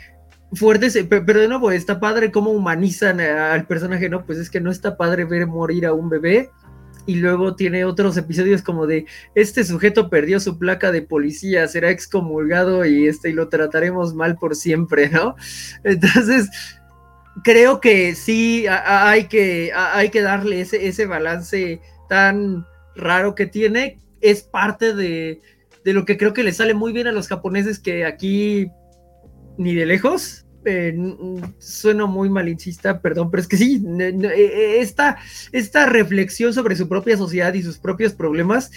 [0.51, 4.25] fuertes, pero de nuevo, está padre cómo humanizan al personaje, ¿no?
[4.25, 6.49] Pues es que no está padre ver morir a un bebé
[7.09, 11.89] y luego tiene otros episodios como de este sujeto perdió su placa de policía, será
[11.89, 15.35] excomulgado y este y lo trataremos mal por siempre, ¿no?
[15.83, 16.51] Entonces,
[17.43, 23.97] creo que sí hay que, hay que darle ese, ese balance tan raro que tiene.
[24.21, 25.41] Es parte de,
[25.83, 28.69] de lo que creo que le sale muy bien a los japoneses que aquí
[29.57, 30.95] ni de lejos eh,
[31.57, 35.17] sueno muy malinchista, perdón, pero es que sí, eh, eh, esta,
[35.51, 38.71] esta reflexión sobre su propia sociedad y sus propios problemas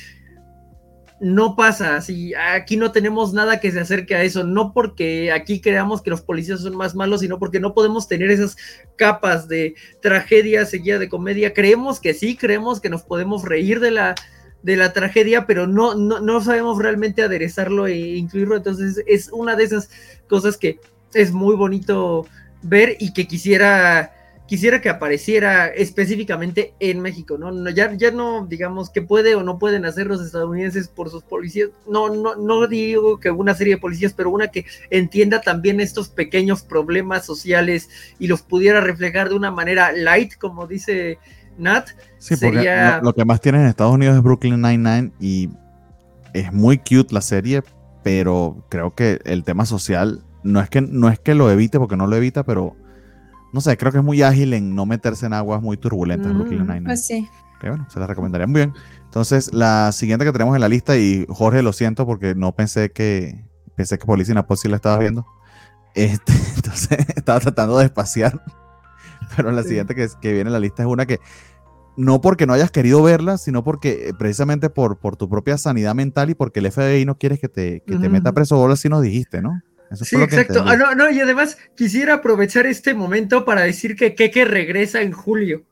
[1.23, 2.35] no pasa así.
[2.35, 4.43] Aquí no tenemos nada que se acerque a eso.
[4.43, 8.29] No porque aquí creamos que los policías son más malos, sino porque no podemos tener
[8.33, 8.57] esas
[8.97, 11.55] capas de tragedia seguida de comedia.
[11.55, 14.17] Creemos que sí, creemos que nos podemos reír de la,
[14.65, 18.57] de la tragedia, pero no, no, no sabemos realmente aderezarlo e incluirlo.
[18.57, 19.91] Entonces es una de esas
[20.29, 20.81] cosas que
[21.15, 22.27] es muy bonito
[22.63, 24.13] ver y que quisiera
[24.47, 27.71] quisiera que apareciera específicamente en México, ¿no?
[27.71, 31.71] ya, ya no digamos que puede o no pueden hacer los estadounidenses por sus policías,
[31.89, 36.11] no, no, no digo que una serie de policías, pero una que entienda también estos
[36.11, 37.89] pequeños problemas sociales
[38.19, 41.19] y los pudiera reflejar de una manera light, como dice
[41.57, 41.89] Nat.
[42.19, 43.01] Sí, sería...
[43.03, 45.49] lo, que más tienen en Estados Unidos es Brooklyn Nine-Nine y
[46.35, 47.63] es muy cute la serie,
[48.03, 51.97] pero creo que el tema social no es que, no es que lo evite, porque
[51.97, 52.77] no lo evita, pero
[53.53, 56.33] no sé, creo que es muy ágil en no meterse en aguas muy turbulentas.
[56.33, 57.29] Mm, pues sí.
[57.61, 58.75] Que bueno, se la recomendaría muy bien.
[59.05, 62.91] Entonces, la siguiente que tenemos en la lista, y Jorge, lo siento porque no pensé
[62.91, 63.45] que
[63.77, 65.27] pensé que Policía sí la estaba viendo.
[65.95, 68.43] Este, entonces, estaba tratando de espaciar.
[69.37, 71.21] Pero la siguiente que, que, viene en la lista es una que
[71.97, 75.95] no porque no hayas querido verla, sino porque eh, precisamente por, por tu propia sanidad
[75.95, 78.89] mental y porque el FBI no quieres que te, que te meta preso, vos así
[78.89, 79.61] nos dijiste, ¿no?
[79.97, 80.65] Sí, exacto.
[80.67, 85.13] Ah, no, no, y además quisiera aprovechar este momento para decir que Keke regresa en
[85.13, 85.65] julio.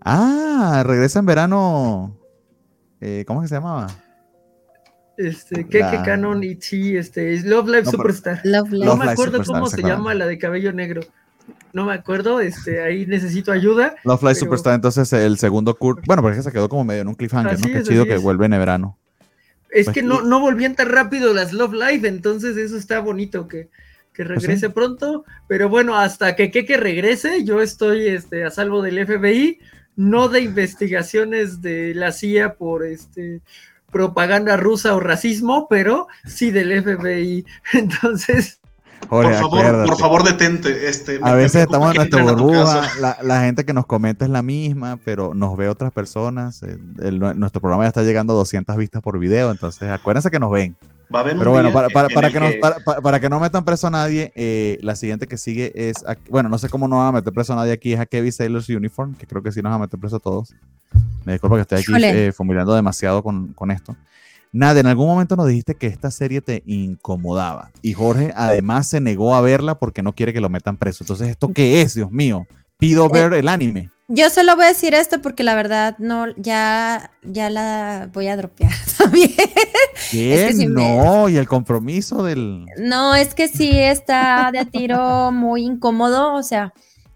[0.00, 2.16] Ah, regresa en verano.
[3.00, 3.88] Eh, ¿Cómo se llamaba?
[5.16, 8.40] Este, Keke Canon y sí, este, es Love Live Superstar.
[8.44, 11.00] no me acuerdo cómo se llama la de cabello negro.
[11.72, 13.96] No me acuerdo, este, ahí necesito ayuda.
[14.04, 16.04] Love Live Superstar, entonces el segundo Kurt.
[16.06, 17.66] Bueno, porque se quedó como medio en un cliffhanger, ¿no?
[17.66, 18.98] Qué chido que vuelve en verano.
[19.70, 23.48] Es pues que no, no volvían tan rápido las Love Live, entonces eso está bonito
[23.48, 23.68] que,
[24.12, 25.24] que pues regrese pronto.
[25.46, 29.58] Pero bueno, hasta que que regrese, yo estoy este, a salvo del FBI,
[29.96, 33.42] no de investigaciones de la CIA por este
[33.90, 37.44] propaganda rusa o racismo, pero sí del FBI.
[37.72, 38.60] Entonces,
[39.08, 40.88] por favor, por favor, detente.
[40.88, 42.82] Este, a veces estamos en nuestra burbuja,
[43.22, 46.60] la, gente que nos comenta es la misma, pero nos ve otras personas.
[46.96, 50.76] nuestro programa ya está llegando a 200 vistas por video, entonces acuérdense que nos ven.
[51.10, 52.60] pero bueno, para, para, que,
[53.02, 56.58] para, que no metan preso a nadie, eh, la siguiente que sigue es, bueno, no
[56.58, 59.14] sé cómo no van a meter preso a nadie aquí, es a Kevin Sailor's Uniform,
[59.14, 60.54] que creo que sí nos van a meter preso a todos.
[61.24, 63.96] Me disculpo que estoy aquí eh, familiando demasiado con, con esto.
[64.52, 69.00] Nada, en algún momento nos dijiste que esta serie te incomodaba y Jorge además se
[69.00, 71.04] negó a verla porque no quiere que lo metan preso.
[71.04, 72.46] Entonces, ¿esto qué es, Dios mío?
[72.78, 73.90] Pido ver el anime.
[74.10, 78.38] Yo solo voy a decir esto porque la verdad no, ya, ya la voy a
[78.38, 79.34] dropear también.
[80.10, 80.66] ¿Qué?
[80.66, 82.64] no, y el compromiso del...
[82.78, 86.72] No, es que sí está de a tiro muy incómodo, o sea,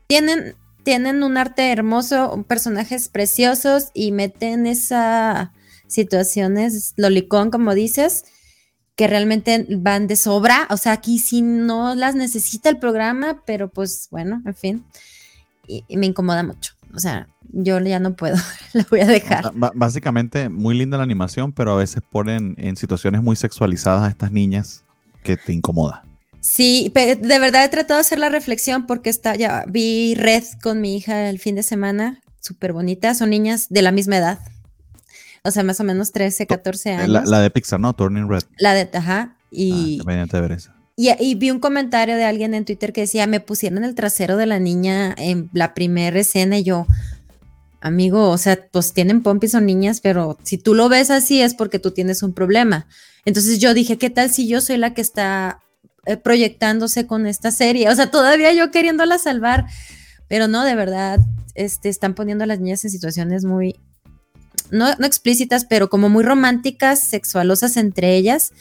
[0.07, 5.55] tienen, tienen un arte hermoso, personajes preciosos y meten esa
[5.93, 8.25] situaciones lolicón, como dices,
[8.97, 10.67] que realmente van de sobra.
[10.71, 14.85] O sea, aquí sí no las necesita el programa, pero pues bueno, en fin.
[15.67, 16.75] Y, me incomoda mucho.
[16.95, 18.37] O sea, yo ya no puedo,
[18.73, 19.53] la voy a dejar.
[19.55, 24.33] básicamente, muy linda la animación, pero a veces ponen en situaciones muy sexualizadas a estas
[24.33, 24.85] niñas
[25.23, 26.05] que te incomoda.
[26.41, 30.81] Sí, de verdad he tratado de hacer la reflexión porque está, ya vi Red con
[30.81, 34.41] mi hija el fin de semana, súper bonita, son niñas de la misma edad,
[35.45, 37.29] o sea, más o menos 13, 14 años.
[37.29, 37.95] La, de Pixar, ¿no?
[37.95, 38.43] Turning Red.
[38.59, 39.37] La de, ajá.
[39.51, 40.71] Y, ah, de ver eso.
[40.97, 44.47] Y, vi un comentario de alguien en Twitter que decía, me pusieron el trasero de
[44.47, 46.87] la niña en la primera escena y yo,
[47.81, 51.55] amigo, o sea, pues tienen pompis o niñas, pero si tú lo ves así es
[51.55, 52.87] porque tú tienes un problema.
[53.25, 55.61] Entonces yo dije, ¿qué tal si yo soy la que está
[56.07, 57.89] eh, proyectándose con esta serie?
[57.89, 59.67] O sea, todavía yo queriéndola salvar,
[60.29, 61.21] pero no, de verdad,
[61.55, 63.81] este, están poniendo a las niñas en situaciones muy,
[64.73, 68.53] no, explícitas, pero como muy románticas, sexualosas entre ellas,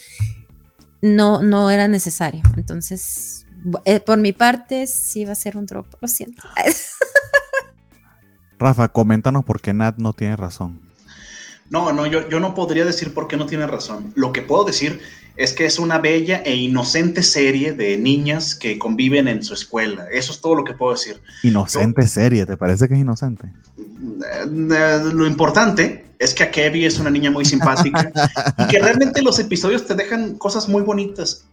[1.02, 2.44] no, no era necesario.
[2.58, 3.48] Entonces,
[3.86, 6.44] eh, por mi parte, sí va a ser un drop, lo siento.
[8.60, 10.80] Rafa, coméntanos por qué Nat no tiene razón.
[11.70, 14.12] No, no, yo, yo no podría decir por qué no tiene razón.
[14.16, 15.02] Lo que puedo decir
[15.44, 20.06] es que es una bella e inocente serie de niñas que conviven en su escuela.
[20.12, 21.20] Eso es todo lo que puedo decir.
[21.44, 23.48] Inocente serie, ¿te parece que es inocente?
[23.48, 24.46] Eh,
[25.14, 28.12] lo importante es que Kevin es una niña muy simpática
[28.60, 31.46] y que realmente los episodios te dejan cosas muy bonitas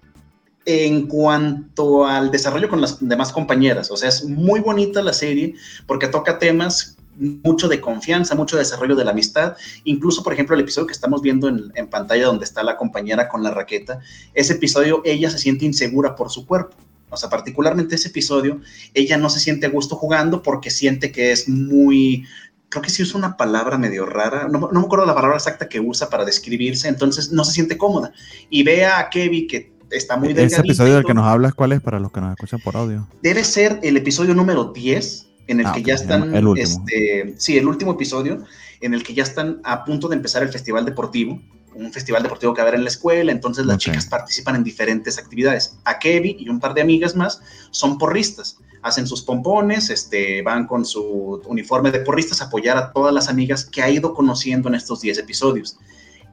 [0.67, 3.91] en cuanto al desarrollo con las demás compañeras.
[3.91, 5.55] O sea, es muy bonita la serie
[5.87, 9.57] porque toca temas mucho de confianza, mucho desarrollo de la amistad.
[9.85, 13.29] Incluso, por ejemplo, el episodio que estamos viendo en, en, pantalla donde está la compañera
[13.29, 14.01] con la raqueta,
[14.35, 16.77] ese episodio ella se siente insegura por su cuerpo.
[17.11, 18.61] O sea, particularmente ese episodio,
[18.95, 22.25] ella no se siente a gusto jugando porque siente que es muy
[22.69, 25.69] creo que sí usa una palabra medio rara, no, no, me acuerdo la palabra exacta
[25.69, 28.13] que usa para describirse, entonces no se siente cómoda.
[28.51, 30.57] Y ve a Kevin que está muy delgadito.
[30.57, 33.09] Ese episodio del que nos hablas, ¿cuál es para los que nos escuchan por audio?
[33.23, 36.47] Debe ser el episodio número 10, en el ah, que ya están, el.
[36.57, 38.45] Este, sí, el último episodio,
[38.81, 41.41] en el que ya están a punto de empezar el festival deportivo,
[41.75, 44.65] un festival deportivo que va a haber en la escuela, entonces las chicas participan en
[44.65, 45.79] diferentes actividades.
[45.85, 47.41] A Kevin y un par de amigas más
[47.71, 52.93] son porristas hacen sus pompones, este, van con su uniforme de porristas a apoyar a
[52.93, 55.79] todas las amigas que ha ido conociendo en estos 10 episodios.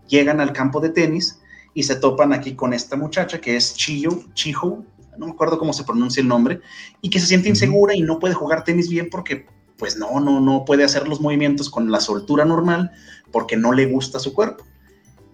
[0.07, 1.39] Llegan al campo de tenis
[1.73, 4.83] y se topan aquí con esta muchacha que es Chiyo, Chiho,
[5.17, 6.61] no me acuerdo cómo se pronuncia el nombre,
[7.01, 9.45] y que se siente insegura y no puede jugar tenis bien porque
[9.77, 12.91] pues no, no, no puede hacer los movimientos con la soltura normal
[13.31, 14.63] porque no le gusta su cuerpo.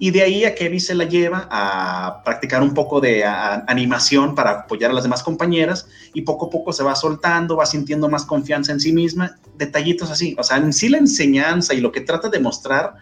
[0.04, 4.62] Y de ahí a Kevin se la lleva a practicar un poco de animación para
[4.62, 8.26] apoyar a las demás compañeras y poco a poco se va soltando, va sintiendo más
[8.26, 10.36] confianza en sí misma, detallitos así.
[10.40, 12.96] O sea, en sí la enseñanza y lo que trata de mostrar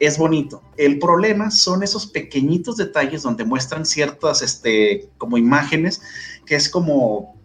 [0.00, 0.62] es bonito.
[0.76, 6.02] El problema son esos pequeñitos detalles donde muestran ciertas, este, como imágenes,
[6.46, 7.38] que es como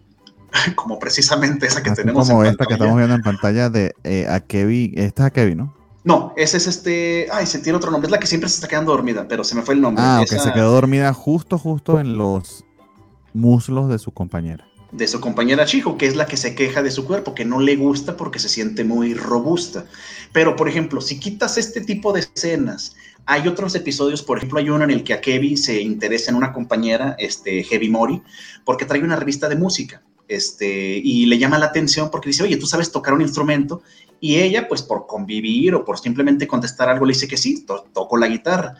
[0.74, 2.28] como precisamente esa que tenemos.
[2.28, 5.58] Como esta que estamos viendo en pantalla de eh, a Kevin, esta es a Kevin,
[5.58, 5.76] ¿no?
[6.04, 7.26] No, ese es este.
[7.32, 8.06] Ay, se tiene otro nombre.
[8.06, 10.02] Es la que siempre se está quedando dormida, pero se me fue el nombre.
[10.06, 12.64] Ah, que se quedó dormida justo, justo en los
[13.34, 14.66] muslos de su compañera.
[14.92, 17.60] De su compañera Chico, que es la que se queja de su cuerpo, que no
[17.60, 19.84] le gusta porque se siente muy robusta.
[20.32, 22.94] Pero, por ejemplo, si quitas este tipo de escenas,
[23.26, 26.36] hay otros episodios, por ejemplo, hay uno en el que a Kevin se interesa en
[26.36, 28.22] una compañera, este, Heavy Mori,
[28.64, 30.02] porque trae una revista de música.
[30.28, 33.82] Este, y le llama la atención porque dice, oye, tú sabes tocar un instrumento
[34.20, 38.16] y ella, pues por convivir o por simplemente contestar algo, le dice que sí, toco
[38.16, 38.76] la guitarra.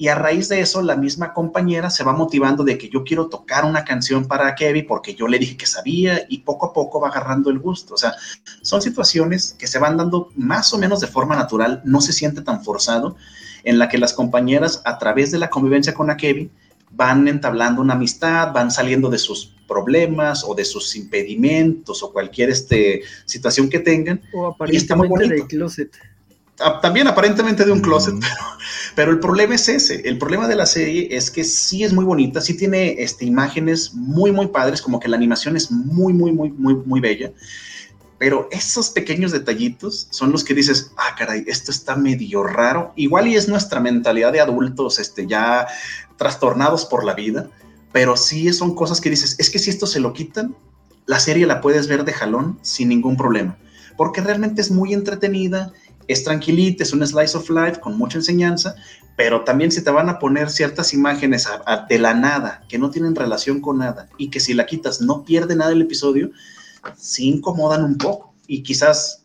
[0.00, 3.26] Y a raíz de eso, la misma compañera se va motivando de que yo quiero
[3.26, 7.00] tocar una canción para Kevin porque yo le dije que sabía y poco a poco
[7.00, 7.94] va agarrando el gusto.
[7.94, 8.14] O sea,
[8.62, 12.42] son situaciones que se van dando más o menos de forma natural, no se siente
[12.42, 13.16] tan forzado,
[13.64, 16.48] en la que las compañeras, a través de la convivencia con a Kevin,
[16.92, 22.50] van entablando una amistad, van saliendo de sus problemas o de sus impedimentos o cualquier
[22.50, 24.20] este, situación que tengan.
[24.32, 25.90] O aparentemente de closet.
[26.82, 28.14] También aparentemente de un closet,
[28.96, 30.00] pero, el problema es ese.
[30.08, 33.94] El problema de la serie es que sí es muy bonita, sí tiene este, imágenes
[33.94, 37.32] muy, muy padres, como que la animación es muy, muy, muy, muy, muy bella.
[38.18, 42.92] Pero esos pequeños detallitos son los que dices, ah, caray, esto está medio raro.
[42.96, 45.68] Igual y es nuestra mentalidad de adultos, este, ya
[46.16, 47.48] trastornados por la vida,
[47.92, 50.56] pero sí son cosas que dices, es que si esto se lo quitan,
[51.06, 53.56] la serie la puedes ver de jalón sin ningún problema,
[53.96, 55.72] porque realmente es muy entretenida,
[56.08, 58.74] es tranquilita, es un slice of life con mucha enseñanza,
[59.16, 61.46] pero también si te van a poner ciertas imágenes
[61.88, 65.24] de la nada, que no tienen relación con nada, y que si la quitas no
[65.24, 66.30] pierde nada el episodio,
[66.96, 69.24] sí incomodan un poco, y quizás,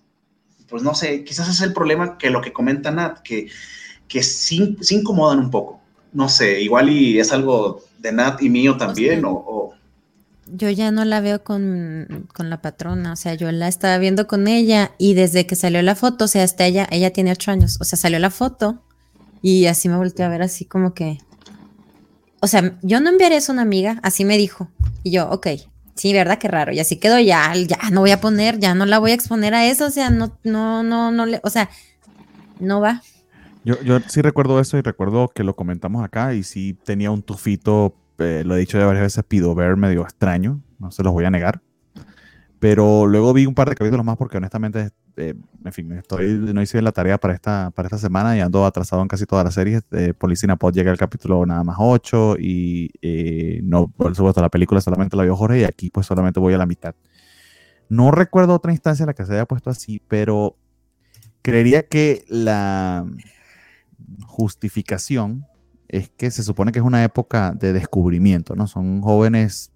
[0.67, 3.47] pues no sé, quizás es el problema que lo que comenta Nat, que,
[4.07, 5.79] que sí, sí incomodan un poco,
[6.11, 9.73] no sé, igual y es algo de Nat y mío también, o,
[10.47, 14.47] Yo ya no la veo con, la patrona, o sea, yo la estaba viendo con
[14.47, 17.77] ella y desde que salió la foto, o sea, hasta ella, ella tiene ocho años,
[17.79, 18.83] o sea, salió la foto
[19.41, 21.19] y así me volteé a ver así como que,
[22.41, 24.69] o sea, yo no enviaré eso a una amiga, así me dijo,
[25.01, 25.47] y yo, ok,
[25.95, 28.85] sí, verdad, qué raro, y así quedó ya, ya no voy a poner, ya no
[28.85, 31.69] la voy a exponer a eso, o sea, no, no, no, no, le, o sea,
[32.59, 33.01] no va.
[33.65, 37.23] Yo, yo sí recuerdo eso y recuerdo que lo comentamos acá y sí tenía un
[37.23, 41.14] tufito, eh, lo he dicho ya varias veces, pido ver medio extraño, no se los
[41.14, 41.61] voy a negar.
[42.59, 45.34] Pero luego vi un par de capítulos más porque honestamente, eh,
[45.66, 49.01] en fin, estoy, no hice la tarea para esta, para esta semana y ando atrasado
[49.01, 49.84] en casi todas las series.
[49.91, 54.49] Eh, Policina Pod llega al capítulo nada más 8 y eh, no, por supuesto, la
[54.49, 56.95] película solamente la vio Jorge y aquí pues solamente voy a la mitad.
[57.89, 60.55] No recuerdo otra instancia en la que se haya puesto así, pero
[61.41, 63.05] creería que la,
[64.26, 65.45] justificación
[65.93, 68.65] es que se supone que es una época de descubrimiento, ¿no?
[68.65, 69.71] Son jóvenes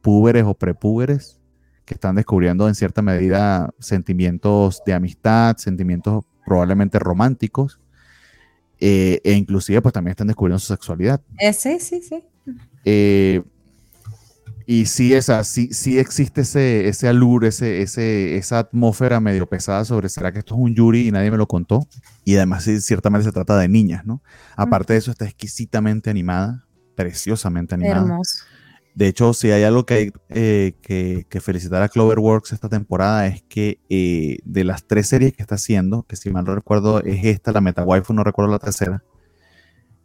[0.00, 1.40] púberes o prepúberes
[1.84, 7.80] que están descubriendo en cierta medida sentimientos de amistad, sentimientos probablemente románticos,
[8.80, 11.20] eh, e inclusive pues también están descubriendo su sexualidad.
[11.38, 12.24] Eh, sí, sí, sí.
[12.86, 13.42] Eh,
[14.72, 19.84] y sí, esa, sí, sí existe ese, ese alur, ese, ese, esa atmósfera medio pesada
[19.84, 21.86] sobre, ¿será que esto es un Yuri y nadie me lo contó?
[22.24, 24.22] Y además, sí, ciertamente se trata de niñas, ¿no?
[24.56, 26.64] Aparte de eso, está exquisitamente animada,
[26.94, 28.00] preciosamente animada.
[28.00, 28.44] Hermoso.
[28.94, 33.42] De hecho, si hay algo que hay eh, que, felicitar a Cloverworks esta temporada es
[33.42, 37.26] que eh, de las tres series que está haciendo, que si mal no recuerdo es
[37.26, 39.04] esta, la Meta Waifu, no recuerdo la tercera,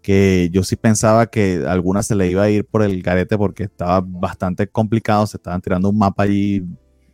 [0.07, 3.63] que yo sí pensaba que alguna se le iba a ir por el garete porque
[3.63, 6.63] estaba bastante complicado, se estaban tirando un mapa allí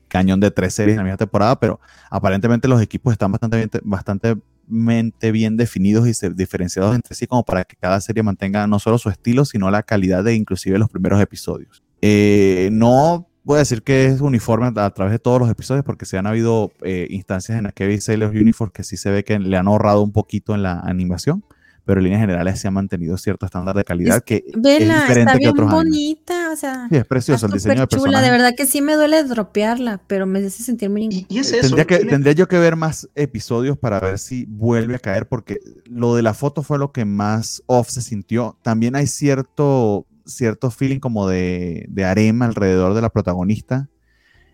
[0.08, 1.80] cañón de tres series en la misma temporada, pero
[2.12, 4.36] aparentemente los equipos están bastante bien, bastante
[4.68, 9.10] bien definidos y diferenciados entre sí como para que cada serie mantenga no solo su
[9.10, 11.82] estilo, sino la calidad de inclusive los primeros episodios.
[12.00, 16.06] Eh, no voy a decir que es uniforme a, través de todos los episodios porque
[16.06, 19.40] se han habido eh, instancias en las que Sailor Uniform que sí se ve que
[19.40, 21.44] le han ahorrado un poquito en la animación,
[21.86, 25.38] pero en líneas generales se ha mantenido cierto estándar de calidad que es diferente está
[25.38, 28.66] bien que bonita, o sea, sí, es precioso el diseño de chula, de verdad que
[28.66, 32.34] sí me duele dropearla, pero me hace sentir muy y, es eso, tendría, que, tendría
[32.34, 36.34] yo que ver más episodios para ver si vuelve a caer porque lo de la
[36.34, 38.58] foto fue lo que más off se sintió.
[38.62, 43.90] También hay cierto cierto feeling como de, de arema alrededor de la protagonista.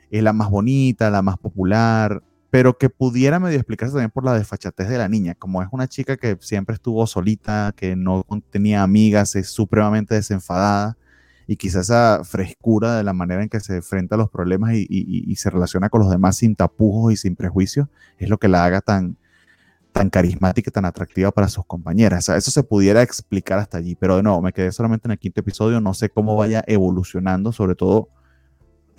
[0.09, 4.33] Es la más bonita, la más popular, pero que pudiera medio explicarse también por la
[4.33, 8.81] desfachatez de la niña, como es una chica que siempre estuvo solita, que no tenía
[8.81, 10.97] amigas, es supremamente desenfadada,
[11.45, 14.85] y quizás esa frescura de la manera en que se enfrenta a los problemas y,
[14.87, 17.87] y, se relaciona con los demás sin tapujos y sin prejuicios,
[18.19, 19.17] es lo que la haga tan,
[19.91, 22.29] tan carismática y tan atractiva para sus compañeras.
[22.29, 25.41] eso se pudiera explicar hasta allí, pero de nuevo, me quedé solamente en el quinto
[25.41, 28.09] episodio, no sé cómo vaya evolucionando, sobre todo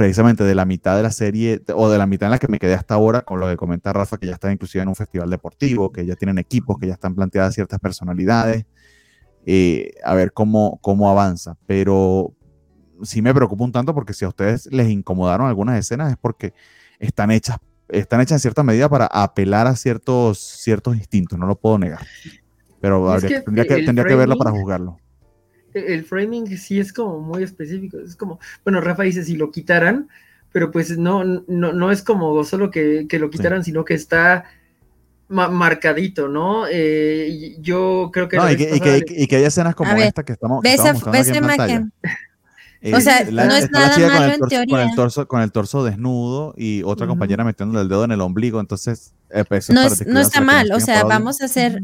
[0.00, 2.58] precisamente de la mitad de la serie o de la mitad en la que me
[2.58, 5.28] quedé hasta ahora, con lo que comenta Rafa, que ya está inclusive en un festival
[5.28, 8.64] deportivo, que ya tienen equipos, que ya están planteadas ciertas personalidades,
[9.44, 11.58] eh, a ver cómo, cómo avanza.
[11.66, 12.32] Pero
[13.02, 16.54] sí me preocupa un tanto porque si a ustedes les incomodaron algunas escenas es porque
[16.98, 17.58] están hechas
[17.90, 22.06] están hechas en cierta medida para apelar a ciertos, ciertos instintos, no lo puedo negar.
[22.80, 24.96] Pero tendría, que, tendría que verlo para juzgarlo.
[25.74, 27.98] El framing sí es como muy específico.
[27.98, 30.08] Es como, bueno, Rafa dice si lo quitaran,
[30.52, 34.44] pero pues no, no, no es como solo que, lo quitaran, sino que está
[35.28, 36.64] marcadito, ¿no?
[36.68, 38.36] Eh, yo creo que...
[38.36, 40.60] No, y que, y, que, hay escenas como esta que estamos...
[40.62, 41.92] Ves, esa imagen.
[42.92, 44.76] o sea, no es nada malo en teoría.
[44.76, 48.20] Con el, torso, con el torso desnudo y otra compañera metiéndole el dedo en el
[48.20, 49.14] ombligo, entonces...
[49.30, 51.80] Eh, pues, no, no está mal, o sea, vamos a hacer...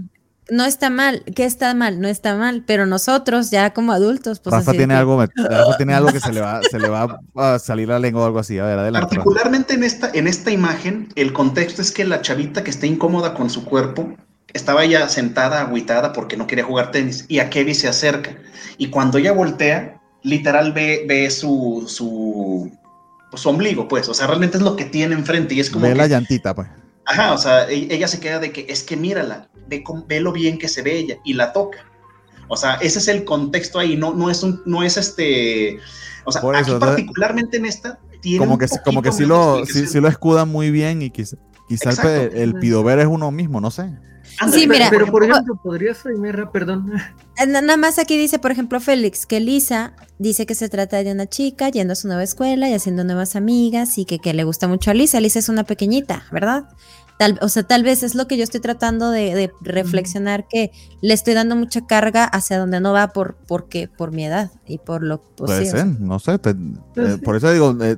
[0.48, 2.00] No está mal, ¿qué está mal?
[2.00, 6.12] No está mal, pero nosotros ya como adultos, pues Rafa tiene algo, Rafa tiene algo
[6.12, 8.58] que se le va, se le va a salir la lengua o algo así.
[8.58, 9.16] A ver, adelante.
[9.16, 13.34] Particularmente en esta, en esta imagen, el contexto es que la chavita que está incómoda
[13.34, 14.14] con su cuerpo
[14.52, 18.36] estaba ya sentada, agüitada porque no quería jugar tenis y a Kevin se acerca
[18.78, 22.70] y cuando ella voltea literal ve, ve su, su,
[23.30, 25.86] pues, su ombligo, pues, o sea, realmente es lo que tiene enfrente y es como...
[25.86, 26.68] Ve la llantita, pues.
[27.04, 30.32] Ajá, o sea, e, ella se queda de que es que mírala, ve, ve lo
[30.32, 31.78] bien que se ve ella y la toca.
[32.48, 35.78] O sea, ese es el contexto ahí, no, no es un, no es este,
[36.24, 40.08] o sea, aquí particularmente en esta tiene como que, como que sí lo, sí, lo
[40.08, 41.38] escudan muy bien y quizás
[41.68, 43.90] quizá el, el pidover es uno mismo, no sé
[44.52, 44.88] sí, mira.
[44.90, 46.92] Pero, por ejemplo, podrías framear, perdón.
[47.38, 51.12] Eh, nada más aquí dice, por ejemplo, Félix, que Lisa dice que se trata de
[51.12, 54.44] una chica yendo a su nueva escuela y haciendo nuevas amigas y que, que le
[54.44, 55.20] gusta mucho a Lisa.
[55.20, 56.68] Lisa es una pequeñita, ¿verdad?
[57.18, 61.14] Tal, o sea, tal vez es lo que yo estoy tratando de, reflexionar, que le
[61.14, 65.02] estoy dando mucha carga hacia donde no va por, porque, por mi edad y por
[65.02, 65.70] lo posible.
[65.70, 66.34] Puede ser, no sé.
[66.34, 67.96] Eh, por eso digo, eh,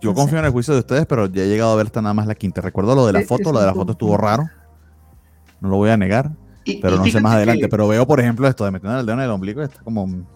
[0.00, 2.14] yo confío en el juicio de ustedes, pero ya he llegado a ver hasta nada
[2.14, 2.60] más la quinta.
[2.60, 4.48] Recuerdo lo de la foto, lo de la foto estuvo raro
[5.62, 6.32] no lo voy a negar,
[6.82, 7.68] pero no sé más adelante.
[7.68, 10.26] Pero veo, por ejemplo, esto de meter el dedo en el ombligo, está como...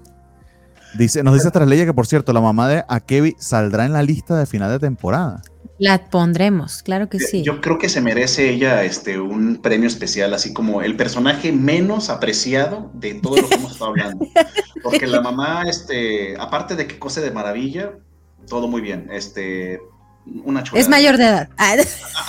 [0.97, 4.39] Dice, nos dice leyes que, por cierto, la mamá de Akebi saldrá en la lista
[4.39, 5.43] de final de temporada.
[5.79, 7.43] La pondremos, claro que sí.
[7.43, 12.09] Yo creo que se merece ella este, un premio especial, así como el personaje menos
[12.09, 14.27] apreciado de todo lo que hemos estado hablando.
[14.83, 17.93] Porque la mamá, este, aparte de que cose de maravilla,
[18.49, 19.09] todo muy bien.
[19.11, 19.81] Este,
[20.74, 21.49] es mayor de edad.
[21.59, 21.77] Ah.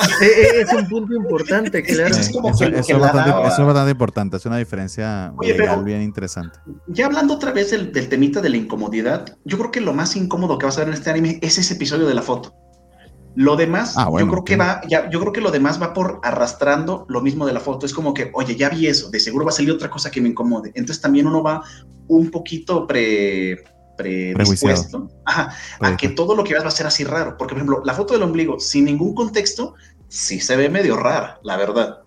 [0.22, 2.16] Eh, eh, es un punto importante, claro.
[2.16, 5.34] eso, es bastante, importante, es una diferencia
[5.84, 6.60] bien interesante.
[6.88, 10.58] Ya hablando otra vez del, temita de la incomodidad, yo creo que lo más incómodo
[10.60, 12.54] que vas a ver en este anime es ese episodio de la foto.
[13.40, 16.20] Lo demás, ah, yo creo que va, ya, yo creo que lo demás va por
[16.24, 17.86] arrastrando lo mismo de la foto.
[17.86, 20.20] Es como que, oye, ya vi eso, de seguro va a salir otra cosa que
[20.20, 20.72] me incomode.
[20.74, 21.62] Entonces también uno va
[22.08, 23.64] un poquito pre
[23.96, 27.38] predispuesto a que todo lo que veas va a ser así raro.
[27.38, 29.76] Porque, por ejemplo, la foto del ombligo, sin ningún contexto,
[30.08, 32.00] sí se ve medio rara, la verdad.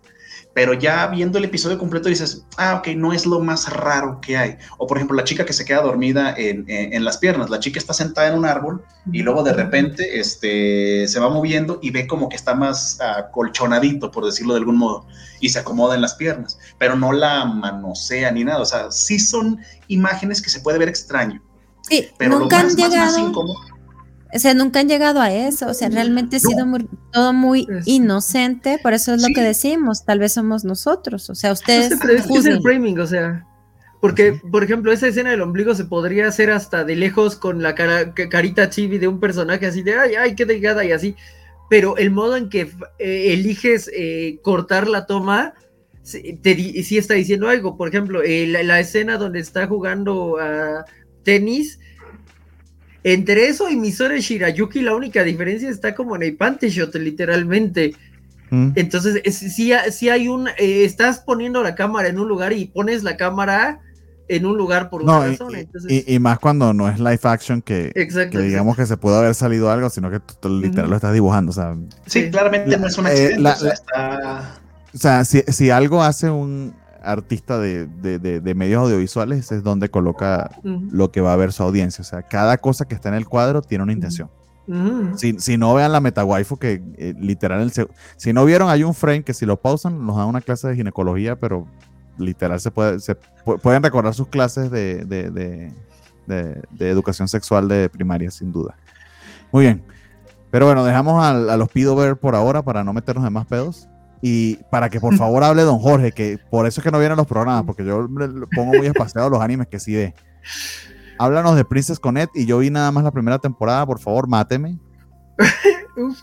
[0.53, 4.37] Pero ya viendo el episodio completo dices, ah, ok, no es lo más raro que
[4.37, 4.57] hay.
[4.79, 7.51] O por ejemplo, la chica que se queda dormida en, en, las piernas.
[7.51, 11.79] La chica está sentada en un árbol y luego de repente este, se va moviendo
[11.83, 12.99] y ve como que está más
[13.33, 15.07] colchonadito, por decirlo de algún modo,
[15.39, 16.59] y se acomoda en las piernas.
[16.79, 18.61] Pero no la manosea ni nada.
[18.61, 21.41] O sea, sí son imágenes que se puede ver extraño
[21.83, 23.33] Sí, pero nunca han llegado.
[24.33, 25.69] O sea, nunca han llegado a eso.
[25.69, 26.67] O sea, realmente ha sido
[27.13, 28.79] todo muy inocente.
[28.83, 30.05] Por eso es lo que decimos.
[30.05, 31.29] Tal vez somos nosotros.
[31.31, 31.93] O sea, ustedes.
[31.93, 33.47] es, el framing, o sea.
[34.01, 37.75] Porque, por ejemplo, esa escena del ombligo se podría hacer hasta de lejos con la
[37.75, 41.17] cara, carita chibi de un personaje así de ay, ay, qué delgada y así.
[41.69, 45.53] pero el modo en que eh, eliges eh, cortar la toma,
[46.03, 46.39] sí,
[46.97, 47.77] está diciendo algo.
[47.77, 50.87] Por ejemplo, eh, la, la escena donde está jugando a
[51.23, 51.79] tenis,
[53.05, 57.95] entre eso y Misore Shirayuki, la única diferencia está como en el Shot, literalmente.
[58.51, 58.73] Mm.
[58.75, 60.49] Entonces, sí, sí hay un.
[60.49, 63.81] eh, estás poniendo la cámara en un lugar y pones la cámara
[64.29, 65.53] en un lugar por una No, y, razón.
[65.57, 68.39] y- entonces, y- y más cuando no es live action que, exacto.
[68.39, 71.13] que digamos que se puede haber salido algo, sino que tú, tú literal lo estás
[71.13, 71.51] dibujando.
[71.51, 71.75] O sea,
[72.07, 72.31] Sí, Sí.
[72.31, 73.41] claramente La- no es un eh, accidente.
[73.41, 74.61] la- o sea, la- está-
[74.95, 79.63] o sea, si, si algo hace un artista de, de- de- de medios audiovisuales es
[79.63, 80.51] donde coloca
[80.93, 82.03] lo que va a ver su audiencia.
[82.03, 84.29] O sea, cada cosa que está en el cuadro tiene una intención.
[84.69, 85.17] ujú.
[85.19, 87.73] Si, si no vean la metawaifu, que eh, literal, el
[88.17, 90.77] si no vieron, hay un frame que si lo pausan, nos dan una clase de
[90.77, 91.67] ginecología, pero
[92.19, 95.73] literal se puede, se pu- pueden recordar sus clases de, de- de-
[96.27, 98.77] de- de educación sexual de primaria, sin duda.
[99.53, 99.83] Muy bien.
[100.51, 103.89] Pero bueno, dejamos a, los pido ver por ahora para no meternos en más pedos.
[104.23, 107.17] Y para que por favor hable don Jorge, que por eso es que no vienen
[107.17, 110.15] los programas, porque yo le- pongo muy espaciado los animes que sí ve.
[111.19, 114.79] Háblanos de Princess Connect y yo vi nada más la primera temporada, por favor, máteme.
[115.97, 116.21] Uf,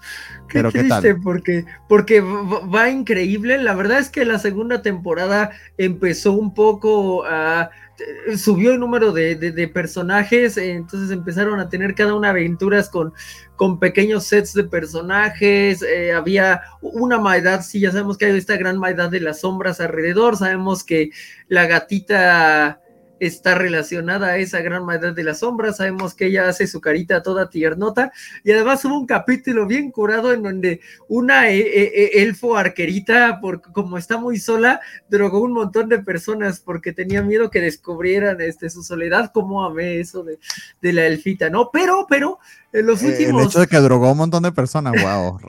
[0.47, 1.21] qué Pero, ¿qué triste, tal?
[1.21, 3.57] porque, porque va, increíble.
[3.57, 7.69] La verdad es que la segunda temporada empezó un poco a.
[8.37, 13.13] Subió el número de, de- personajes, eh, entonces empezaron a tener cada una aventuras con,
[13.55, 15.81] con pequeños sets de personajes.
[15.81, 19.79] eh, había una maldad, sí, ya sabemos que hay esta gran maldad de las sombras
[19.81, 20.37] alrededor.
[20.37, 21.09] Sabemos que
[21.47, 22.81] la gatita
[23.20, 25.78] está relacionada a esa gran maldad de las sombras.
[25.78, 28.11] Sabemos que ella hace su carita toda tiernota.
[28.43, 33.61] Y además hubo un capítulo bien curado en donde una eh, eh, elfo arquerita, por,
[33.61, 38.70] como está muy sola, drogó un montón de personas porque tenía miedo que descubrieran este,
[38.70, 39.32] su soledad.
[39.34, 40.39] Como amé eso de,
[40.82, 41.70] de la elfita, ¿no?
[41.72, 42.39] Pero, pero,
[42.74, 43.41] en los Eh, últimos...
[43.41, 45.39] El hecho de que drogó a un montón de personas, wow.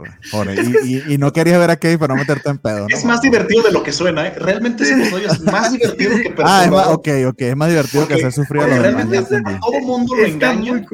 [0.85, 2.81] Y, y- y no querías ver a Kevin para no meterte en pedo.
[2.81, 2.87] ¿no?
[2.89, 4.35] Es más divertido de lo que suena, ¿eh?
[4.39, 7.41] Realmente ese episodio es más divertido que Ah, es más, ok, ok.
[7.43, 9.05] Es más divertido que hacer sufrir a los demás.
[9.21, 10.85] realmente todo mundo lo engaña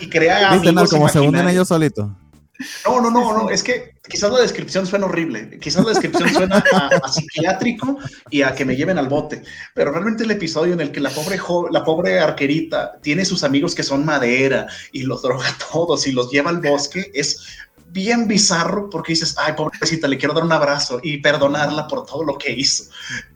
[0.00, 0.98] y crea ¿Viste, amigos no?
[0.98, 2.08] Como se hunden ellos solitos.
[2.84, 6.62] No, no, no, no, es que quizás la descripción suena horrible, quizás la descripción suena
[6.74, 7.96] a, a psiquiátrico
[8.28, 9.42] y a que me lleven al bote,
[9.74, 13.44] pero realmente el episodio en el que la pobre, jo- la pobre arquerita tiene sus
[13.44, 17.46] amigos que son madera y los droga a todos y los lleva al bosque es
[17.92, 22.24] bien bizarro porque dices, ay, pobrecita, le quiero dar un abrazo y perdonarla por todo
[22.24, 22.84] lo que hizo.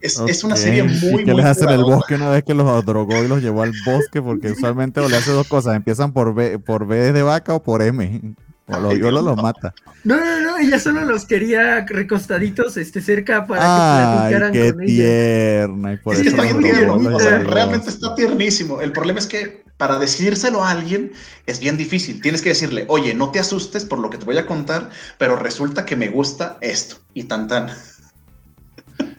[0.01, 2.45] Es, es una serie ¿Y muy, qué muy les hace en el bosque una vez
[2.45, 4.23] que los drogó y los llevó al bosque?
[4.23, 5.77] Porque usualmente o le hace dos cosas.
[5.77, 8.35] Empiezan por B, por B de vaca o por M.
[8.67, 9.43] O los Ay, viola o Dios, los no.
[9.43, 9.75] mata.
[10.05, 14.73] No, no, no, ella solo los quería recostaditos este, cerca para que Ay, platicaran qué
[14.73, 14.87] con ella.
[14.87, 15.93] tierna.
[15.95, 18.81] Y por Es que eso está los bien tierno, realmente está tiernísimo.
[18.81, 21.13] El problema es que para decírselo a alguien
[21.47, 22.21] es bien difícil.
[22.23, 25.37] Tienes que decirle, oye, no te asustes por lo que te voy a contar, pero
[25.37, 27.71] resulta que me gusta esto y tan tan.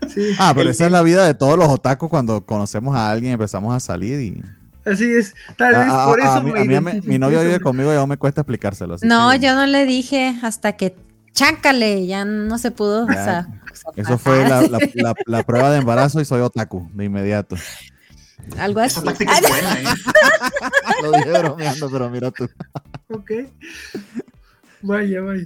[0.07, 3.09] Sí, Ah, pero El- esa es la vida de todos los otakus cuando conocemos a
[3.11, 4.41] alguien y empezamos a salir y...
[4.89, 5.33] así es.
[5.57, 7.19] Tal vez A- a- por eso a mí- me a mí- a mí- identifiqué mi
[7.19, 8.95] novia vive conmigo y aún me cuesta explicárselo.
[9.01, 10.95] No, que- yo no le dije hasta que
[11.33, 13.05] chácale, ya no se pudo.
[13.07, 13.47] Ya, o sea,
[13.97, 17.57] Eso fue la, la- la- la prueba de embarazo y soy otaku de inmediato.
[18.57, 18.99] Algo así.
[18.99, 19.85] Esa táctica es buena, ¿eh?
[21.03, 22.49] Lo dije bromeando, pero mira tú.
[23.09, 23.31] Ok.
[24.81, 25.45] Vaya, vaya.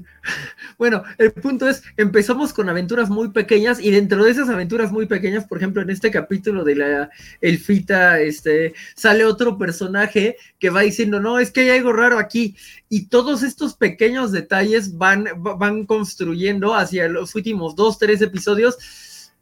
[0.78, 5.06] Bueno, el punto es, empezamos con aventuras muy pequeñas y dentro de esas aventuras muy
[5.06, 10.82] pequeñas, por ejemplo, en este capítulo de la Elfita, este, sale otro personaje que va
[10.82, 12.58] diciendo, no, es que hay algo raro aquí.
[12.90, 18.78] Y todos estos pequeños detalles van, va- van construyendo hacia los últimos dos, tres episodios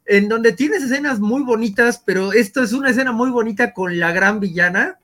[0.07, 4.11] en donde tienes escenas muy bonitas, pero esto es una escena muy bonita con la
[4.11, 4.97] gran villana.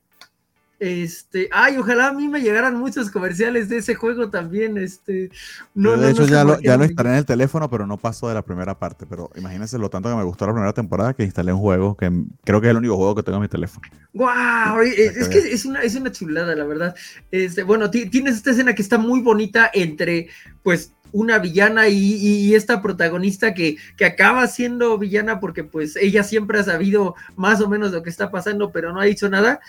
[0.79, 4.77] Este, ay, ojalá a mí me llegaran muchos comerciales de ese juego también.
[4.77, 5.29] Este,
[5.73, 8.27] no, de no hecho, ya, lo, ya lo instalé en el teléfono, pero no pasó
[8.27, 9.05] de la primera parte.
[9.05, 12.11] Pero imagínense lo tanto que me gustó la primera temporada que instalé un juego que
[12.43, 13.87] creo que es el único juego que tengo en mi teléfono.
[14.13, 14.81] ¡Guau!
[14.81, 16.93] Eh, Es que es una, es una chulada, la verdad.
[17.31, 20.27] Este, bueno, ti- tienes esta escena que está muy bonita entre,
[20.63, 26.60] pues, una villana y, esta protagonista que, que acaba siendo villana porque, pues, ella siempre
[26.60, 29.61] ha sabido más o menos lo que está pasando, pero no ha dicho nada.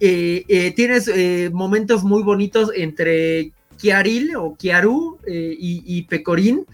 [0.00, 6.66] Eh, eh, tienes eh, momentos muy bonitos entre Kiaril o Kiaru y, y Pecorín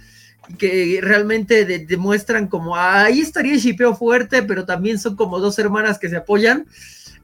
[0.57, 5.41] que realmente de- demuestran como "Ah, ahí estaría el shipeo fuerte, pero también son como
[5.41, 6.66] dos hermanas que se apoyan.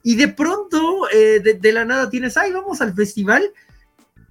[0.02, 3.42] Y de pronto, de, de la nada tienes, ay, vamos al festival.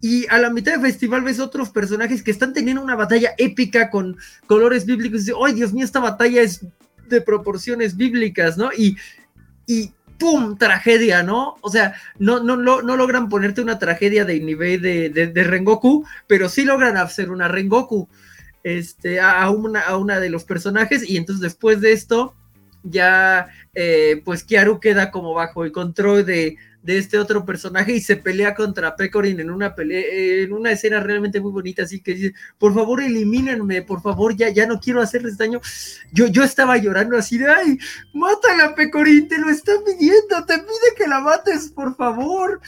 [0.03, 3.89] Y a la mitad del festival ves otros personajes que están teniendo una batalla épica
[3.89, 4.17] con
[4.47, 5.21] colores bíblicos.
[5.21, 6.65] Y dices, ay, Dios mío, esta batalla es
[7.07, 8.69] de proporciones bíblicas, ¿no?
[8.77, 8.97] Y,
[9.65, 10.57] y ¡pum!
[10.57, 11.55] tragedia, ¿no?
[11.61, 16.05] O sea, no, no, no, no logran ponerte una tragedia de nivel de, de, Rengoku,
[16.27, 18.09] pero sí logran hacer una Rengoku
[18.61, 22.35] este, a, una, a una de los personajes y entonces después de esto
[22.83, 28.01] ya eh, pues Kiaru queda como bajo el control de, de este otro personaje y
[28.01, 32.13] se pelea contra Pecorin en una pelea, en una escena realmente muy bonita, así que
[32.13, 35.61] dice, por favor elimínenme, por favor, ya, ya no quiero hacerles daño.
[36.11, 37.77] Yo, yo estaba llorando así de, ay,
[38.13, 42.59] mátala Pecorin, te lo está pidiendo, te pide que la mates, por favor.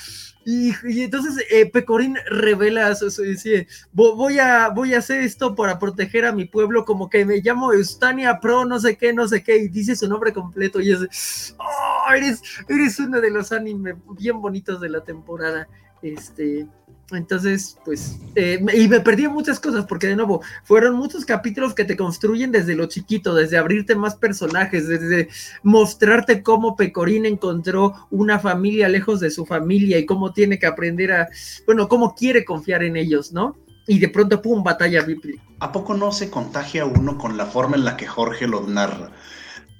[0.47, 6.23] Y, entonces eh, Pecorín revela su, dice, voy a, voy a hacer esto para proteger
[6.23, 9.57] a mi pueblo, como que me llamo Eustania Pro, no sé qué, no sé qué,
[9.57, 14.39] y dice su nombre completo y es, oh, eres, eres uno de los animes bien
[14.39, 15.67] bonitos de la temporada.
[16.03, 16.67] Este,
[17.11, 21.86] entonces, pues, eh, y me perdí muchas cosas porque de nuevo, fueron muchos capítulos que
[21.86, 25.30] te construyen desde lo chiquito, desde abrirte más personajes, desde
[25.61, 31.11] mostrarte cómo Pecorín encontró una familia lejos de su familia y cómo tiene que aprender
[31.11, 31.30] a,
[31.68, 33.56] bueno, cómo quiere confiar en ellos, ¿no?
[33.88, 35.36] Y de pronto, ¡pum!, batalla Ripley.
[35.60, 39.11] ¿A poco no se contagia uno con la forma en la que Jorge lo narra?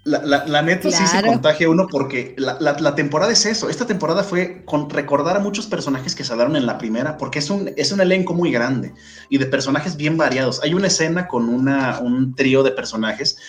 [0.06, 3.70] La, la, neta sí se contagia uno porque la, temporada es eso.
[3.70, 7.50] Esta temporada fue con recordar a muchos personajes que salieron en la primera, porque es
[7.50, 8.94] un, es un elenco muy grande
[9.30, 10.62] y de personajes bien variados.
[10.62, 13.40] Hay una escena con una, un trío de personajes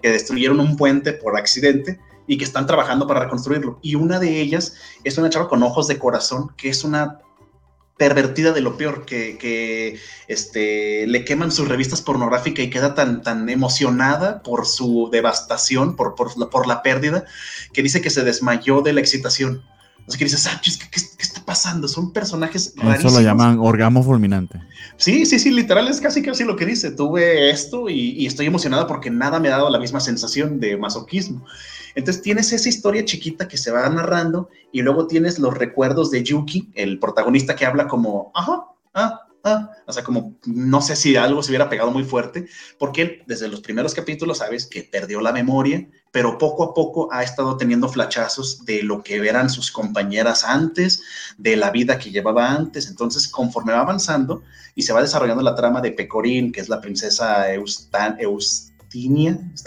[0.00, 3.78] que destruyeron un puente por accidente y que están trabajando para reconstruirlo.
[3.82, 7.18] Y una de ellas es una chava con ojos de corazón, que es una
[7.98, 9.98] pervertida de lo peor, que,
[10.28, 16.14] este, le queman sus revistas pornográficas y queda tan, tan emocionada por su devastación, por,
[16.14, 17.24] por, la pérdida,
[17.72, 19.62] que dice que se desmayó de la excitación.
[20.06, 20.70] Así que dices, ah, ¿qué,
[21.18, 21.86] está pasando?
[21.88, 23.12] Son personajes rarísimos.
[23.12, 24.58] Eso lo llaman orgasmo fulminante.
[24.96, 26.92] Sí, sí, sí, literal es casi casi lo que dice.
[26.92, 30.78] Tuve esto y, y estoy emocionada porque nada me ha dado la misma sensación de
[30.78, 31.44] masoquismo.
[31.98, 36.22] Entonces tienes esa historia chiquita que se va narrando y luego tienes los recuerdos de
[36.22, 41.16] Yuki, el protagonista que habla como, ajá, ah, ah, o sea, como no sé si
[41.16, 42.46] algo se hubiera pegado muy fuerte,
[42.78, 47.12] porque él desde los primeros capítulos sabes que perdió la memoria, pero poco a poco
[47.12, 51.02] ha estado teniendo flachazos de lo que eran sus compañeras antes,
[51.36, 52.86] de la vida que llevaba antes.
[52.86, 54.44] Entonces, conforme va avanzando
[54.76, 58.18] y se va desarrollando la trama de Pecorín, que es la princesa Eustan,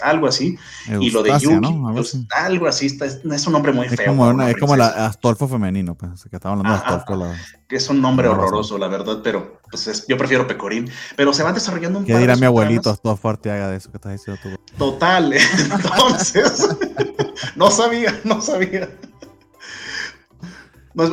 [0.02, 0.58] algo así.
[0.88, 4.08] y lo de Yuki, pues, algo así, está, es un nombre muy es feo.
[4.08, 7.32] Como es como el Astolfo femenino, pues, que estaba hablando de Astolfo.
[7.68, 10.90] que es un nombre horroroso, la verdad, pero pues yo prefiero Pecorín.
[11.16, 14.12] Pero se van desarrollando un ¿Qué dirá mi abuelito Astolfo Arteaga de eso que estás
[14.12, 14.50] diciendo tú?
[14.76, 15.32] Total,
[15.72, 16.76] entonces,
[17.56, 18.90] no sabía, no sabía.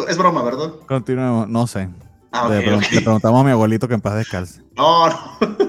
[0.07, 0.72] es, broma, ¿verdad?
[0.88, 1.90] Continuemos, no sé.
[2.31, 2.61] Ah, le,
[3.02, 4.61] preguntamos a mi abuelito que en paz descalce.
[4.76, 5.69] No, no.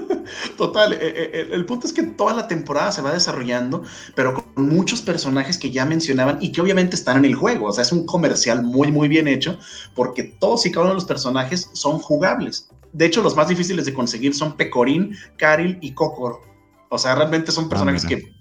[0.57, 3.83] Total, eh, eh, el, punto es que toda la temporada se va desarrollando,
[4.15, 7.67] pero con muchos personajes que ya mencionaban y que obviamente están en el juego.
[7.67, 9.57] O sea, es un comercial muy, muy bien hecho
[9.95, 12.69] porque todos y cada uno de los personajes son jugables.
[12.93, 16.41] De hecho, los más difíciles de conseguir son Pecorín, Karil y Kokoro.
[16.89, 18.33] O sea, realmente son ah, personajes que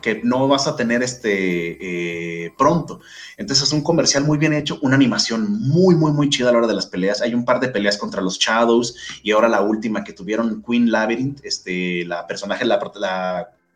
[0.00, 3.00] que no vas a tener este eh, pronto.
[3.36, 6.58] Entonces es un comercial muy bien hecho, una animación muy, muy, muy chida a la
[6.58, 7.22] hora de las peleas.
[7.22, 10.90] Hay un par de peleas contra los Shadows y ahora la última que tuvieron Queen
[10.90, 12.78] Labyrinth, este, la personaje, la,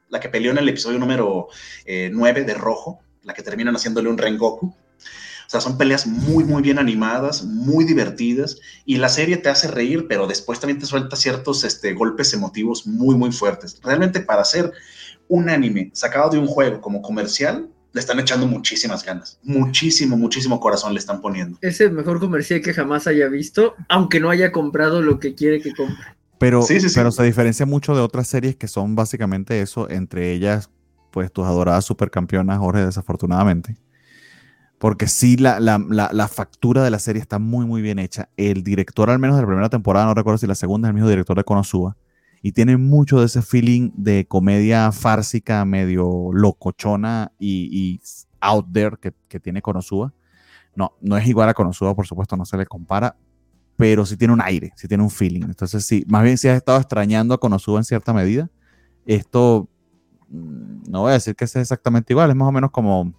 [0.08, 1.48] la, que peleó en el episodio número
[1.86, 4.74] 9 eh, de Rojo, la que terminan haciéndole un Rengoku.
[5.46, 9.68] O sea, son peleas muy, muy bien animadas, muy divertidas, y la serie te hace
[9.68, 13.78] reír, pero después también te suelta ciertos este, golpes emotivos muy, muy fuertes.
[13.82, 14.72] Realmente para hacer
[15.28, 19.38] un anime sacado de un juego como comercial, le están echando muchísimas ganas.
[19.42, 21.58] Muchísimo, muchísimo corazón le están poniendo.
[21.60, 25.60] Es el mejor comercial que jamás haya visto, aunque no haya comprado lo que quiere
[25.60, 26.04] que compre.
[26.38, 30.70] Pero, pero se diferencia mucho de otras series que son básicamente eso, entre ellas,
[31.12, 33.76] pues tus adoradas supercampeonas, Jorge, desafortunadamente.
[34.78, 35.78] Porque sí, la, la,
[36.12, 38.28] la, factura de la serie está muy, muy bien hecha.
[38.36, 40.94] El director, al menos de la primera temporada, no recuerdo si la segunda es el
[40.94, 41.96] mismo director de Konosuba,
[42.42, 48.00] y tiene mucho de ese feeling de comedia fársica, medio locochona y,
[48.40, 50.12] out there que, tiene Konosuba.
[50.74, 53.16] No, no es igual a Konosuba, por supuesto, no se le compara,
[53.76, 55.42] pero sí tiene un aire, sí tiene un feeling.
[55.42, 58.50] Entonces, sí, más bien si has estado extrañando a Konosuba en cierta medida,
[59.06, 59.68] esto
[60.28, 63.14] mm, no voy a decir que sea exactamente igual, es más o menos como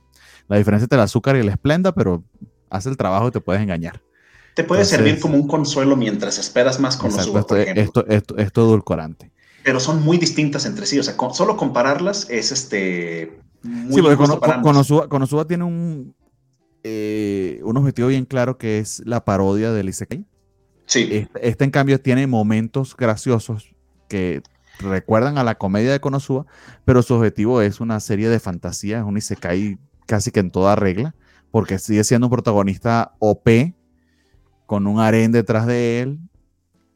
[0.50, 2.26] la diferencia entre el azúcar y el esplenda, pero
[2.70, 4.02] hace el trabajo y te puedes engañar.
[4.54, 8.62] Te puede servir como un consuelo mientras esperas más con los esto, esto, esto, esto,
[8.62, 9.32] edulcorante.
[9.64, 11.00] Pero son muy distintas entre sí.
[11.00, 13.40] O sea, solo compararlas es este.
[13.64, 16.14] Muy sí, porque Konosuba, tiene un,
[16.84, 20.26] eh, un objetivo bien claro que es la parodia del Isekai.
[20.86, 21.08] Sí.
[21.12, 23.74] Este, este, en cambio, tiene momentos graciosos
[24.10, 24.44] que
[24.80, 26.46] recuerdan a la comedia de Konosuba,
[26.86, 30.76] pero su objetivo es una serie de fantasía, es un Isekai casi que en toda
[30.76, 31.16] regla,
[31.52, 33.48] porque sigue siendo un protagonista OP,
[34.66, 36.20] con un harén detrás de él.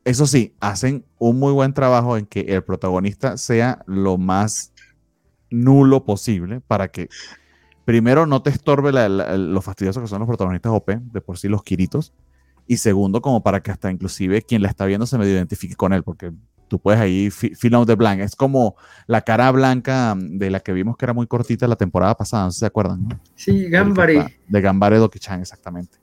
[0.04, 4.74] Eso sí, hacen un muy buen trabajo en que el protagonista sea lo más
[5.50, 7.10] nulo posible para que
[7.86, 11.64] primero no te estorbe lo fastidioso que son los protagonistas OP, de por sí los
[11.64, 12.14] quiritos,
[12.68, 15.94] y segundo como para que hasta inclusive quien la está viendo se medio identifique con
[15.94, 16.34] él, porque
[16.68, 18.20] tú puedes ahí fill out the blank.
[18.20, 18.76] Es como
[19.08, 22.52] la cara blanca de la que vimos que era muy cortita la temporada pasada, no
[22.52, 23.08] sé si se acuerdan.
[23.08, 23.20] ¿no?
[23.36, 24.40] Sí, Gambare.
[24.48, 25.98] De Gambare Doki-chan, exactamente.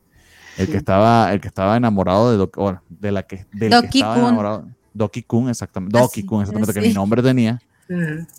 [0.56, 4.18] El, que estaba, el que estaba enamorado de, Doki, de la que, del que estaba
[4.18, 4.68] enamorado.
[4.94, 5.98] Doki-kun, exactamente.
[5.98, 7.60] Doki-kun, exactamente, que mi nombre tenía.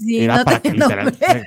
[0.08, 0.74] era para, que,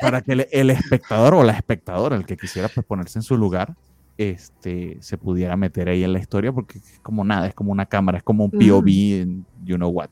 [0.00, 3.74] para que, el, espectador o la espectadora, el que quisiera pues, ponerse en su lugar,
[4.18, 7.86] este, se pudiera meter ahí en la historia, porque es como nada, es como una
[7.86, 10.10] cámara, es como un POV en you know what.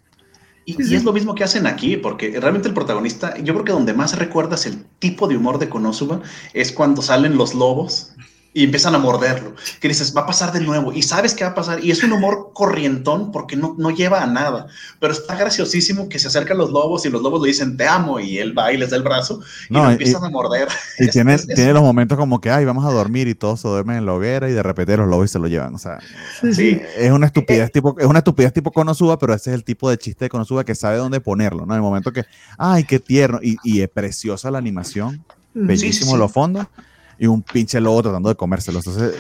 [0.64, 3.94] Y, es lo mismo que hacen aquí, porque realmente el protagonista, yo creo que donde
[3.94, 6.22] más recuerdas el tipo de humor de Konosuba
[6.54, 8.14] es cuando salen los lobos
[8.56, 9.54] y empiezan a morderlo.
[9.80, 11.84] Que dices, va a pasar de nuevo y sabes qué va a pasar.
[11.84, 14.68] Y es un humor corrientón porque no, no lleva a nada.
[14.98, 18.18] Pero está graciosísimo que se acercan los lobos y los lobos le dicen, te amo.
[18.18, 20.68] Y él va y les da el brazo y lo empiezan a morder.
[20.98, 23.98] Y tiene, tiene los momentos como que, ay, vamos a dormir y todos se duermen
[23.98, 25.74] en la hoguera y de repente los lobos se lo llevan.
[25.74, 25.98] O sea,
[26.40, 26.80] sí.
[26.96, 29.98] es una estupidez tipo, es una estupidez tipo Konosuba, pero ese es el tipo de
[29.98, 31.74] chiste de Konosuba que sabe dónde ponerlo, ¿no?
[31.74, 32.24] En el momento que,
[32.56, 33.38] ay, qué tierno.
[33.42, 35.22] Y, y es preciosa la animación.
[35.52, 36.66] Bellísimo los fondos
[37.18, 38.78] y un pinche lobo tratando de comérselo.
[38.78, 39.14] Entonces,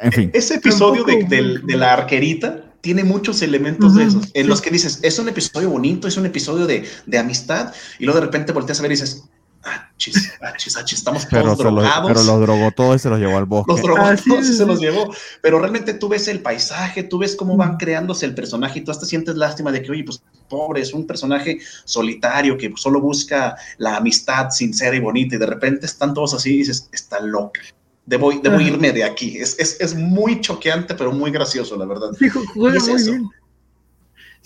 [0.00, 0.30] en fin.
[0.32, 5.18] Ese episodio de, la arquerita tiene muchos elementos de esos, en los que dices, es
[5.18, 8.82] un episodio bonito, es un episodio de, de amistad, y luego de repente volteas a
[8.82, 9.24] ver y dices,
[9.62, 12.06] Achis, achis, achis, estamos todos pero drogados.
[12.06, 13.72] pero los drogó todos y se los llevó al bosque.
[13.72, 15.14] Los drogó todos y se los llevó.
[15.42, 18.90] Pero realmente tú ves el paisaje, tú ves cómo van creándose el personaje y tú
[18.90, 23.56] hasta sientes lástima de que, oye, pues pobre, es un personaje solitario que solo busca
[23.76, 27.60] la amistad sincera y bonita y de repente están todos así y dices, está loca.
[28.06, 29.36] Debo, debo irme de aquí.
[29.36, 32.08] Es, es, es, muy choqueante, pero muy gracioso, la verdad.
[32.18, 33.30] Sí, juega muy bien.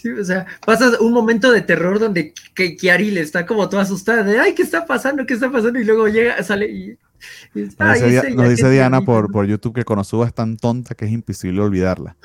[0.04, 4.38] Sí, o sea, pasas un momento de terror donde Kiari está como toda asustada de,
[4.38, 5.24] ay, ¿qué está pasando?
[5.24, 5.80] ¿Qué está pasando?
[5.80, 6.98] Y luego llega, sale y...
[7.54, 12.18] nos dice, Diana por, por YouTube que Konosuba es tan tonta que es imposible olvidarla.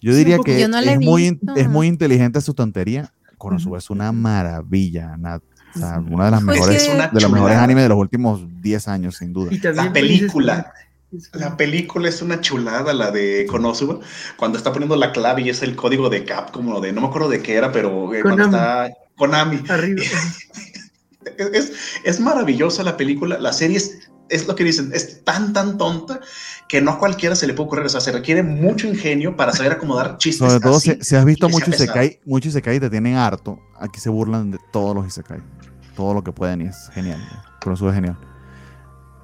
[0.00, 3.12] Yo diría que es, muy, es muy inteligente su tontería.
[3.38, 7.98] Konosuba es una maravilla, una de las pues mejores, de los mejores animes de los
[7.98, 9.52] últimos 10 años, sin duda.
[9.76, 10.72] la película.
[11.32, 14.00] La película es una chulada, la de Konosuba,
[14.36, 17.06] cuando está poniendo la clave y es el código de Cap, como de, no me
[17.08, 19.62] acuerdo de qué era, pero eh, cuando está Konami.
[19.68, 20.02] Arriba.
[21.52, 21.72] es,
[22.04, 26.20] es, maravillosa la película, la serie es, es, lo que dicen, es tan, tan tonta
[26.66, 29.52] que no a cualquiera se le puede ocurrir, o sea, se requiere mucho ingenio para
[29.52, 30.48] saber acomodar chistes.
[30.48, 34.50] Sobre todo si, has visto mucho Isekai, mucho Isekai te tienen harto, aquí se burlan
[34.50, 35.42] de todos los Isekai,
[35.94, 37.20] todo lo que pueden y es genial,
[37.60, 38.18] Konosuba es genial.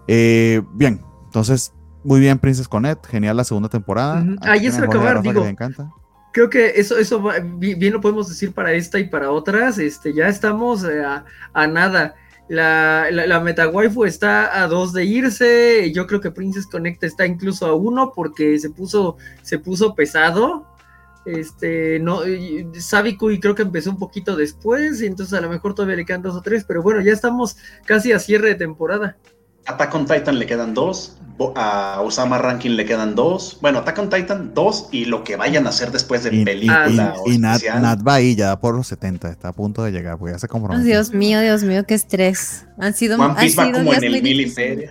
[0.06, 1.72] Eh, bien, entonces
[2.04, 4.24] muy bien, Princess Connect, genial la segunda temporada.
[4.42, 5.44] Ahí es acabar, digo.
[5.46, 5.90] encanta.
[6.32, 9.78] Creo que eso, eso bien lo podemos decir para esta y para otras.
[9.78, 11.02] Este, ya estamos eh,
[11.54, 12.14] a, nada.
[12.48, 15.90] La, la, meta waifu está a dos de irse.
[15.92, 20.66] Yo creo que Princess Connect está incluso a uno porque se puso, se puso pesado.
[21.24, 22.20] Este, no,
[22.78, 26.06] Sabiku y creo que empezó un poquito después, y entonces a lo mejor todavía le
[26.06, 29.18] quedan dos o tres, pero bueno, ya estamos casi a cierre de temporada.
[29.68, 31.18] Attack on Titan le quedan dos,
[31.54, 33.58] a Osama Ranking le quedan dos.
[33.60, 37.14] Bueno, Attack on Titan dos y lo que vayan a hacer después de película.
[37.26, 37.60] Y, y Nat,
[38.06, 40.84] va ahí ya por los 70, está a punto de llegar, pues ya se comprometió.
[40.84, 42.64] Dios mío, Dios mío, qué estrés.
[42.78, 44.90] Han sido One Piece va como en el mil imperio.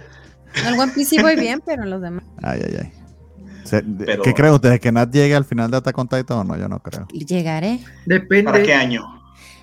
[0.66, 2.24] El One Piece sí voy bien, pero los demás.
[2.42, 2.92] Ay, ay, ay.
[4.24, 4.80] ¿Qué creen ustedes?
[4.80, 6.58] ¿Que Nat llegue al final de Attack on Titan o no?
[6.58, 7.08] Yo no creo.
[7.08, 7.80] Llegaré.
[8.06, 8.52] Depende.
[8.52, 9.17] ¿Para qué año?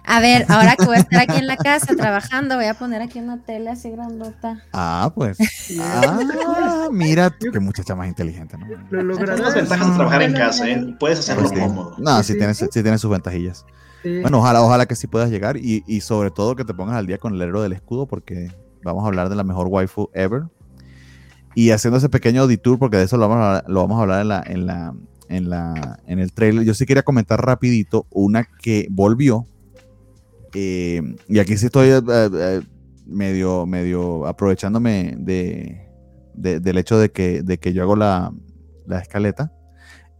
[0.06, 3.00] A ver, ahora que voy a estar aquí en la casa trabajando, voy a poner
[3.00, 4.62] aquí una tele así grandota.
[4.72, 5.38] Ah, pues.
[5.80, 8.66] ah, mira, qué muchacha más inteligente, ¿no?
[8.90, 9.40] Lo lograrás.
[9.40, 10.96] las ventajas de trabajar en casa, ¿eh?
[11.00, 11.94] Puedes hacerlo cómodo.
[11.98, 13.64] No, sí, tienes, sí tienes sus ventajillas.
[14.04, 17.06] Bueno, ojalá, ojalá que sí puedas llegar y, y, sobre todo que te pongas al
[17.06, 18.52] día con el héroe del escudo porque
[18.82, 20.44] vamos a hablar de la mejor waifu ever.
[21.54, 24.02] Y haciendo ese pequeño detour, porque de eso lo vamos a hablar, lo vamos a
[24.02, 24.94] hablar en, la, en, la,
[25.28, 26.64] en, la, en el trailer.
[26.64, 29.46] Yo sí quería comentar rapidito una que volvió,
[30.54, 32.62] eh, y aquí sí estoy eh, eh,
[33.06, 35.88] medio, medio aprovechándome de,
[36.34, 38.32] del hecho de que, de que yo hago la,
[38.86, 39.52] la, escaleta.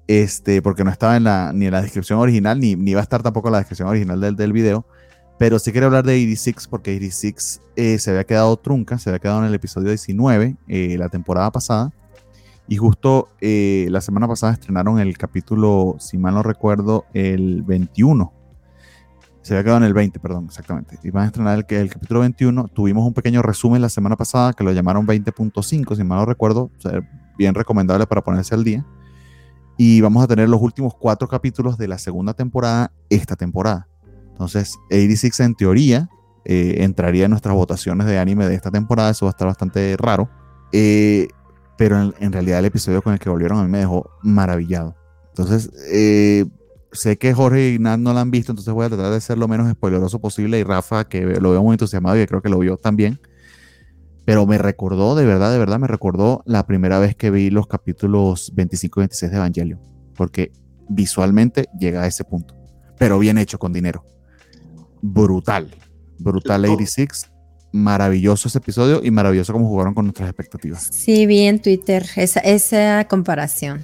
[0.06, 3.02] Este, porque no estaba en la, ni en la descripción original, ni, ni va a
[3.05, 4.86] estar tampoco en la descripción original del, del video.
[5.39, 7.61] Pero sí quería hablar de 86 porque 86
[7.98, 10.56] se había quedado trunca, se había quedado en el episodio 19
[10.97, 11.93] la temporada pasada.
[12.69, 18.44] Y justo la semana pasada estrenaron el capítulo, si mal no recuerdo, el 21
[19.45, 20.99] Se había quedado en el 20, perdón, exactamente.
[21.03, 22.69] Y van a estrenar el, el capítulo 21.
[22.69, 26.71] Tuvimos un pequeño resumen la semana pasada que lo llamaron 20.5, si mal no recuerdo.
[26.75, 27.07] O sea,
[27.37, 28.87] bien recomendable para ponerse al día.
[29.77, 33.87] Y vamos a tener los últimos cuatro capítulos de la segunda temporada esta temporada.
[34.31, 36.09] Entonces, 86 en teoría
[36.47, 39.11] eh, entraría en nuestras votaciones de anime de esta temporada.
[39.11, 40.31] Eso va a estar bastante raro.
[40.73, 41.29] Eh,
[41.77, 44.97] pero en, en, realidad el episodio con el que volvieron a mí me dejó maravillado.
[45.29, 46.47] Entonces, eh,
[46.95, 49.39] sé que Jorge y Nat no la han visto, entonces voy a tratar de ser
[49.39, 50.59] lo menos spoileroso posible.
[50.59, 53.21] Y Rafa, que lo veo muy entusiasmado y creo que lo vio también.
[54.25, 57.66] Pero me recordó, de verdad, de verdad, me recordó la primera vez que vi los
[57.66, 59.81] capítulos 25 y 26 de Evangelio.
[60.16, 60.53] Porque
[60.89, 62.57] visualmente llega a ese punto.
[62.99, 64.05] Pero bien hecho con dinero.
[65.03, 65.75] Brutal.
[66.19, 67.31] Brutal 86.
[67.73, 70.89] Maravilloso ese episodio y maravilloso cómo jugaron con nuestras expectativas.
[70.93, 73.83] Sí, vi en Twitter esa, esa comparación.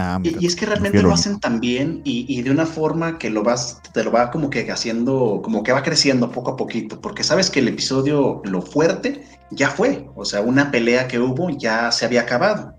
[0.00, 3.18] Ah, y, y, es que realmente lo hacen tan bien y, y, de una forma
[3.18, 6.56] que lo vas, te lo va como que haciendo, como que va creciendo poco a
[6.56, 11.18] poquito, porque sabes que el episodio, lo fuerte, ya fue, o sea, una pelea que
[11.18, 12.74] hubo ya se había acabado.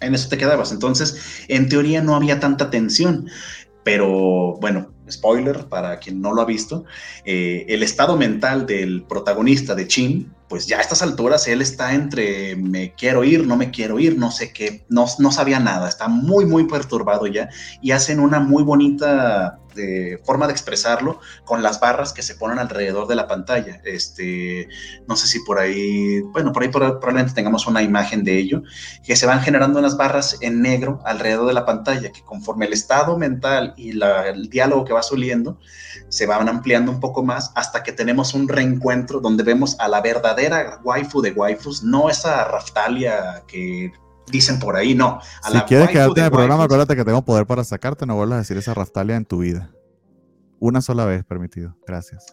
[0.00, 0.72] En eso te quedabas.
[0.72, 3.28] Entonces, en teoría no había tanta tensión,
[3.84, 6.84] pero bueno, spoiler para quien no lo ha visto,
[7.24, 11.94] eh, el estado mental del protagonista de Chin, pues ya a estas alturas él está
[11.94, 15.88] entre me quiero ir, no me quiero ir, no sé qué, no, no sabía nada,
[15.88, 17.48] está muy, muy perturbado ya
[17.82, 22.58] y hacen una muy bonita de forma de expresarlo con las barras que se ponen
[22.58, 23.80] alrededor de la pantalla.
[23.84, 24.68] Este,
[25.06, 28.62] no sé si por ahí, bueno, por ahí probablemente tengamos una imagen de ello,
[29.04, 32.72] que se van generando unas barras en negro alrededor de la pantalla, que conforme el
[32.72, 35.58] estado mental y el diálogo que va subiendo,
[36.08, 40.00] se van ampliando un poco más hasta que tenemos un reencuentro donde vemos a la
[40.00, 43.92] verdadera waifu de waifus, no esa Raftalia que
[44.30, 45.20] dicen por ahí, no.
[45.42, 48.36] A si quieres quedarte en el programa, acuérdate que tengo poder para sacarte, no vuelvas
[48.36, 49.70] a decir esa Raftalia en tu vida.
[50.60, 51.76] Una sola vez permitido.
[51.86, 52.26] Gracias.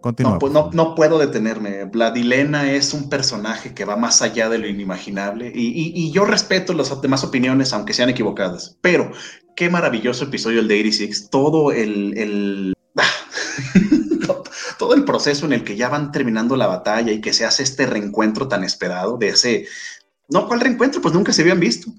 [0.00, 0.32] Continúa.
[0.32, 1.84] No, pues no, no, puedo detenerme.
[1.84, 6.24] Vladilena es un personaje que va más allá de lo inimaginable y, y, y, yo
[6.24, 8.78] respeto las demás opiniones, aunque sean equivocadas.
[8.80, 9.12] Pero
[9.54, 11.28] qué maravilloso episodio el de 86.
[11.30, 12.74] Todo el, el...
[14.78, 17.62] todo el proceso en el que ya van terminando la batalla y que se hace
[17.62, 19.66] este reencuentro tan esperado de ese,
[20.30, 21.00] no, ¿cuál reencuentro?
[21.00, 21.90] Pues nunca se habían visto.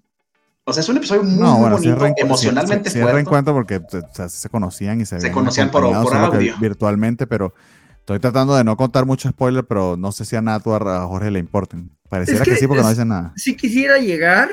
[0.63, 3.15] O sea, es un episodio muy, no, bueno, bonito, sí emocionalmente sí, sí, fuerte.
[3.15, 6.55] reencuentro porque o sea, se conocían y se, se conocían por, por audio.
[6.59, 7.53] Virtualmente, pero
[7.97, 11.07] estoy tratando de no contar mucho spoiler, pero no sé si a Nato o a
[11.07, 11.91] Jorge le importen.
[12.09, 13.33] Pareciera es que, que, sí porque es, no dicen nada.
[13.35, 14.49] Si quisiera llegar,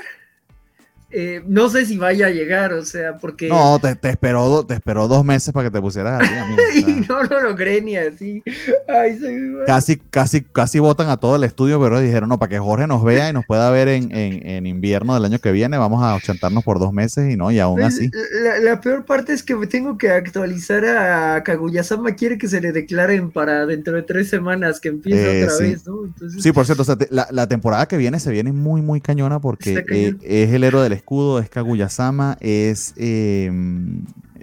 [1.10, 3.48] eh, no sé si vaya a llegar, o sea, porque.
[3.48, 6.42] No, te, te, esperó, te esperó dos meses para que te pusieras día.
[6.44, 7.06] Amigo, o sea.
[7.08, 8.42] no, no lo creen ni así.
[8.86, 9.54] Ay, soy...
[9.66, 13.02] Casi, casi, casi votan a todo el estudio, pero dijeron, no, para que Jorge nos
[13.02, 16.14] vea y nos pueda ver en, en, en invierno del año que viene, vamos a
[16.14, 18.10] ochentarnos por dos meses y no, y aún así.
[18.42, 22.70] La, la, peor parte es que tengo que actualizar a Kaguya-sama, quiere que se le
[22.72, 25.62] declaren para dentro de tres semanas que empiece eh, otra sí.
[25.64, 26.04] vez, ¿no?
[26.04, 26.42] Entonces...
[26.42, 29.00] Sí, por cierto, o sea, te, la, la, temporada que viene se viene muy, muy
[29.00, 33.50] cañona porque eh, es el héroe del escudo, es Kaguya-sama, es eh,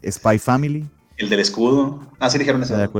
[0.09, 0.85] Spy Family.
[1.17, 2.01] El del escudo.
[2.19, 2.75] Ah, sí dijeron eso.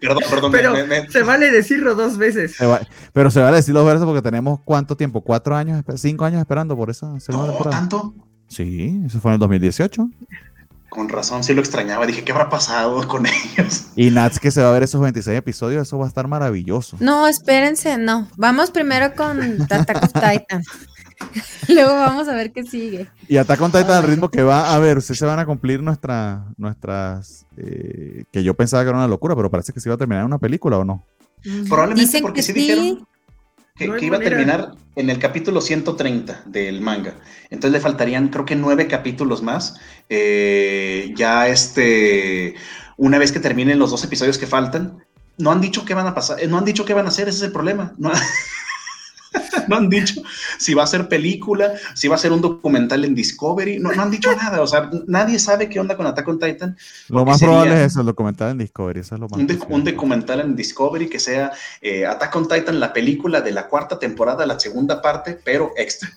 [0.00, 0.52] perdón, perdón.
[0.52, 1.10] Pero me, me...
[1.10, 2.56] se vale decirlo dos veces.
[2.56, 2.80] Se va,
[3.12, 6.76] pero se vale decirlo dos veces porque tenemos cuánto tiempo, cuatro años, cinco años esperando
[6.76, 7.80] por esa segunda no, temporada.
[7.80, 8.14] ¿Tanto?
[8.48, 10.08] Sí, eso fue en el 2018.
[10.88, 12.06] Con razón, sí lo extrañaba.
[12.06, 13.88] Dije, ¿qué habrá pasado con ellos?
[13.94, 16.96] Y Nats, que se va a ver esos 26 episodios, eso va a estar maravilloso.
[17.00, 18.26] No, espérense, no.
[18.36, 20.62] Vamos primero con Attack of Titan.
[21.68, 23.08] Luego vamos a ver qué sigue.
[23.28, 25.82] Y Attack on Titan al ritmo que va a ver, ustedes se van a cumplir
[25.82, 27.46] nuestra, nuestras.
[27.56, 30.22] Eh, que yo pensaba que era una locura, pero parece que se iba a terminar
[30.22, 31.04] en una película o no.
[31.68, 33.06] Probablemente Dicen porque sí, sí dijeron
[33.76, 34.36] que, no que iba manera.
[34.36, 37.14] a terminar en el capítulo 130 del manga.
[37.50, 39.76] Entonces le faltarían, creo que nueve capítulos más.
[40.08, 42.54] Eh, ya este.
[42.96, 45.04] Una vez que terminen los dos episodios que faltan,
[45.38, 47.38] no han dicho qué van a pasar, no han dicho qué van a hacer, ese
[47.38, 47.94] es el problema.
[47.96, 48.10] No,
[49.68, 50.22] no han dicho
[50.58, 54.02] si va a ser película, si va a ser un documental en Discovery, no, no
[54.02, 56.76] han dicho nada, o sea, nadie sabe qué onda con Attack on Titan.
[57.08, 59.58] Lo más probable es eso, el documental en Discovery, eso es lo más un, de,
[59.68, 63.98] un documental en Discovery que sea eh, Attack on Titan, la película de la cuarta
[63.98, 66.10] temporada, la segunda parte, pero extra.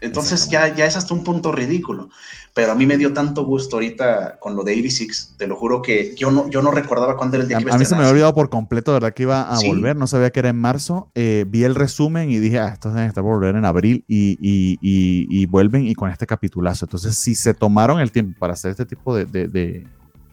[0.00, 2.10] Entonces ya, ya es hasta un punto ridículo.
[2.54, 5.34] Pero a mí me dio tanto gusto ahorita con lo de 86.
[5.38, 7.64] Te lo juro que yo no, yo no recordaba cuándo era el día a, que
[7.64, 9.12] iba a A mí se me había olvidado por completo, ¿verdad?
[9.12, 9.68] Que iba a sí.
[9.68, 9.96] volver.
[9.96, 11.10] No sabía que era en marzo.
[11.14, 14.38] Eh, vi el resumen y dije, ah, estos deben estar por volver en abril y,
[14.40, 16.86] y, y, y, vuelven y con este capitulazo.
[16.86, 19.48] Entonces, si se tomaron el tiempo para hacer este tipo de, de,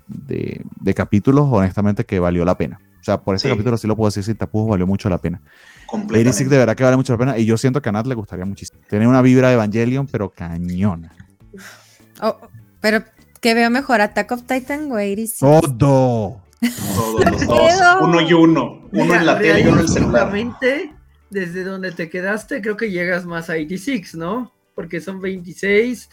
[0.08, 2.80] de, de capítulos, honestamente que valió la pena.
[3.00, 3.54] O sea, por ese sí.
[3.54, 5.40] capítulo sí lo puedo decir, sin tapujos valió mucho la pena.
[6.34, 8.16] Six de verdad que vale mucho la pena y yo siento que a Nat le
[8.16, 8.82] gustaría muchísimo.
[8.90, 11.14] Tiene una vibra de Evangelion, pero cañona.
[12.22, 12.38] Oh,
[12.82, 13.04] pero
[13.46, 15.38] ¿Qué veo mejor, Attack of Titan o 86?
[15.40, 15.62] Todo.
[15.62, 16.42] Todos
[17.32, 18.02] los dos.
[18.02, 18.90] Uno y uno.
[18.92, 20.34] Uno Mira, en la tele y uno en el celular.
[21.30, 24.52] desde donde te quedaste, creo que llegas más a 86, ¿no?
[24.74, 26.10] Porque son 26.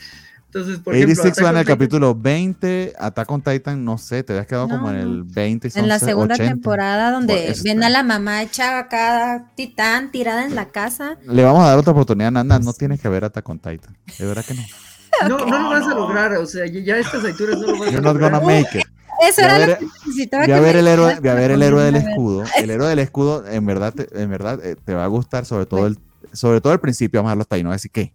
[0.54, 3.96] Entonces, por ejemplo, 86 Attack va en el Titan- capítulo 20, Attack on Titan, no
[3.96, 6.52] sé, te habías quedado como en el 20 y son En la segunda 80.
[6.52, 7.86] temporada donde eso ven está.
[7.86, 11.16] a la mamá hecha acá titán tirada en la casa.
[11.26, 13.96] Le vamos a dar otra oportunidad, Nanda, no tienes que ver Attack on Titan.
[14.18, 14.62] De verdad que no.
[15.28, 17.88] No, no lo vas a lograr, o sea, ya a estas alturas no lo vas
[17.88, 18.32] a You're not lograr.
[18.32, 18.84] gonna make it.
[19.26, 21.34] Eso Voy era ver- lo que necesitaba Voy a que ver el héroe, voy a
[21.34, 22.08] ver el héroe del ver.
[22.08, 22.44] escudo.
[22.58, 25.66] El héroe del escudo, en verdad, te- en verdad, eh, te va a gustar, sobre
[25.66, 25.98] todo el,
[26.32, 28.14] sobre todo el principio, vamos a dejarlo hasta ahí, no voy a decir qué.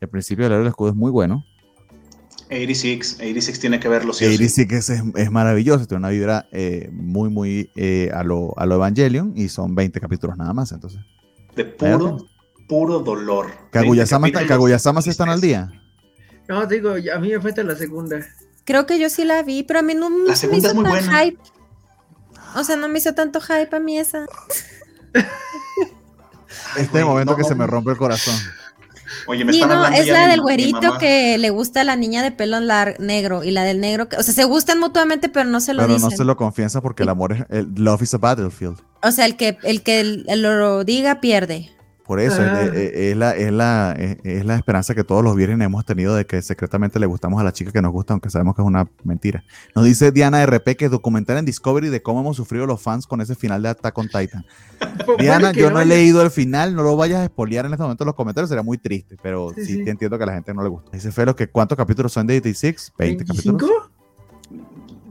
[0.00, 1.44] El principio del héroe del escudo es muy bueno.
[2.48, 3.16] 86.
[3.20, 4.34] 86 tiene que verlo, sí o sí.
[4.34, 8.76] 86 es, es maravilloso, tiene una vibra eh, muy, muy eh, a, lo, a lo
[8.76, 11.00] Evangelion y son 20 capítulos nada más, entonces.
[11.54, 12.26] De puro,
[12.68, 13.50] puro dolor.
[13.70, 15.70] Kaguya-sama 20 está- Kaguya-sama sí están al día.
[16.48, 18.20] No, digo, a mí me falta la segunda.
[18.64, 20.68] Creo que yo sí la vi, pero a mí no La se me segunda hizo
[20.68, 21.18] es muy tan buena.
[21.24, 21.38] hype.
[22.56, 24.24] O sea, no me hizo tanto hype a mí esa.
[25.14, 25.24] Ay,
[26.76, 28.34] Este güey, momento no, que se me rompe el corazón.
[29.26, 31.96] Oye, me no, hablando es ya la del mi güerito que le gusta a la
[31.96, 32.60] niña de pelo
[32.98, 35.82] negro y la del negro que, o sea, se gustan mutuamente, pero no se lo
[35.82, 36.10] Pero dicen.
[36.10, 37.44] no se lo confianza porque el amor es.
[37.50, 38.78] El love is a battlefield.
[39.02, 40.02] O sea, el que el que
[40.36, 41.70] lo diga pierde.
[42.08, 42.62] Por eso Ah.
[42.64, 45.84] es, es- es la, es, la, es, es la esperanza que todos los viernes hemos
[45.84, 48.62] tenido de que secretamente le gustamos a la chica que nos gusta, aunque sabemos que
[48.62, 49.44] es una mentira.
[49.76, 53.20] Nos dice Diana RP que documental en Discovery de cómo hemos sufrido los fans con
[53.20, 54.44] ese final de Attack on Titan.
[55.06, 57.82] Puede Diana, yo no he leído el final, no lo vayas a espolear en este
[57.82, 59.84] momento en los comentarios, sería muy triste, pero sí, Sí, sí.
[59.84, 60.90] te entiendo que a la gente no le gusta.
[60.92, 62.92] Dice Felo que ¿cuántos capítulos son de 86?
[62.98, 63.60] 20 capítulos.
[63.62, 63.90] ¿25?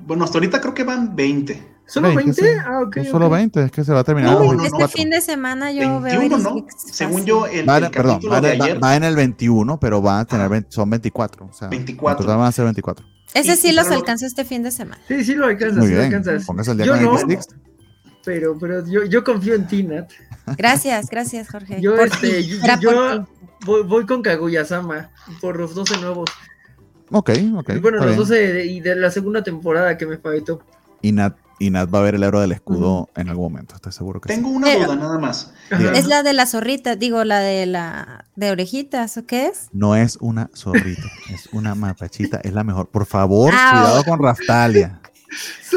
[0.07, 1.76] Bueno, hasta ahorita creo que van 20.
[1.87, 2.41] ¿Solo 20, 20?
[2.41, 2.47] sí.
[2.65, 2.95] Ah, ok.
[2.97, 3.31] Son solo ok.
[3.33, 4.97] 20, es que se va a terminar No, no, este 2024.
[4.97, 6.53] fin de semana yo veo 21, Iris ¿no?
[6.55, 8.83] Mix Según yo, el, Va, el en- perdón, va, de va- ayer.
[8.83, 10.49] va en el 21, pero va a tener Ajá.
[10.49, 11.45] 20 son 24.
[11.45, 12.19] O sea, 24.
[12.19, 13.05] en total van a ser 24.
[13.33, 15.01] Ese Y- sí y los alcanzo este fin de semana.
[15.07, 16.45] Sí, sí lo alcanzas, Muy sí lo bien, alcanzas.
[16.45, 17.55] póngase al día Yo con no, 86.
[18.25, 20.09] pero, pero yo, yo confío en ti, Nat.
[20.57, 21.79] Gracias, gracias, Jorge.
[21.81, 23.25] Yo, Por este, yo, yo
[23.65, 25.11] voy, voy con Kaguya-sama
[25.41, 26.29] por los 12 nuevos.
[27.11, 27.79] Ok, ok.
[27.81, 28.17] bueno, está los bien.
[28.17, 30.61] 12 de, y de la segunda temporada que me faltó.
[31.01, 33.91] Y Nat, y Nat va a ver el héroe del escudo en algún momento, estoy
[33.91, 34.55] seguro que Tengo sí.
[34.55, 35.51] una Pero- duda nada más.
[35.93, 39.67] Es la de la zorrita, digo, la de la de orejitas, ¿o qué es?
[39.73, 41.01] No es una zorrita,
[41.33, 42.87] es una mapachita, es la mejor.
[42.89, 45.01] Por favor, Ah, cuidado con Raftalia.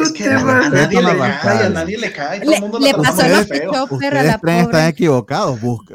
[0.01, 0.41] Es que a,
[0.71, 2.41] nadie le cae, a nadie le cae.
[2.41, 3.73] Todo Le, el mundo le la pasó trata lo muy que feo.
[3.73, 5.61] Chopper a Ustedes la están equivocados.
[5.61, 5.95] Busca.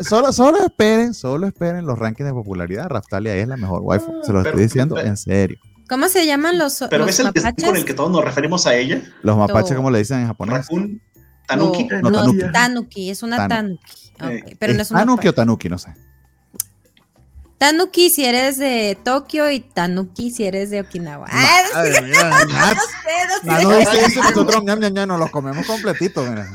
[0.00, 2.88] Solo, solo esperen, solo esperen los rankings de popularidad.
[2.88, 4.10] Raftalia es la mejor waifu.
[4.22, 5.58] Se lo Pero- estoy diciendo pero- en serio.
[5.88, 7.64] ¿Cómo se llaman los, Pero los es el mapaches?
[7.64, 9.02] con el que todos nos referimos a ella.
[9.22, 9.76] Los mapaches, No.
[9.76, 10.54] como le dicen en japonés.
[10.60, 11.00] Raccoon,
[11.46, 11.84] Tanuki.
[11.84, 12.52] No, No, no, tanuki.
[12.52, 13.78] tanuki, es una Tanuki.
[14.16, 14.50] tanuki.
[14.50, 15.68] Eh, pero no ¿Es una Tanuki o Tanuki?
[15.68, 15.94] No sé.
[17.58, 21.26] Tanuki si eres de Tokio y Tanuki si eres de Okinawa.
[21.30, 22.08] Ah, Madre no
[22.46, 23.78] Nat sé, no no sé.
[23.78, 26.28] dice eso, nosotros ñam, ñam, ñam, nos los comemos completitos.
[26.28, 26.46] mira.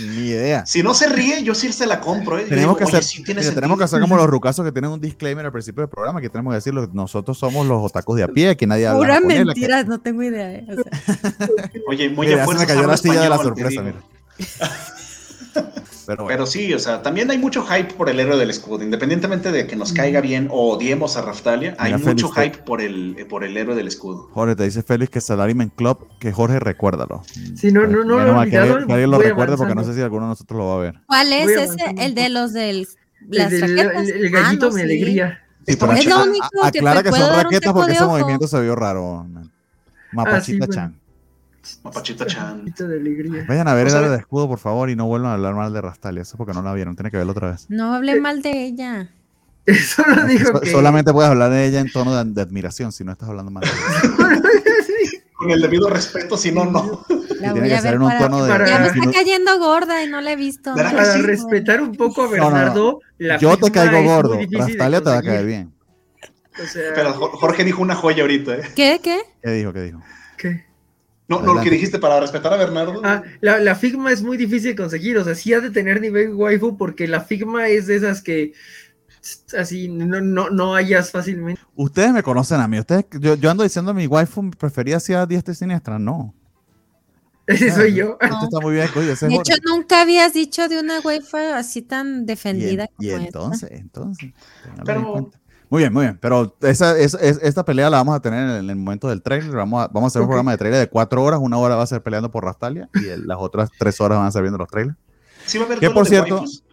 [0.00, 0.66] Ni idea.
[0.66, 2.38] Si no se ríe, yo sí se la compro.
[2.38, 2.42] ¿eh?
[2.48, 3.96] Tenemos digo, que, "Oye, hacer, sí tiene mira, tenemos que sentido".
[3.96, 6.56] hacer como los rucasos que tienen un disclaimer al principio del programa, que tenemos que
[6.56, 10.00] decirlo, nosotros somos los otacos de a pie, aquí nadie habla Pura que- mentira, no
[10.00, 10.52] tengo idea.
[10.52, 11.50] eh, o sea.
[11.88, 14.02] Oye, muy Mira, a ya se me fuerza cayó la silla de la sorpresa, mira.
[16.08, 18.82] Pero bueno, Pero sí, o sea, también hay mucho hype por el héroe del escudo.
[18.82, 22.64] Independientemente de que nos caiga bien o odiemos a Raftalia, hay Mira, mucho Félix, hype
[22.64, 24.30] por el, eh, por el héroe del escudo.
[24.32, 27.22] Jorge, te dice Félix que Salaryman Club, que Jorge recuérdalo.
[27.54, 30.22] Sí, no, no, no Menos que que alguien lo recuerde porque no sé si alguno
[30.24, 30.94] de nosotros lo va a ver.
[31.06, 31.84] ¿Cuál es ese?
[31.98, 32.88] El de los del El,
[33.30, 34.08] las del- raquetas.
[34.08, 34.84] el- el Ah, gallito no, me sí.
[34.84, 35.40] alegría.
[35.66, 38.58] Sí, pero Es lo único a- que aclara que son raquetas porque ese movimiento se
[38.62, 39.26] vio raro.
[40.12, 40.72] Mapachita bueno.
[40.74, 40.94] Chan.
[41.82, 42.58] Mapachita Chan.
[42.58, 43.44] Gallito de alegría.
[43.48, 45.34] Vayan a ver O el sea, área de escudo, por favor, y no vuelvan a
[45.34, 46.22] hablar mal de Rastalia.
[46.22, 47.66] Eso porque no la vieron, tiene que verlo otra vez.
[47.68, 49.10] No hablé mal de ella.
[49.66, 50.70] Eso lo dijo So- que...
[50.70, 53.62] Solamente puedes hablar de ella en tono de, de admiración, si no estás hablando mal
[53.64, 54.40] de ella.
[55.34, 57.04] Con el debido respeto, si no, no.
[57.40, 58.50] La tiene voy que a ser ver en un para- tono de.
[58.50, 60.74] para- Ya me está no- cayendo gorda y no la he visto.
[60.74, 62.50] ¿Verdad no Para respetar un poco a No, no, no.
[62.50, 64.38] Bernardo, la Yo te caigo gordo.
[64.50, 65.72] Rastalia te va a caer bien.
[66.60, 68.62] O sea, Pero Jo- Jorge dijo una joya ahorita, ¿eh?
[68.74, 69.00] ¿Qué?
[69.00, 69.20] ¿Qué?
[69.40, 69.72] ¿Qué dijo?
[69.72, 70.00] ¿Qué dijo?
[70.36, 70.64] ¿qué?
[71.28, 73.00] No, no, lo que dijiste para respetar a Bernardo.
[73.04, 76.00] Ah, la, la Figma es muy difícil de conseguir, o sea, sí ha de tener
[76.00, 78.52] nivel waifu porque la Figma es de esas que
[79.58, 81.60] así no, no, no hallas fácilmente.
[81.74, 82.78] Ustedes me conocen a mí.
[82.78, 85.98] Ustedes, yo, yo ando diciendo mi waifu preferida hacia diestra y siniestra.
[85.98, 86.34] No.
[87.46, 88.16] Ese soy yo.
[88.20, 89.12] Esto está muy bien escogido.
[89.12, 89.52] Ese es De Jorge.
[89.54, 93.26] hecho, nunca habías dicho de una waifu así tan Y, defendida en- y como esta.
[93.26, 94.30] entonces, entonces.
[94.84, 95.30] Pero- en.
[95.70, 96.18] Muy bien, muy bien.
[96.20, 99.08] Pero esa, esa- es- esta pelea la vamos a tener en el, en el momento
[99.08, 99.50] del trailer.
[99.54, 101.40] Vamos a, vamos a hacer un programa de trailer de cuatro horas.
[101.42, 104.26] Una hora va a ser peleando por Rastalia y el- las otras tres horas van
[104.26, 104.96] a ser viendo los trailers.
[105.46, 106.64] Sí va a haber Que por de cierto- waifus.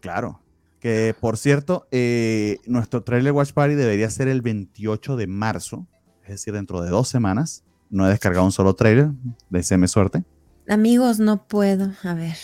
[0.00, 0.40] Claro.
[0.80, 5.86] Que por cierto, eh, nuestro trailer Watch Party debería ser el 28 de marzo.
[6.24, 7.62] es decir, dentro de dos semanas.
[7.88, 9.10] No he descargado un solo trailer,
[9.48, 10.24] deseame suerte.
[10.68, 11.92] Amigos, no puedo.
[12.02, 12.34] A ver.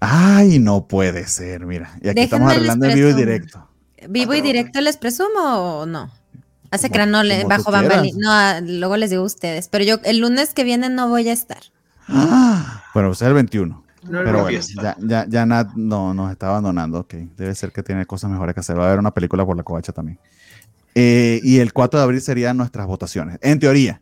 [0.00, 1.98] Ay, no puede ser, mira.
[2.00, 3.68] Y aquí estamos Déjenme arreglando en vivo y directo.
[4.08, 5.40] ¿Vivo y pero- directo les presumo
[5.80, 6.10] o no?
[6.70, 8.12] Hace Como- que no le bajo bambali.
[8.12, 9.68] No, ah, luego les digo a ustedes.
[9.68, 11.58] Pero yo el lunes que viene no voy a estar.
[12.08, 13.84] Ah, bueno, pues es el 21.
[14.02, 17.00] No, Pero no, bueno, ya, ya, ya Nat no, nos está abandonando.
[17.00, 18.78] Ok, debe ser que tiene cosas mejores que hacer.
[18.78, 20.18] Va a haber una película por la covacha también.
[20.94, 23.38] Eh, y el 4 de abril serían nuestras votaciones.
[23.42, 24.00] En teoría,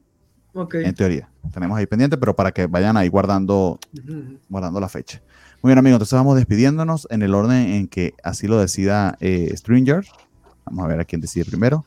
[0.53, 0.75] ok.
[0.77, 1.29] en teoría.
[1.53, 4.39] Tenemos ahí pendiente, pero para que vayan ahí guardando, Ujú.
[4.49, 5.21] guardando la fecha.
[5.65, 5.97] Muy bien, amigos.
[5.97, 10.05] Entonces vamos despidiéndonos en el orden en que así lo decida eh, Stringer.
[10.67, 11.87] Vamos a ver a quién decide primero.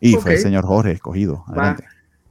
[0.00, 1.42] Y fue el señor Jorge escogido.
[1.48, 1.84] Adelante.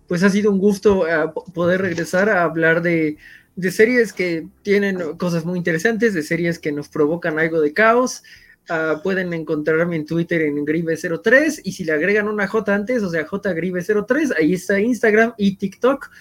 [0.08, 1.04] Pues ha sido un gusto
[1.34, 3.18] po- poder regresar a hablar de,
[3.56, 8.22] de series que tienen cosas muy interesantes, de series que nos provocan algo de caos.
[8.70, 13.10] Ah, pueden encontrarme en Twitter en Grive03 y si le agregan una J antes, o
[13.10, 16.12] sea, JGrive03, ahí está Instagram y TikTok.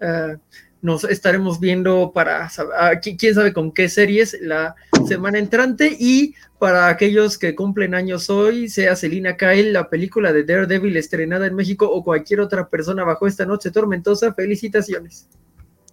[0.00, 0.36] Ah,
[0.84, 4.74] nos estaremos viendo para ah, qui- quién sabe con qué series la
[5.08, 10.44] semana entrante y para aquellos que cumplen años hoy, sea Selina Kyle, la película de
[10.44, 15.26] Daredevil estrenada en México o cualquier otra persona bajo esta noche tormentosa, felicitaciones.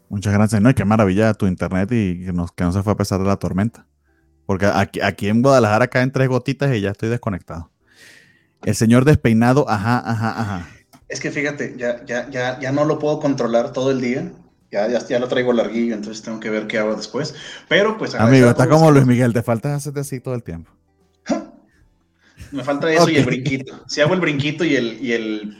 [0.09, 0.61] Muchas gracias.
[0.61, 3.19] No, y qué maravilla tu internet y que, nos- que no se fue a pesar
[3.21, 3.87] de la tormenta.
[4.45, 7.71] Porque aquí, aquí en Guadalajara caen tres gotitas y ya estoy desconectado.
[8.65, 10.67] El señor despeinado, ajá, ajá, ajá.
[11.07, 14.31] Es que fíjate, ya, ya, ya, ya no lo puedo controlar todo el día.
[14.71, 17.35] Ya, ya, ya lo traigo larguillo, entonces tengo que ver qué hago después.
[17.67, 20.71] Pero pues Amigo, está como los- Luis Miguel, te falta hacerte así todo el tiempo.
[22.51, 23.83] Me falta eso y el brinquito.
[23.87, 25.57] Si hago el brinquito y el, y el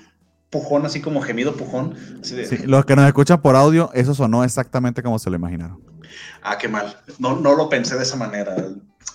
[0.49, 1.95] pujón, así como gemido pujón.
[2.21, 5.79] de- Sí, los que nos escuchan por audio, eso sonó exactamente como se lo imaginaron.
[6.41, 6.95] Ah, qué mal.
[7.19, 8.55] No, no lo pensé de esa manera.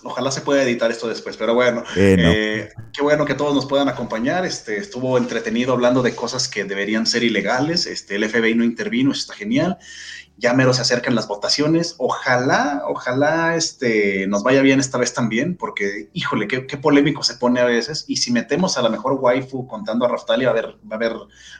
[0.03, 1.83] Ojalá se pueda editar esto después, pero bueno.
[1.95, 2.31] Eh, no.
[2.31, 4.45] Eh, qué bueno que todos nos puedan acompañar.
[4.45, 7.87] Este, estuvo entretenido hablando de cosas que deberían ser ilegales.
[7.87, 9.77] Este, el FBI no intervino, eso está genial.
[10.37, 11.95] Ya mero se acercan las votaciones.
[11.97, 17.35] Ojalá, ojalá este, nos vaya bien esta vez también, porque, híjole, qué, qué polémico se
[17.35, 18.05] pone a veces.
[18.07, 20.95] Y si metemos a la mejor waifu contando a Raftali, va a haber, va a
[20.95, 21.13] haber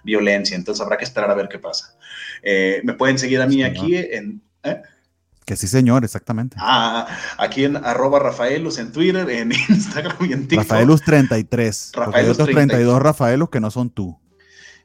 [0.03, 0.55] violencia.
[0.55, 1.97] Entonces habrá que esperar a ver qué pasa.
[2.43, 4.43] Eh, me pueden seguir a mí Sí, aquí en...
[5.47, 6.57] Que sí, señor, exactamente.
[6.59, 7.07] Ah,
[7.37, 10.67] aquí en arroba Rafaelus en Twitter, en Instagram y en TikTok.
[10.69, 11.91] Rafaelus 33.
[11.93, 14.19] porque hay Rafaelus otros 32 Rafaelus que no son tú.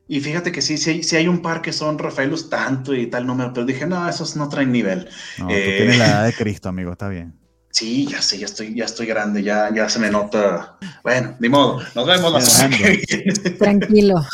[0.07, 3.09] Y fíjate que sí, sí hay, sí hay un par que son Rafaelus tanto y
[3.09, 5.09] tal número, pero dije, no, esos no traen nivel.
[5.39, 5.65] No, Eh.
[5.65, 7.35] tú tienes la edad de Cristo, amigo, está bien.
[7.73, 10.77] Sí, ya sé, ya estoy, ya estoy grande, ya, ya se me nota.
[11.03, 11.81] Bueno, ni modo.
[11.97, 13.33] Nos vemos la semana que viene.
[13.59, 14.25] Tranquilo.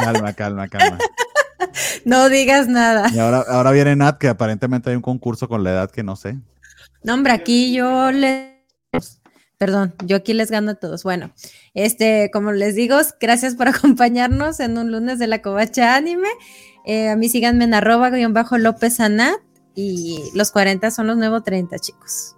[0.00, 0.96] Calma, calma, calma.
[2.04, 3.08] No digas nada.
[3.12, 6.16] Y ahora, ahora viene Nat, que aparentemente hay un concurso con la edad que no
[6.16, 6.36] sé.
[7.02, 8.54] No, hombre, aquí yo les.
[9.58, 11.04] Perdón, yo aquí les gano a todos.
[11.04, 11.30] Bueno,
[11.74, 16.28] este, como les digo, gracias por acompañarnos en un lunes de la Covacha Anime.
[16.84, 19.36] Eh, a mí síganme en arroba guion bajo López Anat
[19.74, 22.36] y los 40 son los nuevos 30, chicos.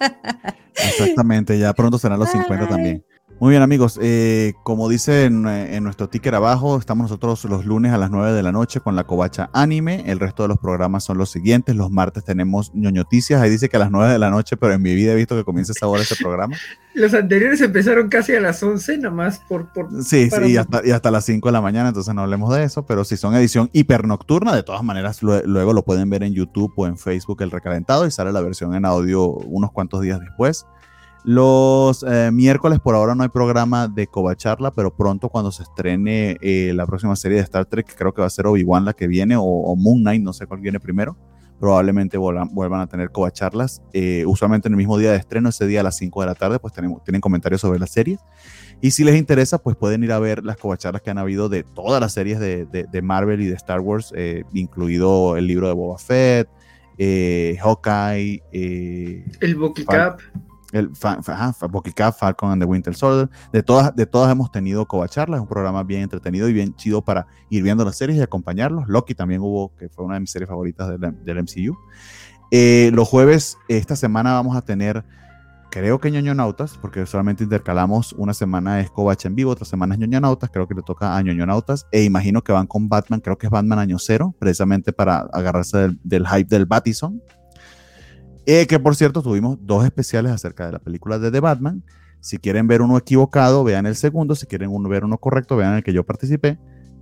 [0.74, 3.04] Exactamente, ya pronto serán los 50 también.
[3.42, 3.98] Muy bien, amigos.
[4.00, 8.08] eh, como dice en, eh, en nuestro ticker abajo, estamos nosotros los lunes a las
[8.08, 10.04] 9 de la noche con la Covacha Anime.
[10.06, 11.74] El resto de los programas son los siguientes.
[11.74, 13.42] Los martes tenemos ñoñoticias.
[13.42, 15.34] Ahí dice que a las 9 de la noche, pero en mi vida he visto
[15.34, 16.54] que comienza esa hora este programa.
[16.94, 19.72] Los anteriores empezaron casi a las 11, nada más por...
[19.72, 22.54] por Sí, sí, y hasta, y hasta las 5 de la mañana, entonces no hablemos
[22.54, 26.22] de eso, pero si son edición hipernocturna, de todas maneras lue- luego lo pueden ver
[26.22, 30.02] en YouTube o en Facebook el recalentado y sale la versión en audio unos cuantos
[30.02, 30.64] días después.
[31.24, 36.36] Los eh, miércoles por ahora no hay programa de Covacharla, pero pronto cuando se estrene
[36.40, 38.92] eh, la próxima serie de Star Trek, que creo que va a ser Obi-Wan la
[38.92, 41.16] que viene, o, Moon Knight, no sé cuál viene primero,
[41.60, 43.82] probablemente vuelvan, a tener Covacharlas.
[43.92, 46.34] Eh, usualmente en el mismo día de estreno, ese día a las 5 de la
[46.34, 48.18] tarde, pues tienen comentarios sobre las series.
[48.80, 51.62] Y si les interesa, pues pueden ir a ver las covacharlas que han habido de
[51.62, 55.98] todas las series de, Marvel y de Star Wars, eh, incluido el libro de Boba
[55.98, 56.48] Fett,
[57.60, 58.42] Hawkeye,
[59.40, 60.18] El Boki Cap.
[60.72, 63.28] El fa, fa- ajá, fa- Bucky Cap, Falcon and the Winter Soldier.
[63.52, 67.02] De todas, de todas hemos tenido covacharlas, es un programa bien entretenido y bien chido
[67.02, 68.88] para ir viendo las series y acompañarlos.
[68.88, 71.76] Loki también hubo, que fue una de mis series favoritas del, del MCU.
[72.50, 75.04] Eh, los jueves, esta semana vamos a tener,
[75.70, 80.00] creo que ñoñonautas, porque solamente intercalamos una semana es Covacha en vivo, otra semana es
[80.00, 83.46] ñoñonautas, creo que le toca a ñoñonautas, e imagino que van con Batman, creo que
[83.46, 87.22] es Batman año cero, precisamente para agarrarse del, del hype del Batison.
[88.46, 91.84] Eh, que por cierto, tuvimos dos especiales acerca de la película de The Batman.
[92.20, 94.34] Si quieren ver uno equivocado, vean el segundo.
[94.34, 96.58] Si quieren uno- ver uno correcto, vean el que yo participé,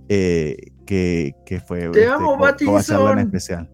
[0.09, 3.19] eh, que, que fue Te amo, en Battinson.
[3.19, 3.69] especial.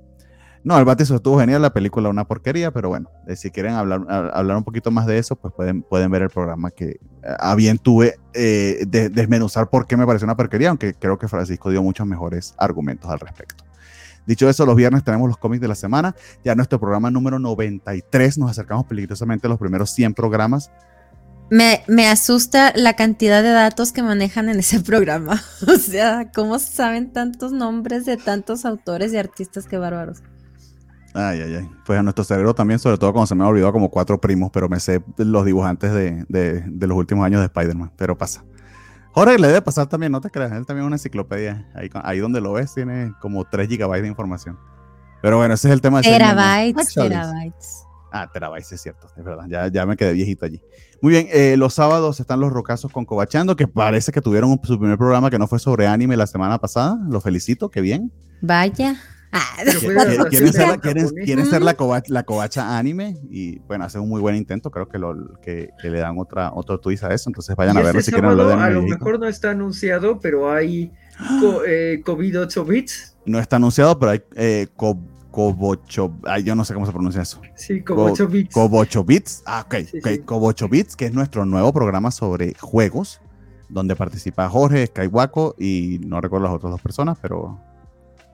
[0.63, 4.01] No, el Batizo estuvo genial, la película una porquería, pero bueno, eh, si quieren hablar,
[4.33, 6.99] hablar un poquito más de eso, pues pueden, pueden ver el programa que
[7.39, 11.29] a bien tuve eh, de, desmenuzar por qué me pareció una porquería, aunque creo que
[11.29, 13.63] Francisco dio muchos mejores argumentos al respecto.
[14.27, 16.13] Dicho eso, los viernes tenemos los cómics de la semana.
[16.43, 20.69] Ya nuestro programa número 93 nos acercamos peligrosamente a los primeros 100 programas.
[21.49, 25.41] Me, me, asusta la cantidad de datos que manejan en ese programa.
[25.65, 29.65] O sea, ¿cómo saben tantos nombres de tantos autores y artistas?
[29.65, 30.21] Qué bárbaros.
[31.13, 31.69] Ay, ay, ay.
[31.85, 34.51] Pues a nuestro cerebro también, sobre todo cuando se me ha olvidado como cuatro primos,
[34.51, 38.43] pero me sé los dibujantes de, de, de los últimos años de Spider-Man, pero pasa.
[39.17, 41.67] Jorge le debe pasar también, no te creas, él también es una enciclopedia.
[41.73, 44.59] Ahí, ahí donde lo ves tiene como 3 gigabytes de información.
[45.23, 47.83] Pero bueno, ese es el tema de Terabytes, terabytes.
[48.11, 50.61] Ah, terabytes, es cierto, es verdad, ya, ya me quedé viejito allí.
[51.01, 54.77] Muy bien, eh, los sábados están los rocazos con Cobachando, que parece que tuvieron su
[54.77, 56.99] primer programa que no fue sobre anime la semana pasada.
[57.09, 58.11] Los felicito, qué bien.
[58.43, 58.97] Vaya.
[59.31, 59.57] Ah,
[60.29, 64.71] ¿Quieren, ser, la, quieren, ser la, covacha, anime y bueno, hacen un muy buen intento,
[64.71, 68.01] creo que, lo, que, le dan otra, otro twist a eso, entonces vayan a verlo
[68.01, 70.91] si quieren hablar de A lo mejor no está anunciado, pero hay
[71.67, 73.17] eh, COVID 8 bits.
[73.25, 74.67] No está anunciado, pero hay eh,
[75.37, 77.41] Cobocho, ay, yo no sé cómo se pronuncia eso.
[77.55, 78.53] Sí, Cobocho Bits.
[78.53, 80.17] Cobocho Bits, ah, ok, okay.
[80.19, 83.21] Cobocho Bits, que es nuestro nuevo programa sobre juegos,
[83.69, 87.59] donde participa Jorge, Skywako y no recuerdo las otras dos personas, pero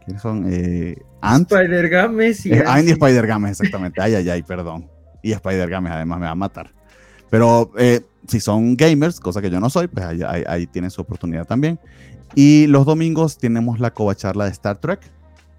[0.05, 0.45] ¿Quiénes son?
[0.51, 1.51] Eh, Ant.
[1.51, 2.53] Spider Games y.
[2.53, 4.01] Eh, Ant y Spider Games, exactamente.
[4.01, 4.89] Ay, ay, ay, perdón.
[5.21, 6.71] Y Spider Games además me va a matar.
[7.29, 11.45] Pero eh, si son gamers, cosa que yo no soy, pues ahí, tienen su oportunidad
[11.45, 11.79] también.
[12.35, 14.99] Y los domingos tenemos la covacharla de Star Trek,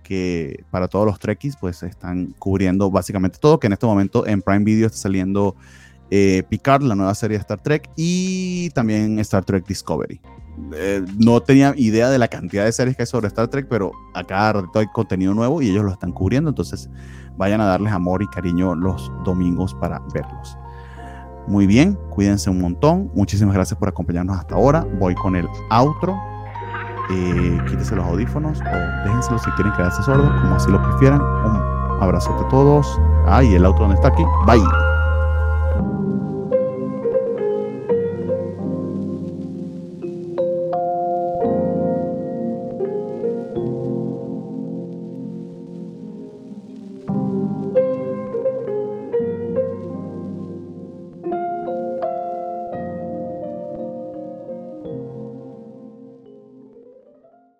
[0.03, 4.43] que para todos los Trekkies, pues están cubriendo básicamente todo, que en este momento en
[4.43, 5.57] Prime Video está saliendo
[6.11, 10.21] eh, Picard, la nueva serie de Star Trek, y también Star Trek Discovery.
[10.75, 13.93] Eh, no tenía idea de la cantidad de series que hay sobre Star Trek, pero
[14.15, 16.89] a cada rato hay contenido nuevo y ellos lo están cubriendo, entonces
[17.37, 20.57] vayan a darles amor y cariño los domingos para verlos.
[21.47, 23.11] Muy bien, cuídense un montón.
[23.15, 24.87] Muchísimas gracias por acompañarnos hasta ahora.
[24.99, 26.17] Voy con el outro.
[27.11, 31.21] Eh, quítense los audífonos o déjenselos si quieren quedarse sordos, como así lo prefieran.
[31.21, 32.99] Un abrazo a todos.
[33.27, 34.23] Ah, y el outro donde está aquí.
[34.47, 34.94] Bye.